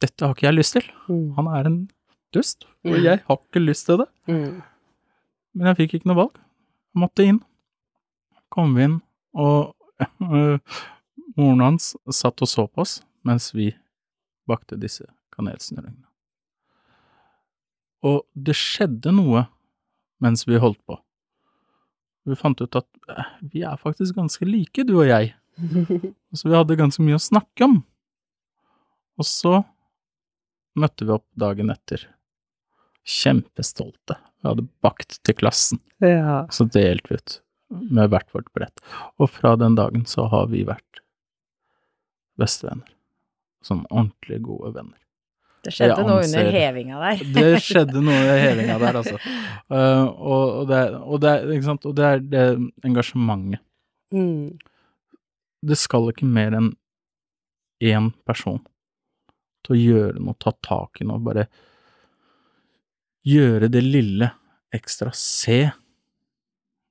dette 0.03 0.27
har 0.27 0.35
ikke 0.35 0.49
jeg 0.49 0.57
lyst 0.59 0.75
til. 0.77 0.87
Mm. 1.09 1.27
Han 1.39 1.47
er 1.57 1.69
en 1.71 1.77
dust, 2.35 2.67
og 2.85 2.91
Mm. 2.99 3.05
jeg 3.07 3.21
har 3.29 3.39
ikke 3.39 3.61
lyst 3.63 3.87
til 3.87 4.03
det. 4.03 4.09
Men 5.55 5.71
jeg 5.71 5.81
fikk 5.83 5.99
ikke 5.99 6.11
noe 6.11 6.21
valg. 6.25 6.39
Jeg 6.95 7.03
måtte 7.05 7.27
inn. 7.27 7.41
Kom 8.55 8.77
inn, 8.79 9.01
og 9.35 9.75
moren 11.39 11.65
hans 11.65 11.95
satt 12.15 12.43
og 12.45 12.51
så 12.51 12.67
på 12.71 12.85
oss 12.85 13.01
mens 13.27 13.49
vi 13.55 13.73
bakte 14.47 14.77
disse 14.79 15.07
kanelsnurringene. 15.35 16.07
Og 18.05 18.21
det 18.37 18.55
skjedde 18.59 19.15
noe 19.17 19.47
mens 20.23 20.45
vi 20.47 20.61
holdt 20.61 20.83
på. 20.87 20.99
Vi 22.29 22.37
fant 22.39 22.61
ut 22.61 22.79
at 22.79 22.89
eh, 23.13 23.33
vi 23.53 23.65
er 23.65 23.81
faktisk 23.81 24.17
ganske 24.17 24.47
like, 24.49 24.85
du 24.85 24.95
og 24.99 25.09
jeg. 25.09 25.33
Så 26.37 26.49
vi 26.49 26.57
hadde 26.57 26.79
ganske 26.79 27.05
mye 27.05 27.19
å 27.19 27.23
snakke 27.23 27.67
om. 27.67 27.81
Og 29.21 29.27
så 29.29 29.61
møtte 30.81 31.07
vi 31.07 31.15
opp 31.15 31.27
dagen 31.39 31.71
etter. 31.71 32.09
Kjempestolte. 33.07 34.17
Vi 34.45 34.51
hadde 34.51 34.67
bakt 34.85 35.17
til 35.25 35.37
klassen. 35.41 35.81
ja. 36.05 36.43
Så 36.53 36.67
delte 36.69 37.09
vi 37.09 37.17
ut 37.17 37.39
med 37.73 38.11
hvert 38.13 38.29
vårt 38.37 38.51
brett. 38.53 38.83
Og 39.17 39.31
fra 39.33 39.55
den 39.57 39.79
dagen 39.79 40.05
så 40.07 40.27
har 40.29 40.51
vi 40.53 40.67
vært 40.69 41.01
bestevenner. 42.37 42.93
Sånn 43.65 43.87
ordentlig 43.89 44.43
gode 44.45 44.75
venner. 44.77 45.01
Det 45.65 45.73
skjedde 45.73 45.97
anser, 45.97 46.11
noe 46.11 46.27
under 46.29 46.51
hevinga 46.53 47.01
der. 47.01 47.25
Det 47.33 47.63
skjedde 47.65 48.03
noe 48.05 48.21
under 48.21 48.41
hevinga 48.43 48.77
der, 48.83 48.99
altså. 49.01 49.17
Uh, 49.73 50.05
og, 50.35 50.45
og, 50.45 50.63
det, 50.69 50.83
og, 51.01 51.17
det, 51.25 51.35
ikke 51.57 51.69
sant? 51.71 51.89
og 51.89 51.97
det 51.97 52.11
er 52.11 52.25
det 52.35 52.47
engasjementet. 52.85 53.65
Mm. 54.13 54.59
Det 55.65 55.79
skal 55.81 56.11
ikke 56.13 56.29
mer 56.29 56.59
enn 56.61 56.75
én 57.81 58.13
person 58.29 58.61
til 59.65 59.73
å 59.73 59.81
gjøre 59.81 60.21
noe, 60.21 60.37
ta 60.37 60.53
tak 60.61 61.01
i 61.01 61.09
noe, 61.09 61.23
bare 61.25 61.49
gjøre 63.25 63.71
det 63.73 63.83
lille 63.85 64.31
ekstra, 64.75 65.13
se. 65.15 65.67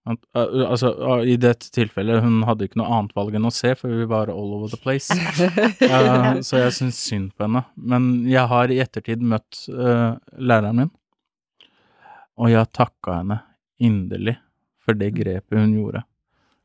At, 0.03 0.19
altså, 0.35 0.91
I 1.23 1.37
dette 1.39 1.69
tilfellet, 1.71 2.23
hun 2.25 2.41
hadde 2.47 2.67
ikke 2.67 2.79
noe 2.81 2.91
annet 2.97 3.13
valg 3.15 3.37
enn 3.37 3.47
å 3.47 3.53
se, 3.55 3.71
for 3.79 3.93
vi 3.93 4.07
var 4.09 4.31
all 4.33 4.55
over 4.57 4.73
the 4.73 4.79
place. 4.81 5.13
Uh, 5.83 6.39
så 6.43 6.63
jeg 6.63 6.75
syns 6.77 6.99
synd 7.05 7.31
på 7.35 7.45
henne. 7.45 7.63
Men 7.75 8.25
jeg 8.29 8.43
har 8.49 8.71
i 8.71 8.79
ettertid 8.83 9.23
møtt 9.23 9.65
uh, 9.71 10.15
læreren 10.39 10.83
min, 10.83 10.93
og 12.39 12.49
jeg 12.49 12.63
har 12.63 12.71
takka 12.73 13.19
henne 13.19 13.39
inderlig 13.83 14.37
for 14.83 14.97
det 14.97 15.11
grepet 15.15 15.59
hun 15.59 15.75
gjorde. 15.77 16.03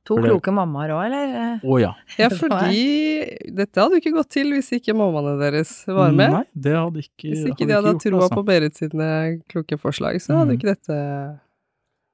To 0.08 0.16
For 0.16 0.24
det- 0.24 0.30
kloke 0.32 0.52
mammaer 0.56 0.94
òg, 0.94 1.02
eller? 1.04 1.32
Å 1.60 1.78
ja. 1.82 1.90
ja, 2.16 2.30
fordi 2.32 3.50
dette 3.52 3.76
hadde 3.76 3.98
jo 3.98 4.00
ikke 4.00 4.14
gått 4.14 4.30
til 4.32 4.54
hvis 4.54 4.70
ikke 4.78 4.94
mammaene 4.96 5.34
deres 5.36 5.72
var 5.84 6.14
med. 6.16 6.32
Nei, 6.32 6.44
det 6.56 6.76
hadde 6.78 7.02
ikke 7.04 7.26
Hvis 7.28 7.42
ikke 7.44 7.52
hadde 7.52 7.68
de 7.68 7.74
hadde 7.76 7.90
gjort, 7.90 7.98
hatt 7.98 8.06
troa 8.06 8.22
altså. 8.24 8.38
på 8.38 8.44
Berit 8.48 8.80
sine 8.80 9.08
kloke 9.52 9.76
forslag, 9.82 10.16
så 10.24 10.38
hadde 10.38 10.54
mm. 10.54 10.56
ikke 10.56 10.70
dette 10.70 10.96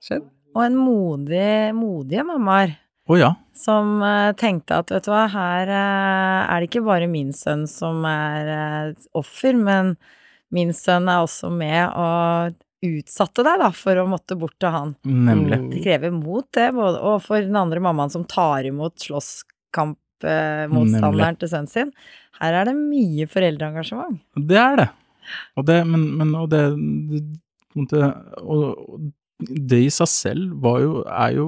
skjedd. 0.03 0.27
Og 0.55 0.65
en 0.65 0.81
modig, 0.81 1.53
modige 1.79 2.27
mammaer. 2.27 2.75
Oh, 3.07 3.19
ja. 3.21 3.31
Som 3.55 4.01
uh, 4.03 4.33
tenkte 4.41 4.81
at 4.81 4.91
vet 4.91 5.07
du 5.07 5.13
hva, 5.13 5.29
her 5.31 5.71
uh, 5.71 6.51
er 6.51 6.63
det 6.63 6.71
ikke 6.71 6.87
bare 6.87 7.07
min 7.11 7.31
sønn 7.37 7.67
som 7.71 8.03
er 8.09 8.51
uh, 8.51 9.09
offer, 9.15 9.55
men 9.55 9.95
min 10.55 10.75
sønn 10.75 11.07
er 11.13 11.23
også 11.23 11.51
med 11.53 11.95
og 11.95 12.59
utsatte 12.85 13.43
deg 13.47 13.57
da, 13.63 13.71
for 13.75 13.95
å 14.03 14.07
måtte 14.11 14.37
bort 14.39 14.57
til 14.63 14.71
han. 14.75 14.91
Nemlig. 15.05 15.59
Mm. 15.63 15.71
Det 15.73 15.81
krever 15.85 16.11
mot, 16.15 16.47
det, 16.57 16.69
både, 16.77 16.97
og 17.01 17.23
for 17.25 17.37
den 17.45 17.57
andre 17.57 17.81
mammaen 17.85 18.11
som 18.13 18.25
tar 18.29 18.65
imot 18.69 18.95
slåsskampmotstanderen 19.05 21.37
til 21.41 21.49
sønnen 21.53 21.71
sin. 21.73 21.91
Her 22.41 22.53
er 22.61 22.65
det 22.71 22.77
mye 22.79 23.25
foreldreengasjement. 23.31 24.17
Det 24.37 24.59
er 24.61 24.75
det. 24.83 24.89
Og 25.57 25.63
det, 25.69 25.79
men, 25.89 26.03
men 26.21 26.31
og 26.37 26.47
det, 26.53 26.65
det, 27.11 27.21
det 27.91 28.03
og, 28.43 28.65
og 28.77 28.85
det 29.71 29.81
i 29.87 29.91
seg 29.93 30.09
selv 30.13 30.45
var 30.63 30.79
jo, 30.83 30.91
er 31.11 31.31
jo 31.39 31.47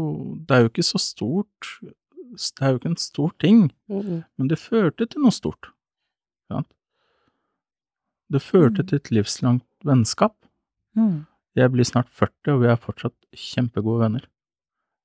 Det 0.49 0.53
er 0.57 0.61
jo 0.65 0.71
ikke 0.73 0.83
så 0.85 0.99
stort 1.01 1.63
Det 1.85 2.61
er 2.65 2.71
jo 2.73 2.79
ikke 2.81 2.91
en 2.95 2.99
stor 3.01 3.31
ting, 3.43 3.59
Mm. 3.89 4.23
men 4.37 4.49
det 4.51 4.59
førte 4.59 5.07
til 5.07 5.21
noe 5.23 5.31
stort. 5.33 5.69
sant? 6.51 6.67
Det 8.33 8.41
førte 8.43 8.83
Mm. 8.83 8.87
til 8.89 8.97
et 8.99 9.11
livslangt 9.15 9.65
vennskap. 9.87 10.35
Jeg 11.57 11.73
blir 11.73 11.89
snart 11.89 12.11
40, 12.13 12.53
og 12.53 12.63
vi 12.63 12.69
er 12.69 12.81
fortsatt 12.81 13.17
kjempegode 13.37 14.03
venner. 14.05 14.27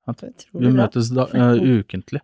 Er 0.10 0.34
Vi 0.58 0.72
møtes 0.74 1.12
da, 1.14 1.28
uh, 1.30 1.56
ukentlig 1.56 2.20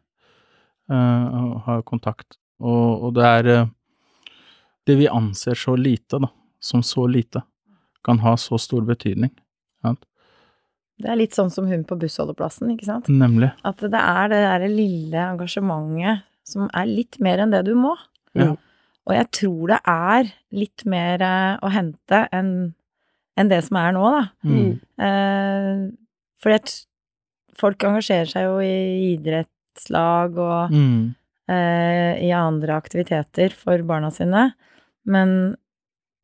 uh, 0.92 1.26
og 1.28 1.54
har 1.68 1.84
kontakt. 1.88 2.40
Og, 2.60 3.08
og 3.08 3.16
det 3.16 3.28
er 3.28 3.50
uh, 3.64 3.70
det 4.90 4.98
vi 5.00 5.08
anser 5.08 5.56
så 5.56 5.76
lite, 5.80 6.20
da, 6.20 6.32
som 6.60 6.84
så 6.84 7.06
lite, 7.08 7.44
kan 8.04 8.20
ha 8.24 8.36
så 8.40 8.60
stor 8.60 8.84
betydning. 8.88 9.32
Sant? 9.86 10.04
Det 10.98 11.12
er 11.14 11.20
litt 11.20 11.38
sånn 11.38 11.52
som 11.54 11.68
hun 11.70 11.86
på 11.88 12.00
bussholdeplassen, 12.02 12.72
ikke 12.74 12.88
sant? 12.88 13.10
Nemlig. 13.14 13.52
At 13.68 13.84
det 13.84 14.02
er 14.02 14.32
det 14.34 14.42
derre 14.42 14.72
lille 14.72 15.22
engasjementet 15.22 16.26
som 16.48 16.72
er 16.74 16.90
litt 16.90 17.20
mer 17.24 17.44
enn 17.44 17.54
det 17.54 17.62
du 17.68 17.76
må. 17.78 17.94
Ja. 18.38 18.56
Og 19.08 19.14
jeg 19.16 19.28
tror 19.36 19.76
det 19.76 19.80
er 19.88 20.32
litt 20.56 20.84
mer 20.90 21.22
å 21.64 21.70
hente 21.72 22.26
enn 22.36 22.52
enn 23.38 23.50
det 23.52 23.62
som 23.68 23.78
er 23.80 23.94
nå, 23.96 24.04
da. 24.16 24.24
Mm. 24.44 24.72
Eh, 25.08 25.92
for 26.44 26.54
jeg 26.56 26.74
folk 27.58 27.86
engasjerer 27.88 28.30
seg 28.30 28.44
jo 28.48 28.58
i 28.62 29.14
idrettslag 29.16 30.38
og 30.38 30.74
Mm. 30.74 31.16
eh, 31.50 32.14
i 32.28 32.32
andre 32.36 32.76
aktiviteter 32.78 33.54
for 33.54 33.78
barna 33.88 34.10
sine, 34.12 34.52
men 35.06 35.56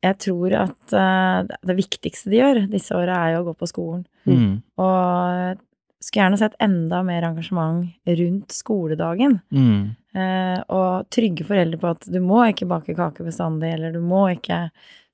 jeg 0.04 0.18
tror 0.20 0.52
at 0.60 0.92
eh, 0.92 1.56
det 1.64 1.76
viktigste 1.78 2.28
de 2.30 2.36
gjør 2.42 2.66
disse 2.70 2.92
åra, 2.94 3.22
er 3.24 3.34
jo 3.36 3.42
å 3.44 3.46
gå 3.48 3.54
på 3.62 3.68
skolen. 3.70 4.02
Mm. 4.28 4.58
Og 4.76 5.62
skulle 6.04 6.26
gjerne 6.26 6.36
sett 6.38 6.58
enda 6.60 6.98
mer 7.02 7.24
engasjement 7.24 7.86
rundt 8.04 8.52
skoledagen. 8.52 9.38
Mm. 9.50 9.94
Eh, 10.14 10.58
og 10.68 11.08
trygge 11.10 11.46
foreldre 11.48 11.80
på 11.80 11.88
at 11.94 12.04
du 12.12 12.20
må 12.20 12.42
ikke 12.50 12.68
bake 12.68 12.94
kake 12.94 13.24
bestandig, 13.24 13.72
eller 13.72 13.92
du 13.96 14.02
må 14.04 14.26
ikke 14.36 14.66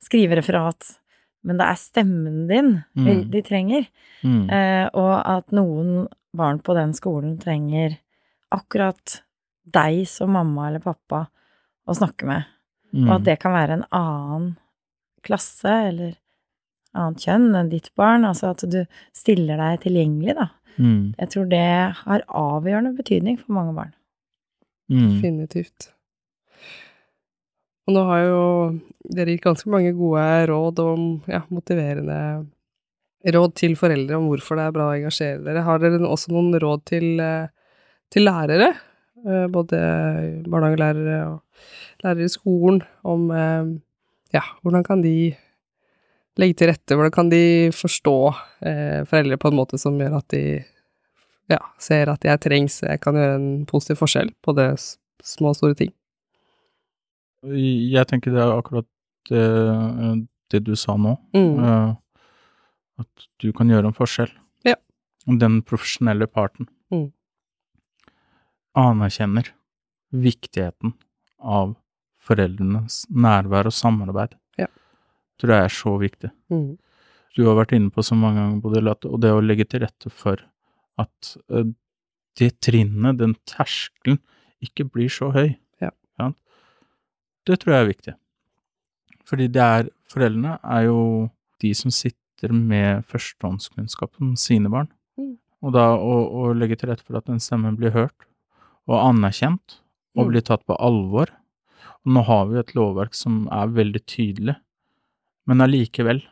skrive 0.02 0.34
referat, 0.40 0.96
men 1.46 1.56
det 1.60 1.66
er 1.66 1.78
stemmen 1.80 2.46
din 2.50 2.70
Mm. 2.96 3.30
de 3.30 3.42
trenger. 3.42 3.86
Mm. 4.22 4.50
Eh, 4.50 4.86
og 4.94 5.14
at 5.26 5.50
noen 5.56 6.08
barn 6.36 6.58
på 6.60 6.74
den 6.76 6.92
skolen 6.92 7.38
trenger 7.40 7.98
akkurat 8.52 9.20
deg 9.70 10.06
som 10.08 10.32
mamma 10.32 10.68
eller 10.68 10.80
pappa 10.84 11.28
å 11.88 11.94
snakke 11.96 12.26
med. 12.26 12.44
Mm. 12.92 13.06
Og 13.08 13.14
at 13.16 13.24
det 13.24 13.38
kan 13.40 13.52
være 13.52 13.72
en 13.78 13.84
annen 13.92 14.56
klasse 15.22 15.70
eller 15.88 16.16
annet 16.94 17.22
kjønn 17.24 17.54
enn 17.54 17.70
ditt 17.70 17.90
barn. 17.96 18.24
Altså 18.24 18.50
at 18.50 18.64
du 18.70 18.84
stiller 19.14 19.56
deg 19.56 19.80
tilgjengelig, 19.86 20.34
da. 20.36 20.48
Mm. 20.78 21.14
Jeg 21.18 21.28
tror 21.30 21.48
det 21.50 21.94
har 22.04 22.24
avgjørende 22.28 22.96
betydning 22.96 23.38
for 23.38 23.52
mange 23.52 23.74
barn. 23.74 23.92
Mm. 24.90 25.08
Definitivt. 25.20 25.92
Og 27.90 27.96
nå 27.96 28.02
har 28.06 28.20
jo 28.22 28.42
dere 29.16 29.32
gitt 29.34 29.42
ganske 29.42 29.66
mange 29.72 29.90
gode 29.98 30.22
råd 30.46 30.78
om 30.84 31.00
ja, 31.26 31.40
motiverende 31.50 32.18
råd 33.34 33.56
til 33.58 33.74
foreldre 33.74 34.14
om 34.14 34.28
hvorfor 34.30 34.60
det 34.60 34.66
er 34.68 34.76
bra 34.76 34.86
å 34.86 34.94
engasjere 34.94 35.40
dere. 35.42 35.64
Har 35.66 35.82
dere 35.82 35.98
også 36.06 36.30
noen 36.30 36.54
råd 36.62 36.84
til, 36.86 37.18
eh, 37.18 37.50
til 38.14 38.28
lærere, 38.28 38.70
eh, 39.26 39.48
både 39.50 39.82
barnehagelærere 40.46 41.18
og 41.32 41.42
lærere 42.06 42.30
i 42.30 42.30
skolen, 42.30 42.80
om 43.02 43.26
eh, 43.34 43.74
ja, 44.38 44.46
hvordan 44.62 44.86
kan 44.86 45.02
de 45.02 45.34
legge 46.38 46.60
til 46.62 46.70
rette, 46.70 46.94
hvordan 46.94 47.16
kan 47.18 47.28
de 47.34 47.44
forstå 47.74 48.18
foreldre 49.10 49.36
på 49.36 49.50
en 49.50 49.58
måte 49.58 49.82
som 49.82 49.98
gjør 49.98 50.20
at 50.22 50.28
de 50.30 50.44
ja, 51.50 51.58
ser 51.82 52.06
at 52.14 52.22
jeg 52.22 52.38
trengs, 52.38 52.84
jeg 52.86 53.02
kan 53.02 53.18
gjøre 53.18 53.34
en 53.34 53.66
positiv 53.66 53.98
forskjell 53.98 54.30
på 54.46 54.54
det 54.54 54.76
små 55.26 55.50
og 55.50 55.58
store 55.58 55.74
ting. 55.82 55.90
Jeg 57.44 58.06
tenker 58.10 58.34
det 58.34 58.42
er 58.42 58.52
akkurat 58.58 58.86
det, 59.30 59.44
det 60.52 60.60
du 60.66 60.74
sa 60.76 60.96
nå. 61.00 61.14
Mm. 61.36 61.64
eh, 61.64 61.94
At 63.00 63.26
du 63.40 63.50
kan 63.56 63.68
gjøre 63.72 63.88
en 63.88 63.96
forskjell. 63.96 64.32
Ja. 64.68 64.74
Den 65.26 65.62
profesjonelle 65.62 66.26
parten 66.28 66.68
Mm. 66.90 67.12
anerkjenner 68.74 69.46
viktigheten 70.12 70.92
av 71.38 71.76
foreldrenes 72.20 73.04
nærvær 73.10 73.66
og 73.70 73.72
samarbeid. 73.76 74.34
Ja. 74.58 74.66
Tror 75.40 75.52
jeg 75.54 75.64
er 75.68 75.74
så 75.74 75.92
viktig. 76.02 76.30
Mm. 76.50 76.76
Du 77.36 77.44
har 77.46 77.54
vært 77.60 77.72
inne 77.76 77.90
på 77.94 78.02
så 78.04 78.18
mange 78.18 78.40
ganger, 78.42 78.60
Bodil, 78.60 78.88
og 78.90 79.20
det 79.22 79.30
å 79.32 79.40
legge 79.40 79.64
til 79.70 79.84
rette 79.84 80.10
for 80.10 80.42
at 80.98 81.36
eh, 81.48 81.70
det 82.36 82.50
trinnet, 82.60 83.18
den 83.22 83.36
terskelen, 83.48 84.18
ikke 84.60 84.84
blir 84.90 85.08
så 85.08 85.30
høy. 85.32 85.54
Ja. 85.80 85.90
Det 87.46 87.60
tror 87.60 87.74
jeg 87.74 87.84
er 87.84 87.90
viktig. 87.90 88.14
Fordi 89.28 89.46
det 89.52 89.62
er 89.62 89.90
Foreldrene 90.10 90.56
er 90.66 90.88
jo 90.88 91.02
de 91.62 91.70
som 91.78 91.92
sitter 91.94 92.50
med 92.50 93.04
førstehåndskunnskap 93.06 94.16
om 94.18 94.32
sine 94.34 94.70
barn. 94.72 94.88
Mm. 95.20 95.36
Og 95.62 95.74
da 95.76 95.84
å, 95.94 96.16
å 96.26 96.48
legge 96.56 96.80
til 96.80 96.90
rette 96.90 97.04
for 97.06 97.20
at 97.20 97.28
den 97.30 97.38
stemmen 97.42 97.76
blir 97.78 97.94
hørt 97.94 98.26
og 98.90 98.98
anerkjent 98.98 99.80
og 100.16 100.24
Mm. 100.24 100.30
blir 100.32 100.42
tatt 100.42 100.66
på 100.66 100.74
alvor. 100.74 101.30
Og 102.02 102.12
nå 102.16 102.24
har 102.26 102.46
vi 102.48 102.58
et 102.58 102.74
lovverk 102.74 103.14
som 103.14 103.44
er 103.52 103.70
veldig 103.76 104.00
tydelig, 104.08 104.56
men 105.46 105.60
allikevel 105.62 106.22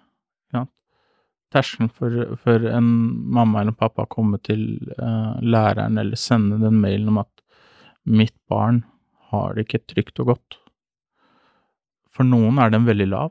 ja, 0.53 0.65
Terskelen 1.53 1.91
for, 1.93 2.37
for 2.43 2.67
en 2.67 2.89
mamma 3.31 3.61
eller 3.61 3.73
en 3.75 3.79
pappa 3.79 4.03
å 4.03 4.11
komme 4.11 4.41
til 4.43 4.81
eh, 4.97 5.39
læreren 5.45 6.01
eller 6.01 6.17
sende 6.17 6.59
den 6.59 6.81
mailen 6.83 7.13
om 7.13 7.19
at 7.23 7.31
'mitt 8.05 8.35
barn 8.49 8.85
har 9.31 9.55
det 9.55 9.69
ikke 9.69 9.87
trygt 9.87 10.21
og 10.21 10.35
godt'. 10.35 10.59
For 12.19 12.27
noen 12.27 12.59
er 12.59 12.73
den 12.75 12.87
veldig 12.89 13.07
lav, 13.13 13.31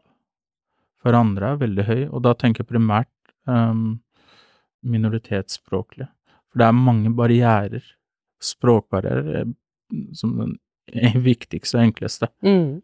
for 1.04 1.16
andre 1.18 1.54
er 1.54 1.60
veldig 1.62 1.86
høy, 1.88 2.02
og 2.08 2.22
da 2.24 2.32
tenker 2.40 2.64
jeg 2.64 2.70
primært 2.72 3.12
um, 3.52 3.98
minoritetsspråklige. 4.88 6.08
For 6.48 6.62
det 6.62 6.68
er 6.70 6.78
mange 6.78 7.12
barrierer, 7.18 7.84
språkbarrierer, 8.44 9.42
eh, 9.44 10.00
som 10.16 10.38
den 10.40 10.56
viktigste 11.28 11.78
og 11.82 11.90
enkleste. 11.90 12.30
Mm. 12.46 12.80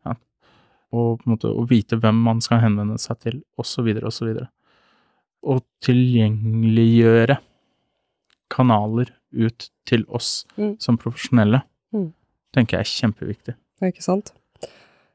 Og 0.93 1.21
på 1.21 1.25
en 1.25 1.33
måte 1.37 1.49
å 1.55 1.63
vite 1.69 1.97
hvem 2.03 2.19
man 2.27 2.43
skal 2.43 2.59
henvende 2.65 2.99
seg 3.01 3.21
til, 3.23 3.39
osv., 3.57 3.87
osv. 4.05 4.35
Og 5.47 5.63
tilgjengeliggjøre 5.87 7.39
kanaler 8.53 9.09
ut 9.33 9.69
til 9.89 10.03
oss 10.13 10.43
Mm. 10.59 10.75
som 10.79 10.97
profesjonelle, 11.01 11.63
Mm. 11.93 12.11
tenker 12.53 12.77
jeg 12.77 12.85
er 12.85 12.93
kjempeviktig. 13.07 13.55
Det 13.79 13.81
er 13.87 13.91
Ikke 13.91 14.03
sant? 14.05 14.33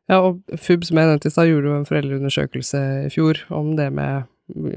Ja, 0.09 0.19
og 0.25 0.39
FUB, 0.57 0.85
som 0.89 0.97
jeg 0.97 1.07
nevnte 1.11 1.29
i 1.29 1.33
stad, 1.35 1.49
gjorde 1.51 1.69
jo 1.69 1.77
en 1.79 1.89
foreldreundersøkelse 1.89 2.81
i 3.07 3.11
fjor 3.13 3.43
om 3.53 3.75
det 3.77 3.91
med 3.93 4.25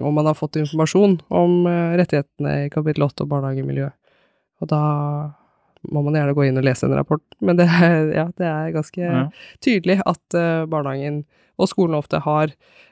om 0.04 0.12
man 0.14 0.26
har 0.28 0.36
fått 0.36 0.58
informasjon 0.60 1.14
om 1.32 1.66
eh, 1.72 1.94
rettighetene 2.02 2.56
i 2.66 2.70
kapittel 2.74 3.06
8 3.06 3.24
og 3.24 3.30
barnehagemiljø. 3.32 3.86
Og 4.62 4.68
da 4.68 4.82
må 5.92 6.02
man 6.04 6.14
gjerne 6.18 6.36
gå 6.36 6.44
inn 6.50 6.60
og 6.60 6.66
lese 6.68 6.84
en 6.86 6.94
rapport, 7.00 7.24
men 7.40 7.56
det, 7.58 7.66
er- 7.72 8.12
ja, 8.14 8.26
det 8.38 8.46
er 8.50 8.74
ganske 8.76 9.00
Ja. 9.02 9.22
tydelig 9.64 10.02
at 10.06 10.36
eh, 10.36 10.66
barnehagen 10.70 11.24
og 11.58 11.70
skolen 11.72 11.96
ofte 11.96 12.20
har 12.26 12.52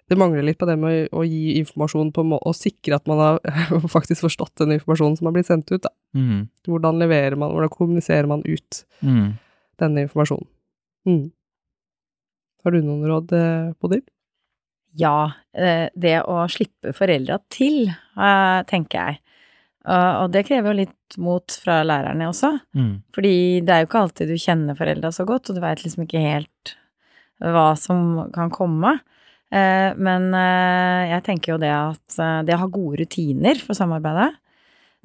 Det 0.10 0.18
mangler 0.18 0.42
litt 0.42 0.58
på 0.58 0.66
det 0.66 0.74
med 0.82 1.10
å, 1.14 1.20
å 1.22 1.24
gi 1.28 1.60
informasjon 1.60 2.08
på 2.16 2.24
må- 2.26 2.40
og 2.42 2.56
sikre 2.58 2.96
at 2.98 3.06
man 3.06 3.20
har 3.20 3.40
faktisk 3.94 4.24
forstått 4.26 4.56
den 4.64 4.72
informasjonen 4.80 5.18
som 5.20 5.28
har 5.30 5.36
blitt 5.36 5.46
sendt 5.52 5.70
ut. 5.70 5.84
Da. 5.84 5.92
Mm. 6.18 6.48
Hvordan 6.66 6.98
leverer 6.98 7.36
man, 7.38 7.52
hvordan 7.54 7.70
kommuniserer 7.70 8.26
man 8.32 8.42
ut 8.48 8.86
Mm. 9.06 9.36
denne 9.78 10.08
informasjonen. 10.08 10.48
Mm. 11.06 11.28
Har 12.64 12.76
du 12.76 12.82
noen 12.84 13.06
råd, 13.08 13.34
på 13.80 13.88
Bodil? 13.88 14.04
Ja, 15.00 15.32
eh, 15.54 15.88
det 15.96 16.18
å 16.26 16.42
slippe 16.52 16.94
foreldra 16.98 17.40
til, 17.54 17.88
eh, 17.90 18.62
tenker 18.70 19.00
jeg. 19.00 19.20
Og 19.90 20.28
det 20.30 20.44
krever 20.46 20.70
jo 20.70 20.80
litt 20.84 21.16
mot 21.18 21.56
fra 21.64 21.80
lærerne 21.88 22.28
også. 22.30 22.52
Mm. 22.78 23.02
Fordi 23.16 23.62
det 23.66 23.74
er 23.74 23.80
jo 23.82 23.88
ikke 23.88 24.02
alltid 24.04 24.30
du 24.30 24.36
kjenner 24.38 24.78
foreldra 24.78 25.10
så 25.16 25.26
godt, 25.26 25.50
og 25.50 25.56
du 25.58 25.62
veit 25.64 25.82
liksom 25.82 26.04
ikke 26.04 26.22
helt 26.22 26.74
hva 27.40 27.72
som 27.80 28.30
kan 28.36 28.52
komme. 28.54 29.00
Eh, 29.52 29.96
Men 29.98 30.30
eh, 30.36 31.10
jeg 31.16 31.26
tenker 31.26 31.56
jo 31.56 31.62
det 31.62 31.72
at 31.74 32.20
eh, 32.22 32.42
det 32.46 32.56
å 32.56 32.64
ha 32.64 32.70
gode 32.70 33.02
rutiner 33.02 33.60
for 33.64 33.78
samarbeidet, 33.78 34.34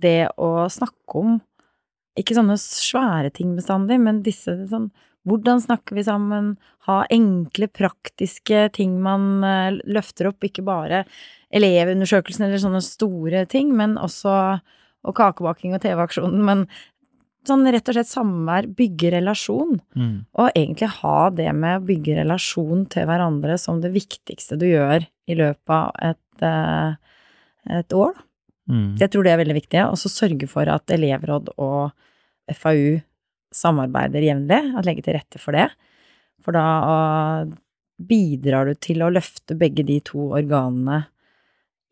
det 0.01 0.29
å 0.37 0.67
snakke 0.69 1.21
om 1.21 1.39
ikke 2.19 2.37
sånne 2.37 2.57
svære 2.61 3.33
ting 3.35 3.55
bestandig, 3.57 3.99
men 4.03 4.23
disse 4.27 4.53
sånn 4.71 4.91
hvordan 5.29 5.63
snakker 5.65 5.97
vi 5.97 6.05
sammen? 6.07 6.55
Ha 6.89 7.03
enkle, 7.13 7.69
praktiske 7.73 8.69
ting 8.77 8.99
man 9.03 9.45
eh, 9.47 9.81
løfter 9.89 10.29
opp, 10.31 10.45
ikke 10.45 10.65
bare 10.67 11.05
elevundersøkelsen 11.55 12.47
eller 12.47 12.61
sånne 12.61 12.83
store 12.85 13.45
ting, 13.51 13.73
men 13.77 13.97
også 14.01 14.35
og 15.05 15.17
kakebaking 15.19 15.75
og 15.77 15.83
TV-aksjonen, 15.85 16.43
men 16.45 16.65
sånn 17.45 17.67
rett 17.69 17.89
og 17.91 17.97
slett 17.99 18.09
samvær, 18.09 18.69
bygge 18.77 19.11
relasjon. 19.19 19.77
Mm. 19.97 20.15
Og 20.41 20.47
egentlig 20.57 20.89
ha 21.01 21.19
det 21.35 21.51
med 21.53 21.81
å 21.81 21.87
bygge 21.91 22.19
relasjon 22.23 22.87
til 22.93 23.09
hverandre 23.09 23.59
som 23.61 23.83
det 23.85 23.93
viktigste 23.95 24.57
du 24.61 24.67
gjør 24.71 25.05
i 25.29 25.37
løpet 25.37 25.75
av 25.77 25.93
et, 26.09 26.47
eh, 26.49 26.97
et 27.81 27.93
år. 27.93 28.15
Mm. 28.71 28.97
Jeg 29.01 29.13
tror 29.13 29.25
det 29.25 29.35
er 29.35 29.43
veldig 29.43 29.59
viktig. 29.61 29.83
Og 29.91 30.01
så 30.01 30.09
sørge 30.09 30.49
for 30.49 30.69
at 30.73 30.89
elevråd 30.89 31.53
og 31.59 31.93
FAU 32.49 33.03
samarbeider 33.55 34.25
jevnlig, 34.25 34.61
at 34.75 34.87
legge 34.89 35.05
til 35.07 35.17
rette 35.17 35.41
for 35.43 35.57
det. 35.57 35.69
For 36.45 36.57
da 36.57 36.67
bidrar 38.05 38.69
du 38.69 38.79
til 38.83 39.05
å 39.05 39.13
løfte 39.13 39.57
begge 39.59 39.85
de 39.87 40.01
to 40.05 40.33
organene 40.35 41.05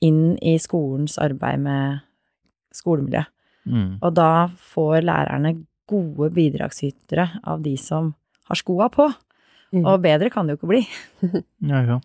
inn 0.02 0.34
i 0.42 0.56
skolens 0.60 1.18
arbeid 1.22 1.62
med 1.62 2.02
skolemiljø. 2.74 3.22
Mm. 3.70 3.90
Og 4.02 4.14
da 4.16 4.48
får 4.72 5.04
lærerne 5.06 5.54
gode 5.90 6.32
bidragsytere 6.34 7.28
av 7.46 7.62
de 7.62 7.76
som 7.78 8.10
har 8.50 8.58
skoa 8.58 8.88
på. 8.92 9.06
Mm. 9.72 9.84
Og 9.86 10.02
bedre 10.04 10.30
kan 10.32 10.46
det 10.46 10.56
jo 10.56 10.62
ikke 10.62 10.72
bli. 10.74 10.82
Ja, 11.70 11.84
ja. 11.86 12.00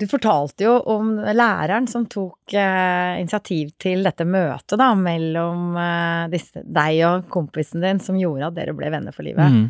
Du 0.00 0.06
fortalte 0.08 0.64
jo 0.64 0.78
om 0.88 1.12
læreren 1.20 1.84
som 1.90 2.06
tok 2.08 2.54
eh, 2.56 3.20
initiativ 3.20 3.74
til 3.80 4.06
dette 4.06 4.24
møtet 4.24 4.78
da, 4.80 4.94
mellom 4.96 5.76
eh, 5.76 6.28
disse, 6.32 6.62
deg 6.64 7.02
og 7.04 7.26
kompisen 7.32 7.84
din, 7.84 8.00
som 8.00 8.16
gjorde 8.16 8.48
at 8.48 8.56
dere 8.56 8.74
ble 8.76 8.88
venner 8.92 9.12
for 9.12 9.28
livet. 9.28 9.52
Mm. 9.52 9.66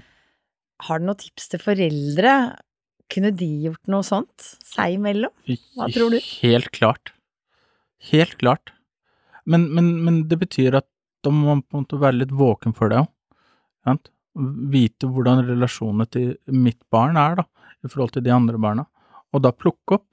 Har 0.87 1.01
du 1.01 1.09
noen 1.09 1.19
tips 1.19 1.51
til 1.51 1.63
foreldre? 1.65 2.35
Kunne 3.11 3.33
de 3.35 3.49
gjort 3.65 3.91
noe 3.91 4.07
sånt 4.07 4.53
seg 4.63 5.01
imellom? 5.01 5.35
Hva 5.75 5.89
tror 5.91 6.15
du? 6.15 6.21
Helt 6.45 6.71
klart. 6.77 7.11
Helt 8.13 8.37
klart. 8.39 8.71
Men, 9.51 9.67
men, 9.75 9.91
men 10.07 10.23
det 10.31 10.39
betyr 10.41 10.79
at 10.79 10.87
da 11.25 11.33
må 11.35 11.51
man 11.51 11.65
på 11.67 11.77
en 11.77 11.85
måte 11.85 11.99
være 12.01 12.21
litt 12.23 12.33
våken 12.33 12.77
for 12.77 12.93
det 12.93 13.03
òg. 13.03 13.11
Vite 14.71 15.09
hvordan 15.11 15.43
relasjonene 15.49 16.07
til 16.07 16.31
mitt 16.55 16.79
barn 16.93 17.19
er, 17.19 17.41
da, 17.43 17.45
i 17.83 17.91
forhold 17.91 18.15
til 18.15 18.25
de 18.25 18.33
andre 18.33 18.61
barna. 18.63 18.87
Og 19.35 19.43
da 19.43 19.51
plukke 19.53 19.99
opp. 19.99 20.07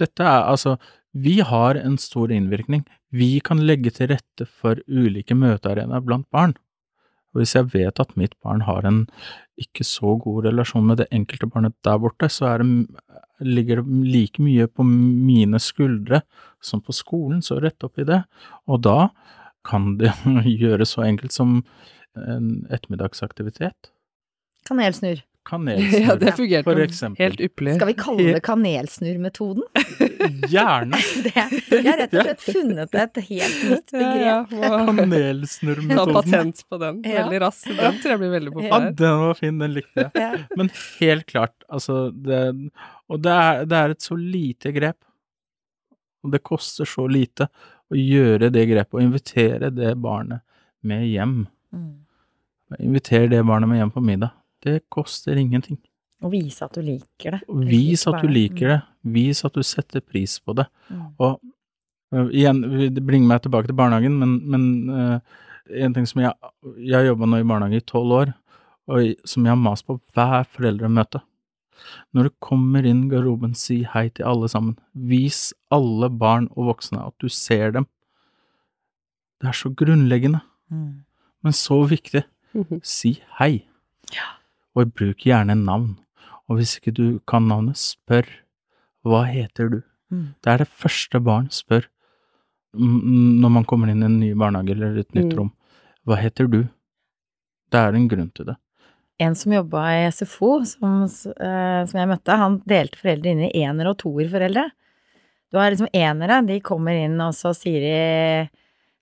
Dette 0.00 0.24
er 0.24 0.48
altså 0.48 0.76
Vi 1.12 1.40
har 1.44 1.76
en 1.76 1.98
stor 2.00 2.32
innvirkning. 2.32 2.86
Vi 3.12 3.40
kan 3.44 3.60
legge 3.60 3.90
til 3.92 4.08
rette 4.14 4.46
for 4.48 4.80
ulike 4.88 5.36
møtearenaer 5.36 6.00
blant 6.00 6.28
barn. 6.32 6.54
Og 7.32 7.40
hvis 7.42 7.54
jeg 7.56 7.68
vet 7.72 8.00
at 8.00 8.14
mitt 8.16 8.34
barn 8.44 8.64
har 8.64 8.84
en 8.88 9.04
ikke 9.60 9.84
så 9.84 10.16
god 10.20 10.46
relasjon 10.48 10.84
med 10.88 11.00
det 11.00 11.08
enkelte 11.12 11.48
barnet 11.48 11.76
der 11.84 12.00
borte, 12.00 12.28
så 12.32 12.50
det, 12.60 12.68
ligger 13.40 13.80
det 13.80 14.08
like 14.12 14.42
mye 14.42 14.68
på 14.68 14.84
mine 14.84 15.60
skuldre 15.60 16.22
som 16.64 16.80
på 16.84 16.94
skolen, 16.96 17.42
så 17.44 17.60
rett 17.60 17.84
opp 17.84 18.00
i 18.00 18.08
det. 18.08 18.22
Og 18.68 18.84
da 18.84 19.10
kan 19.68 19.96
det 20.00 20.12
gjøres 20.62 20.96
så 20.96 21.06
enkelt 21.08 21.32
som 21.32 21.60
en 22.16 22.66
ettermiddagsaktivitet. 22.72 23.92
Kanelsnurr. 24.68 25.24
Kanelsnurr, 25.44 26.04
Ja, 26.06 26.14
det 26.16 26.32
fungerte 26.38 26.64
for 26.68 26.80
eksempel. 26.84 27.22
helt 27.24 27.40
ypperlig. 27.42 27.74
Skal 27.74 27.88
vi 27.88 27.94
kalle 27.98 28.26
det 28.36 28.42
kanelsnurrmetoden? 28.46 29.64
Gjerne 30.52 31.00
Det, 31.24 31.32
jeg 31.34 31.86
har 31.88 31.98
rett 31.98 32.14
og 32.14 32.26
slett 32.28 32.44
funnet 32.46 32.94
et 33.02 33.20
helt 33.26 33.64
nytt 33.70 33.94
begrep. 33.94 34.22
Ja, 34.22 34.36
ja, 34.62 34.70
kanelsnurrmetoden. 34.86 36.14
ta 36.14 36.20
patent 36.20 36.62
på 36.68 36.78
den 36.82 37.00
veldig 37.06 37.40
raskt. 37.42 37.70
Den 37.78 37.98
tror 38.02 38.14
jeg 38.14 38.22
blir 38.22 38.34
veldig 38.36 38.66
Ja, 38.68 38.78
den 39.02 39.18
var 39.24 39.38
fin, 39.40 39.58
den 39.58 39.74
likte 39.78 40.06
jeg. 40.14 40.44
Men 40.56 40.70
helt 41.00 41.26
klart, 41.30 41.56
altså 41.68 42.04
det, 42.14 42.42
Og 43.10 43.22
det 43.24 43.32
er, 43.32 43.64
det 43.66 43.80
er 43.80 43.96
et 43.96 44.06
så 44.06 44.18
lite 44.18 44.72
grep. 44.76 45.00
Og 46.22 46.30
det 46.30 46.42
koster 46.46 46.86
så 46.86 47.08
lite 47.10 47.48
å 47.92 47.98
gjøre 47.98 48.48
det 48.54 48.68
grepet, 48.70 48.94
og 48.94 49.02
invitere 49.02 49.72
det 49.74 49.96
barnet 50.00 50.44
med 50.86 51.02
hjem. 51.10 51.42
Mm. 51.74 51.90
Invitere 52.78 53.26
det 53.28 53.42
barnet 53.44 53.68
med 53.68 53.82
hjem 53.82 53.90
på 53.92 54.00
middag. 54.06 54.30
Det 54.62 54.80
koster 54.92 55.36
ingenting. 55.40 55.78
Og 56.22 56.30
vise 56.30 56.62
at 56.64 56.74
du 56.76 56.82
liker 56.86 57.34
det. 57.36 57.40
Vis 57.66 58.06
at 58.06 58.20
du 58.22 58.28
liker 58.30 58.68
det. 58.76 58.80
Vis 59.14 59.40
at 59.44 59.56
du 59.56 59.62
setter 59.66 60.00
pris 60.00 60.36
på 60.38 60.54
det. 60.54 60.68
Mm. 60.88 61.00
Og 61.18 61.40
øh, 62.14 62.28
igjen, 62.30 62.60
det 62.94 63.02
bringer 63.06 63.26
meg 63.32 63.42
tilbake 63.42 63.66
til 63.66 63.78
barnehagen, 63.78 64.20
men, 64.20 64.36
men 64.46 64.68
uh, 64.90 65.18
en 65.82 65.94
ting 65.96 66.06
som 66.06 66.22
jeg 66.22 66.32
Jeg 66.78 66.94
har 66.94 67.08
jobba 67.08 67.26
nå 67.26 67.40
i 67.42 67.48
barnehage 67.48 67.80
i 67.82 67.86
tolv 67.90 68.14
år, 68.20 68.32
og 68.86 69.14
som 69.26 69.44
jeg 69.46 69.50
har 69.50 69.58
mast 69.58 69.86
på 69.88 69.98
hver 70.14 70.46
foreldremøte. 70.54 71.20
Når 72.14 72.28
du 72.28 72.34
kommer 72.44 72.86
inn 72.86 73.06
i 73.06 73.10
garderoben, 73.10 73.56
si 73.58 73.80
hei 73.90 74.08
til 74.14 74.28
alle 74.28 74.48
sammen. 74.50 74.76
Vis 74.94 75.50
alle 75.74 76.06
barn 76.10 76.46
og 76.54 76.68
voksne 76.70 77.02
at 77.02 77.14
du 77.18 77.26
ser 77.32 77.72
dem. 77.74 77.88
Det 79.42 79.50
er 79.50 79.58
så 79.58 79.72
grunnleggende, 79.74 80.40
Mm. 80.70 81.02
men 81.42 81.52
så 81.52 81.82
viktig. 81.84 82.22
Si 82.82 83.18
hei. 83.40 83.64
Og 84.76 84.92
bruk 84.96 85.24
gjerne 85.26 85.54
navn. 85.58 85.96
Og 86.48 86.56
hvis 86.58 86.76
ikke 86.78 86.94
du 86.96 87.06
kan 87.28 87.46
navnet, 87.48 87.76
spør. 87.76 88.26
Hva 89.04 89.24
heter 89.28 89.68
du? 89.72 89.80
Mm. 90.12 90.34
Det 90.44 90.52
er 90.52 90.58
det 90.62 90.68
første 90.68 91.20
barn 91.24 91.48
spør 91.52 91.88
når 92.72 93.50
man 93.52 93.64
kommer 93.68 93.90
inn 93.92 94.00
i 94.00 94.06
en 94.08 94.14
ny 94.20 94.30
barnehage 94.38 94.72
eller 94.72 94.94
et 95.02 95.10
nytt 95.12 95.32
Mm. 95.32 95.38
rom. 95.38 95.50
Hva 96.06 96.16
heter 96.16 96.46
du? 96.48 96.62
Det 97.70 97.78
er 97.80 97.92
en 97.94 98.08
grunn 98.08 98.30
til 98.34 98.46
det. 98.46 98.56
En 99.20 99.34
som 99.34 99.52
jobba 99.52 99.82
i 99.92 100.06
SFO, 100.10 100.64
som, 100.64 101.02
eh, 101.04 101.84
som 101.86 101.98
jeg 102.00 102.08
møtte, 102.08 102.36
han 102.36 102.62
delte 102.66 102.96
foreldre 102.96 103.26
inn 103.30 103.42
i 103.44 103.52
ener- 103.62 103.88
og 103.90 103.98
toerforeldre. 103.98 104.70
Du 105.52 105.58
har 105.58 105.70
liksom 105.70 105.88
enere, 105.92 106.46
de 106.46 106.60
kommer 106.60 106.92
inn, 107.04 107.20
og 107.20 107.32
så 107.34 107.52
sier 107.54 107.80
de 107.80 108.50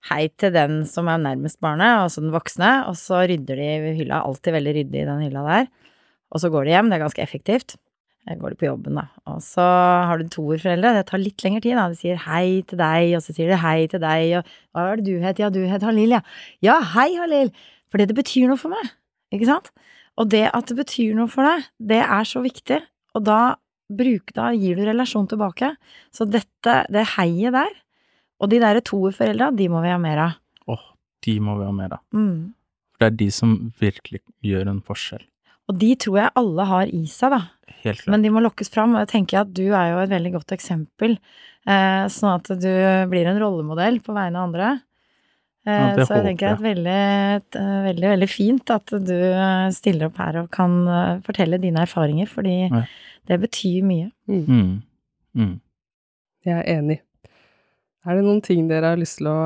hei 0.09 0.25
til 0.41 0.53
den 0.55 0.81
som 0.89 1.09
er 1.11 1.21
nærmest 1.21 1.59
barnet, 1.61 2.05
altså 2.05 2.23
den 2.23 2.33
voksne, 2.33 2.71
og 2.89 2.97
så 2.97 3.21
rydder 3.29 3.59
de 3.59 3.93
hylla, 3.99 4.23
alltid 4.25 4.55
veldig 4.57 4.73
ryddig 4.79 5.03
i 5.03 5.07
den 5.07 5.23
hylla 5.27 5.45
der. 5.45 5.71
Og 6.31 6.41
så 6.41 6.49
går 6.51 6.65
de 6.65 6.73
hjem, 6.75 6.89
det 6.89 6.97
er 6.97 7.03
ganske 7.05 7.23
effektivt. 7.23 7.75
Jeg 8.29 8.37
går 8.37 8.53
de 8.53 8.57
på 8.61 8.67
jobben, 8.67 8.97
da. 8.99 9.07
Og 9.29 9.39
så 9.41 9.63
har 10.07 10.21
du 10.21 10.29
toerforeldre, 10.29 10.93
det 10.93 11.07
tar 11.09 11.21
litt 11.21 11.41
lengre 11.41 11.63
tid, 11.65 11.77
da. 11.77 11.87
De 11.89 11.97
sier 11.97 12.19
hei 12.27 12.61
til 12.69 12.77
deg, 12.81 13.15
og 13.17 13.23
så 13.25 13.33
sier 13.33 13.49
de 13.49 13.61
hei 13.61 13.87
til 13.89 14.01
deg, 14.03 14.35
og 14.39 14.51
hva 14.73 14.85
er 14.91 15.01
det 15.01 15.07
du 15.09 15.25
het? 15.25 15.41
Ja, 15.41 15.49
du 15.53 15.61
het 15.69 15.85
Halil, 15.85 16.17
ja. 16.17 16.21
Ja, 16.65 16.77
hei, 16.93 17.09
Halil! 17.17 17.49
Fordi 17.91 18.07
det 18.07 18.17
betyr 18.17 18.47
noe 18.51 18.61
for 18.61 18.73
meg, 18.73 18.93
ikke 19.35 19.49
sant? 19.49 19.71
Og 20.21 20.29
det 20.31 20.45
at 20.53 20.69
det 20.69 20.77
betyr 20.77 21.17
noe 21.17 21.31
for 21.31 21.49
deg, 21.49 21.65
det 21.91 22.01
er 22.05 22.27
så 22.29 22.43
viktig, 22.45 22.79
og 23.17 23.25
da 23.27 23.41
bruk, 23.91 24.31
da 24.37 24.51
gir 24.55 24.77
du 24.79 24.85
relasjon 24.87 25.27
tilbake. 25.27 25.73
Så 26.15 26.27
dette, 26.29 26.77
det 26.93 27.07
heiet 27.17 27.57
der, 27.57 27.73
og 28.41 28.49
de 28.49 28.59
derre 28.63 28.81
toerforeldra, 28.81 29.51
de 29.55 29.67
må 29.69 29.81
vi 29.85 29.91
ha 29.93 29.97
mer 30.01 30.17
av. 30.25 30.37
Åh, 30.73 30.83
de 31.27 31.35
må 31.45 31.57
vi 31.59 31.67
ha 31.67 31.71
mer 31.77 31.93
av. 31.99 32.01
Mm. 32.15 32.53
For 32.95 33.03
det 33.05 33.09
er 33.11 33.17
de 33.21 33.29
som 33.35 33.55
virkelig 33.81 34.21
gjør 34.45 34.71
en 34.73 34.81
forskjell. 34.85 35.23
Og 35.69 35.77
de 35.79 35.91
tror 35.95 36.17
jeg 36.19 36.33
alle 36.41 36.65
har 36.67 36.89
i 36.91 37.03
seg, 37.07 37.31
da. 37.31 37.41
Helt 37.85 38.01
klart. 38.01 38.09
Men 38.11 38.25
de 38.25 38.31
må 38.33 38.41
lokkes 38.43 38.69
fram, 38.73 38.95
og 38.97 39.03
jeg 39.05 39.11
tenker 39.13 39.43
at 39.43 39.53
du 39.55 39.67
er 39.69 39.91
jo 39.93 39.99
et 40.03 40.11
veldig 40.11 40.31
godt 40.35 40.53
eksempel. 40.57 41.13
Eh, 41.69 42.05
sånn 42.11 42.33
at 42.33 42.49
du 42.59 42.71
blir 43.11 43.29
en 43.29 43.39
rollemodell 43.39 44.01
på 44.03 44.13
vegne 44.17 44.41
av 44.41 44.49
andre. 44.49 44.71
Eh, 45.65 45.71
Ja, 45.71 46.05
så 46.05 46.17
jeg 46.17 46.25
tenker 46.31 46.55
at 46.55 46.61
veldig, 46.65 46.97
eh, 47.61 47.81
veldig, 47.85 48.07
veldig 48.15 48.29
fint 48.29 48.69
at 48.73 48.89
du 49.05 49.13
eh, 49.13 49.69
stiller 49.77 50.09
opp 50.09 50.17
her 50.17 50.39
og 50.41 50.49
kan 50.51 50.75
eh, 50.89 51.19
fortelle 51.27 51.61
dine 51.61 51.83
erfaringer, 51.85 52.27
fordi 52.27 52.55
Ja. 52.71 52.81
det 53.29 53.39
betyr 53.45 53.83
mye. 53.85 54.11
Mm. 54.27 54.81
Mm. 55.37 55.53
Jeg 56.45 56.57
er 56.57 56.79
enig. 56.79 56.99
Er 58.01 58.17
det 58.17 58.25
noen 58.25 58.41
ting 58.41 58.65
dere 58.69 58.93
har 58.93 58.99
lyst 58.99 59.19
til 59.19 59.29
å 59.29 59.39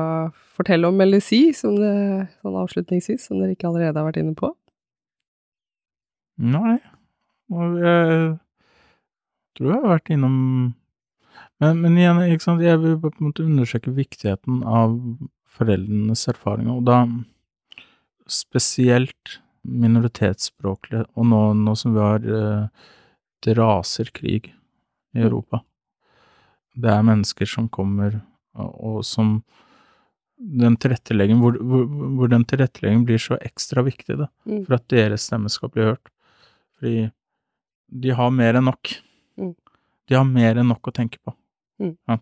fortelle 0.56 0.88
om 0.88 1.00
eller 1.04 1.20
si, 1.20 1.50
som 1.56 1.76
det, 1.76 1.92
sånn 2.40 2.56
avslutningsvis, 2.62 3.26
som 3.28 3.42
dere 3.42 3.52
ikke 3.52 3.68
allerede 3.68 4.00
har 4.00 4.08
vært 4.08 4.22
inne 4.22 4.32
på? 4.38 4.48
Nei, 6.40 6.78
jeg 7.52 8.34
tror 9.56 9.70
jeg 9.72 9.80
har 9.82 9.92
vært 9.92 10.12
innom 10.12 10.36
men, 11.62 11.78
men 11.80 11.96
igjen, 11.96 12.20
ikke 12.34 12.44
sant, 12.44 12.64
jeg 12.64 12.80
vil 12.82 12.98
på 13.00 13.10
en 13.14 13.28
måte 13.30 13.44
undersøke 13.46 13.92
viktigheten 13.96 14.60
av 14.68 14.92
foreldrenes 15.56 16.26
erfaringer, 16.28 16.76
og 16.76 16.84
da 16.84 16.98
spesielt 18.28 19.38
minoritetsspråklige, 19.66 21.06
og 21.16 21.28
nå, 21.30 21.40
nå 21.62 21.74
som 21.78 21.94
vi 21.96 22.02
har 22.02 22.28
eh, 22.40 22.92
Det 23.44 23.52
raser 23.54 24.08
krig 24.16 24.48
i 25.14 25.20
Europa. 25.22 25.60
Det 26.74 26.90
er 26.90 27.04
mennesker 27.04 27.46
som 27.46 27.68
kommer, 27.68 28.16
og, 28.56 29.04
som 29.04 29.38
den 30.36 30.76
tilretteleggingen, 30.76 31.40
hvor, 31.40 31.56
hvor, 31.64 31.86
hvor 32.18 32.28
den 32.32 32.44
tilretteleggingen 32.48 33.06
blir 33.08 33.20
så 33.22 33.38
ekstra 33.40 33.84
viktig, 33.86 34.18
da, 34.20 34.28
Mm. 34.46 34.64
for 34.66 34.76
at 34.76 34.88
deres 34.92 35.24
stemme 35.28 35.48
skal 35.52 35.70
bli 35.72 35.82
hørt. 35.88 36.10
Fordi 36.76 37.10
de 37.88 38.10
har 38.18 38.30
mer 38.30 38.58
enn 38.58 38.66
nok. 38.68 38.92
Mm. 39.40 39.54
De 40.08 40.14
har 40.14 40.24
mer 40.28 40.56
enn 40.60 40.68
nok 40.68 40.88
å 40.90 40.94
tenke 40.94 41.18
på. 41.24 41.32
Mm. 41.80 41.96
Ja. 42.08 42.18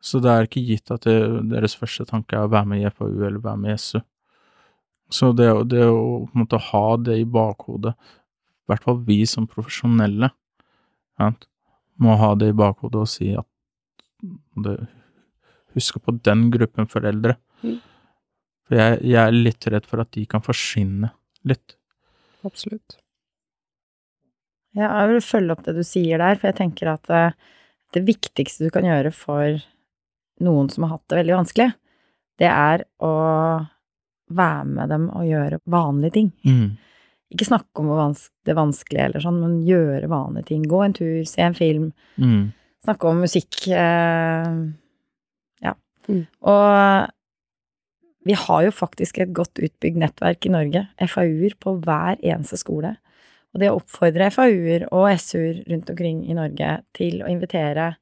Så 0.00 0.20
det 0.22 0.30
er 0.30 0.46
ikke 0.46 0.62
gitt 0.66 0.92
at 0.94 1.08
det, 1.08 1.16
deres 1.50 1.74
første 1.74 2.04
tanke 2.06 2.36
er 2.36 2.46
å 2.46 2.52
være 2.52 2.68
med 2.70 2.84
i 2.84 2.90
FAU 2.92 3.24
eller 3.26 3.40
være 3.42 3.58
med 3.64 3.74
i 3.74 3.78
SU. 3.82 4.00
Så 5.10 5.32
det, 5.32 5.48
det 5.72 5.86
å 5.88 6.26
på 6.28 6.36
en 6.36 6.42
måte 6.44 6.60
ha 6.60 6.84
det 7.00 7.16
i 7.22 7.24
bakhodet, 7.24 7.94
i 7.96 8.68
hvert 8.68 8.84
fall 8.84 9.00
vi 9.08 9.22
som 9.26 9.46
profesjonelle, 9.48 10.28
ja, 11.18 11.32
må 11.98 12.14
ha 12.20 12.34
det 12.38 12.52
i 12.52 12.56
bakhodet 12.56 13.00
og 13.00 13.08
si 13.10 13.32
at 13.34 13.48
det, 14.62 14.76
Huske 15.78 16.02
på 16.02 16.16
den 16.26 16.48
gruppen 16.54 16.88
foreldre. 16.90 17.38
Mm. 17.62 17.78
For 18.68 18.76
jeg, 18.76 19.00
jeg 19.08 19.20
er 19.24 19.36
litt 19.36 19.66
redd 19.72 19.86
for 19.88 20.02
at 20.04 20.10
de 20.12 20.26
kan 20.28 20.44
forsvinne 20.44 21.12
litt. 21.48 21.76
Absolutt. 22.46 22.98
Ja, 24.76 24.90
jeg 25.00 25.14
vil 25.14 25.24
følge 25.24 25.54
opp 25.54 25.64
det 25.66 25.74
du 25.78 25.84
sier 25.86 26.20
der, 26.20 26.36
for 26.38 26.50
jeg 26.50 26.58
tenker 26.60 26.92
at 26.92 27.08
det, 27.08 27.22
det 27.96 28.04
viktigste 28.06 28.68
du 28.68 28.74
kan 28.74 28.86
gjøre 28.86 29.10
for 29.16 29.56
noen 30.44 30.68
som 30.70 30.84
har 30.84 30.96
hatt 30.98 31.08
det 31.10 31.22
veldig 31.22 31.34
vanskelig, 31.40 31.70
det 32.38 32.50
er 32.52 32.84
å 33.02 33.14
være 34.28 34.66
med 34.68 34.92
dem 34.92 35.08
og 35.16 35.24
gjøre 35.26 35.58
vanlige 35.72 36.14
ting. 36.18 36.28
Mm. 36.46 36.76
Ikke 37.34 37.48
snakke 37.48 37.82
om 37.82 37.88
det 38.46 38.54
vanskelige 38.56 39.08
eller 39.08 39.24
sånn, 39.24 39.40
men 39.42 39.56
gjøre 39.66 40.08
vanlige 40.12 40.50
ting. 40.52 40.62
Gå 40.68 40.82
en 40.84 40.94
tur, 40.96 41.16
se 41.28 41.42
en 41.44 41.56
film, 41.56 41.90
Mm. 42.20 42.52
snakke 42.84 43.08
om 43.08 43.20
musikk. 43.24 43.66
Eh. 43.68 44.52
Mm. 46.08 46.24
Og 46.50 47.08
vi 48.28 48.34
har 48.36 48.64
jo 48.66 48.72
faktisk 48.74 49.20
et 49.22 49.34
godt 49.36 49.60
utbygd 49.62 50.00
nettverk 50.02 50.48
i 50.48 50.52
Norge, 50.52 50.84
FAU-er, 51.00 51.54
på 51.60 51.76
hver 51.84 52.18
eneste 52.18 52.58
skole. 52.60 52.96
Og 53.54 53.62
det 53.62 53.70
å 53.72 53.78
oppfordre 53.78 54.28
FAU-er 54.34 54.88
og 54.92 55.08
SU-er 55.16 55.62
rundt 55.70 55.88
omkring 55.92 56.24
i 56.28 56.36
Norge 56.36 56.74
til 56.96 57.22
å 57.22 57.30
invitere 57.32 57.94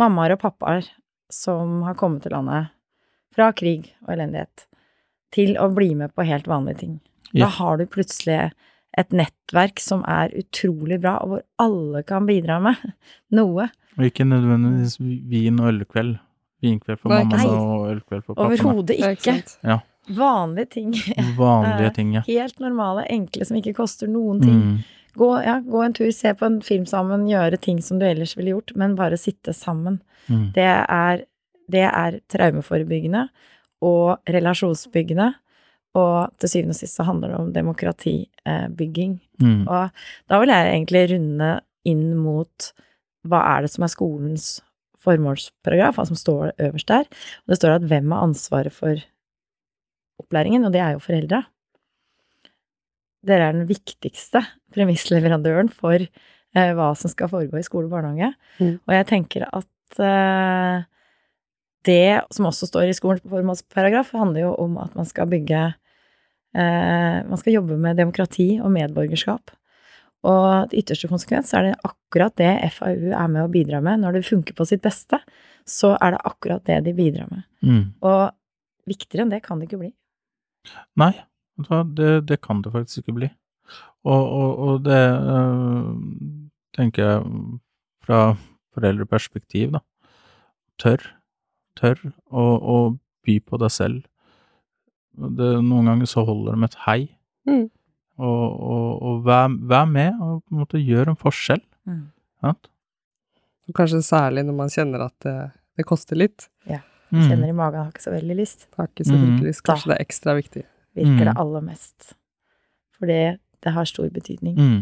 mammaer 0.00 0.34
og 0.34 0.42
pappaer 0.42 0.88
som 1.30 1.84
har 1.86 1.98
kommet 1.98 2.24
til 2.24 2.34
landet 2.34 2.72
fra 3.34 3.52
krig 3.54 3.92
og 4.06 4.14
elendighet, 4.16 4.66
til 5.30 5.54
å 5.62 5.68
bli 5.70 5.92
med 5.94 6.10
på 6.16 6.26
helt 6.26 6.48
vanlige 6.50 6.82
ting. 6.82 6.96
Ja. 7.30 7.44
Da 7.44 7.52
har 7.60 7.78
du 7.78 7.86
plutselig 7.86 8.40
et 8.98 9.14
nettverk 9.14 9.78
som 9.78 10.02
er 10.10 10.34
utrolig 10.34 10.98
bra, 11.02 11.20
og 11.22 11.30
hvor 11.30 11.44
alle 11.62 12.02
kan 12.06 12.26
bidra 12.26 12.58
med 12.64 12.80
noe. 13.38 13.68
Og 13.98 14.08
ikke 14.08 14.26
nødvendigvis 14.26 14.98
vin 15.00 15.62
og 15.62 15.70
ølkveld. 15.74 16.18
Vinkveld 16.60 17.00
for 17.00 17.12
Nei, 17.12 17.24
nei. 17.30 17.46
og 17.48 17.88
ølkveld 17.94 18.24
for 18.24 18.36
pappa. 18.36 18.48
Overhodet 18.48 18.96
ikke. 18.98 19.36
Ja. 19.66 19.80
Vanlige 20.10 20.66
ting. 20.76 20.94
Vanlige 21.38 21.90
ting, 21.98 22.14
ja. 22.18 22.22
Helt 22.26 22.60
normale, 22.62 23.04
enkle, 23.12 23.46
som 23.48 23.58
ikke 23.60 23.76
koster 23.78 24.10
noen 24.10 24.40
ting. 24.42 24.58
Mm. 24.60 24.80
Gå, 25.18 25.28
ja, 25.42 25.58
gå 25.64 25.82
en 25.82 25.94
tur, 25.96 26.10
se 26.14 26.32
på 26.38 26.46
en 26.46 26.60
film 26.62 26.86
sammen, 26.86 27.26
gjøre 27.30 27.58
ting 27.62 27.80
som 27.82 27.98
du 27.98 28.06
ellers 28.06 28.36
ville 28.38 28.54
gjort, 28.54 28.74
men 28.78 28.96
bare 28.98 29.18
sitte 29.18 29.54
sammen. 29.56 29.98
Mm. 30.30 30.50
Det 30.54 30.68
er, 30.70 31.24
det 31.70 31.86
er 31.88 32.18
traumeforebyggende 32.30 33.26
og 33.86 34.20
relasjonsbyggende. 34.30 35.32
Og 35.98 36.30
til 36.38 36.52
syvende 36.52 36.76
og 36.76 36.78
sist 36.78 37.00
så 37.00 37.04
handler 37.08 37.32
det 37.32 37.40
om 37.40 37.48
demokratibygging. 37.54 39.16
Mm. 39.42 39.64
Og 39.66 40.04
da 40.30 40.38
vil 40.38 40.52
jeg 40.54 40.68
egentlig 40.76 41.04
runde 41.16 41.48
inn 41.90 42.04
mot 42.20 42.70
hva 43.26 43.40
er 43.56 43.66
det 43.66 43.72
som 43.72 43.84
er 43.84 43.90
skolens 43.92 44.50
formålsparagraf, 45.04 46.00
som 46.08 46.18
står 46.18 46.52
øverst 46.58 46.90
der. 46.90 47.08
Og 47.44 47.52
det 47.52 47.60
står 47.60 47.78
at 47.78 47.86
hvem 47.88 48.12
har 48.14 48.26
ansvaret 48.28 48.74
for 48.74 49.00
opplæringen, 50.20 50.66
og 50.66 50.74
det 50.74 50.82
er 50.84 50.94
jo 50.96 51.02
foreldra. 51.04 51.44
Dere 53.26 53.50
er 53.50 53.56
den 53.56 53.68
viktigste 53.68 54.42
premissleverandøren 54.72 55.68
for 55.72 55.98
eh, 56.00 56.72
hva 56.76 56.92
som 56.96 57.12
skal 57.12 57.30
foregå 57.32 57.60
i 57.60 57.66
skole 57.66 57.88
og 57.88 57.94
barnehage. 57.94 58.32
Mm. 58.60 58.78
Og 58.78 58.96
jeg 58.96 59.08
tenker 59.10 59.46
at 59.48 60.00
eh, 60.00 60.86
det 61.88 62.20
som 62.32 62.48
også 62.48 62.68
står 62.68 62.90
i 62.90 62.96
skolens 62.96 63.24
formålsparagraf, 63.28 64.12
handler 64.16 64.48
jo 64.48 64.54
om 64.60 64.76
at 64.82 64.96
man 64.96 65.08
skal 65.08 65.28
bygge 65.30 65.62
eh, 66.56 67.18
Man 67.28 67.40
skal 67.40 67.56
jobbe 67.56 67.76
med 67.80 68.00
demokrati 68.00 68.58
og 68.60 68.72
medborgerskap. 68.72 69.52
Og 70.28 70.74
i 70.74 70.82
ytterste 70.82 71.08
konsekvens 71.08 71.54
er 71.56 71.70
det 71.70 71.78
akkurat 71.86 72.34
det 72.36 72.52
FAU 72.74 73.12
er 73.16 73.30
med 73.32 73.44
å 73.44 73.52
bidra 73.52 73.80
med. 73.84 74.02
Når 74.02 74.18
det 74.18 74.26
funker 74.28 74.56
på 74.56 74.66
sitt 74.68 74.82
beste, 74.84 75.20
så 75.68 75.94
er 75.96 76.16
det 76.16 76.24
akkurat 76.28 76.64
det 76.68 76.80
de 76.88 76.94
bidrar 76.96 77.30
med. 77.30 77.46
Mm. 77.64 77.84
Og 78.04 78.20
viktigere 78.90 79.24
enn 79.24 79.32
det 79.32 79.42
kan 79.46 79.60
det 79.60 79.70
ikke 79.70 79.80
bli. 79.80 79.92
Nei, 81.00 81.14
det, 81.96 82.12
det 82.28 82.40
kan 82.44 82.60
det 82.64 82.74
faktisk 82.74 83.04
ikke 83.04 83.16
bli. 83.16 83.30
Og, 84.04 84.20
og, 84.20 84.50
og 84.66 84.84
det 84.84 85.00
øh, 85.00 85.88
tenker 86.76 87.04
jeg 87.04 87.24
fra 88.04 88.20
foreldreperspektiv, 88.74 89.76
da. 89.76 89.82
Tør. 90.80 91.02
Tør 91.76 92.00
å, 92.28 92.44
å 92.44 92.76
by 93.26 93.36
på 93.44 93.60
deg 93.60 93.72
selv. 93.72 94.06
Det, 95.20 95.50
noen 95.64 95.90
ganger 95.90 96.08
så 96.08 96.24
holder 96.24 96.54
det 96.54 96.62
med 96.62 96.72
et 96.72 96.80
hei. 96.86 97.00
Mm. 97.48 97.66
Og, 98.20 98.60
og, 98.60 98.88
og 99.08 99.20
vær, 99.24 99.48
vær 99.70 99.86
med 99.88 100.18
og 100.20 100.42
på 100.44 100.54
en 100.54 100.60
måte 100.60 100.80
gjør 100.84 101.08
en 101.12 101.16
forskjell. 101.20 101.62
Mm. 101.88 102.02
Og 103.70 103.76
kanskje 103.78 104.00
særlig 104.04 104.42
når 104.48 104.56
man 104.58 104.72
kjenner 104.72 105.06
at 105.06 105.14
det, 105.24 105.34
det 105.78 105.86
koster 105.88 106.18
litt. 106.18 106.48
Mm. 107.10 107.24
Kjenner 107.26 107.48
i 107.50 107.54
magen, 107.58 107.80
har 107.82 107.90
ikke 107.90 108.04
så 108.04 108.12
veldig 108.14 108.36
lyst. 108.38 108.68
Er 108.78 108.86
ikke 108.86 109.06
så 109.08 109.16
virkelig 109.16 109.48
lyst. 109.48 109.62
kanskje 109.66 109.90
det 109.90 109.96
er 109.96 110.04
ekstra 110.04 110.34
viktig. 110.38 110.64
Virker 110.98 111.24
det 111.24 111.32
Mm. 111.34 111.40
aller 111.42 111.64
mest. 111.66 112.12
For 112.98 113.06
det, 113.10 113.40
det 113.64 113.72
har 113.74 113.84
stor 113.88 114.08
betydning. 114.14 114.56
Mm. 114.58 114.80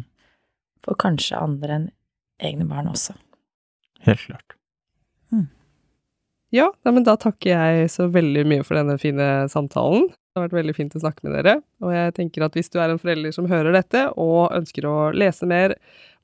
For 0.84 0.94
kanskje 1.00 1.40
andre 1.40 1.74
enn 1.78 1.86
egne 2.40 2.66
barn 2.68 2.88
også. 2.90 3.14
Helt 4.04 4.20
klart. 4.26 4.54
Ja, 6.50 6.70
men 6.88 7.04
da 7.04 7.12
takker 7.20 7.50
jeg 7.52 7.90
så 7.92 8.06
veldig 8.08 8.46
mye 8.48 8.64
for 8.64 8.78
denne 8.78 8.94
fine 9.00 9.24
samtalen. 9.52 10.06
Det 10.38 10.44
har 10.44 10.52
vært 10.52 10.60
veldig 10.60 10.74
fint 10.76 10.92
å 10.94 11.00
snakke 11.02 11.24
med 11.26 11.32
dere. 11.34 11.56
Og 11.82 11.90
jeg 11.90 12.12
tenker 12.14 12.44
at 12.46 12.54
hvis 12.54 12.70
du 12.70 12.76
er 12.78 12.92
en 12.92 13.00
forelder 13.02 13.32
som 13.34 13.48
hører 13.50 13.74
dette, 13.74 14.04
og 14.14 14.52
ønsker 14.54 14.86
å 14.86 15.10
lese 15.10 15.48
mer 15.50 15.74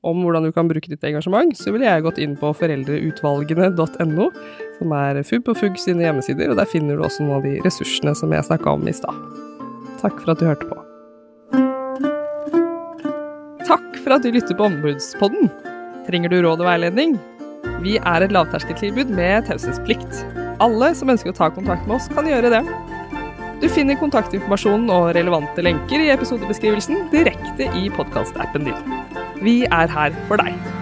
om 0.07 0.21
hvordan 0.23 0.45
du 0.47 0.53
kan 0.55 0.69
bruke 0.69 0.87
ditt 0.87 1.03
engasjement, 1.03 1.51
så 1.59 1.73
ville 1.73 1.89
jeg 1.89 2.05
gått 2.05 2.21
inn 2.23 2.37
på 2.39 2.53
foreldreutvalgene.no, 2.55 4.29
som 4.77 4.95
er 4.95 5.19
FUB 5.27 5.51
og 5.51 5.59
FUG 5.59 5.81
sine 5.81 6.05
hjemmesider, 6.05 6.53
og 6.53 6.61
der 6.61 6.71
finner 6.71 6.95
du 6.95 7.03
også 7.03 7.25
noen 7.25 7.41
av 7.41 7.47
de 7.49 7.57
ressursene 7.65 8.15
som 8.15 8.31
jeg 8.31 8.47
snakka 8.47 8.77
om 8.77 8.87
i 8.87 8.95
stad. 8.95 9.19
Takk 9.99 10.23
for 10.23 10.31
at 10.31 10.39
du 10.39 10.47
hørte 10.47 10.69
på. 10.71 10.79
Takk 13.67 14.01
for 14.05 14.15
at 14.15 14.23
du 14.23 14.31
lytter 14.31 14.55
på 14.55 14.69
Ombudspodden. 14.69 15.51
Trenger 16.07 16.31
du 16.31 16.39
råd 16.45 16.63
og 16.63 16.69
veiledning? 16.69 17.17
Vi 17.83 17.99
er 17.99 18.23
et 18.23 18.31
lavterskeltilbud 18.31 19.11
med 19.17 19.49
taushetsplikt. 19.49 20.23
Alle 20.63 20.93
som 20.95 21.11
ønsker 21.11 21.33
å 21.33 21.39
ta 21.41 21.49
kontakt 21.51 21.89
med 21.89 21.97
oss, 21.97 22.07
kan 22.13 22.29
gjøre 22.29 22.53
det. 22.53 22.61
Du 23.61 23.69
finner 23.71 23.97
kontaktinformasjonen 23.99 24.89
og 24.91 25.13
relevante 25.15 25.63
lenker 25.63 26.01
i 26.03 26.11
episodebeskrivelsen 26.13 27.07
direkte 27.13 27.69
i 27.79 27.87
podkastappen 27.95 28.67
din. 28.67 28.95
Vi 29.45 29.61
er 29.69 29.91
her 29.91 30.15
for 30.27 30.41
deg. 30.41 30.74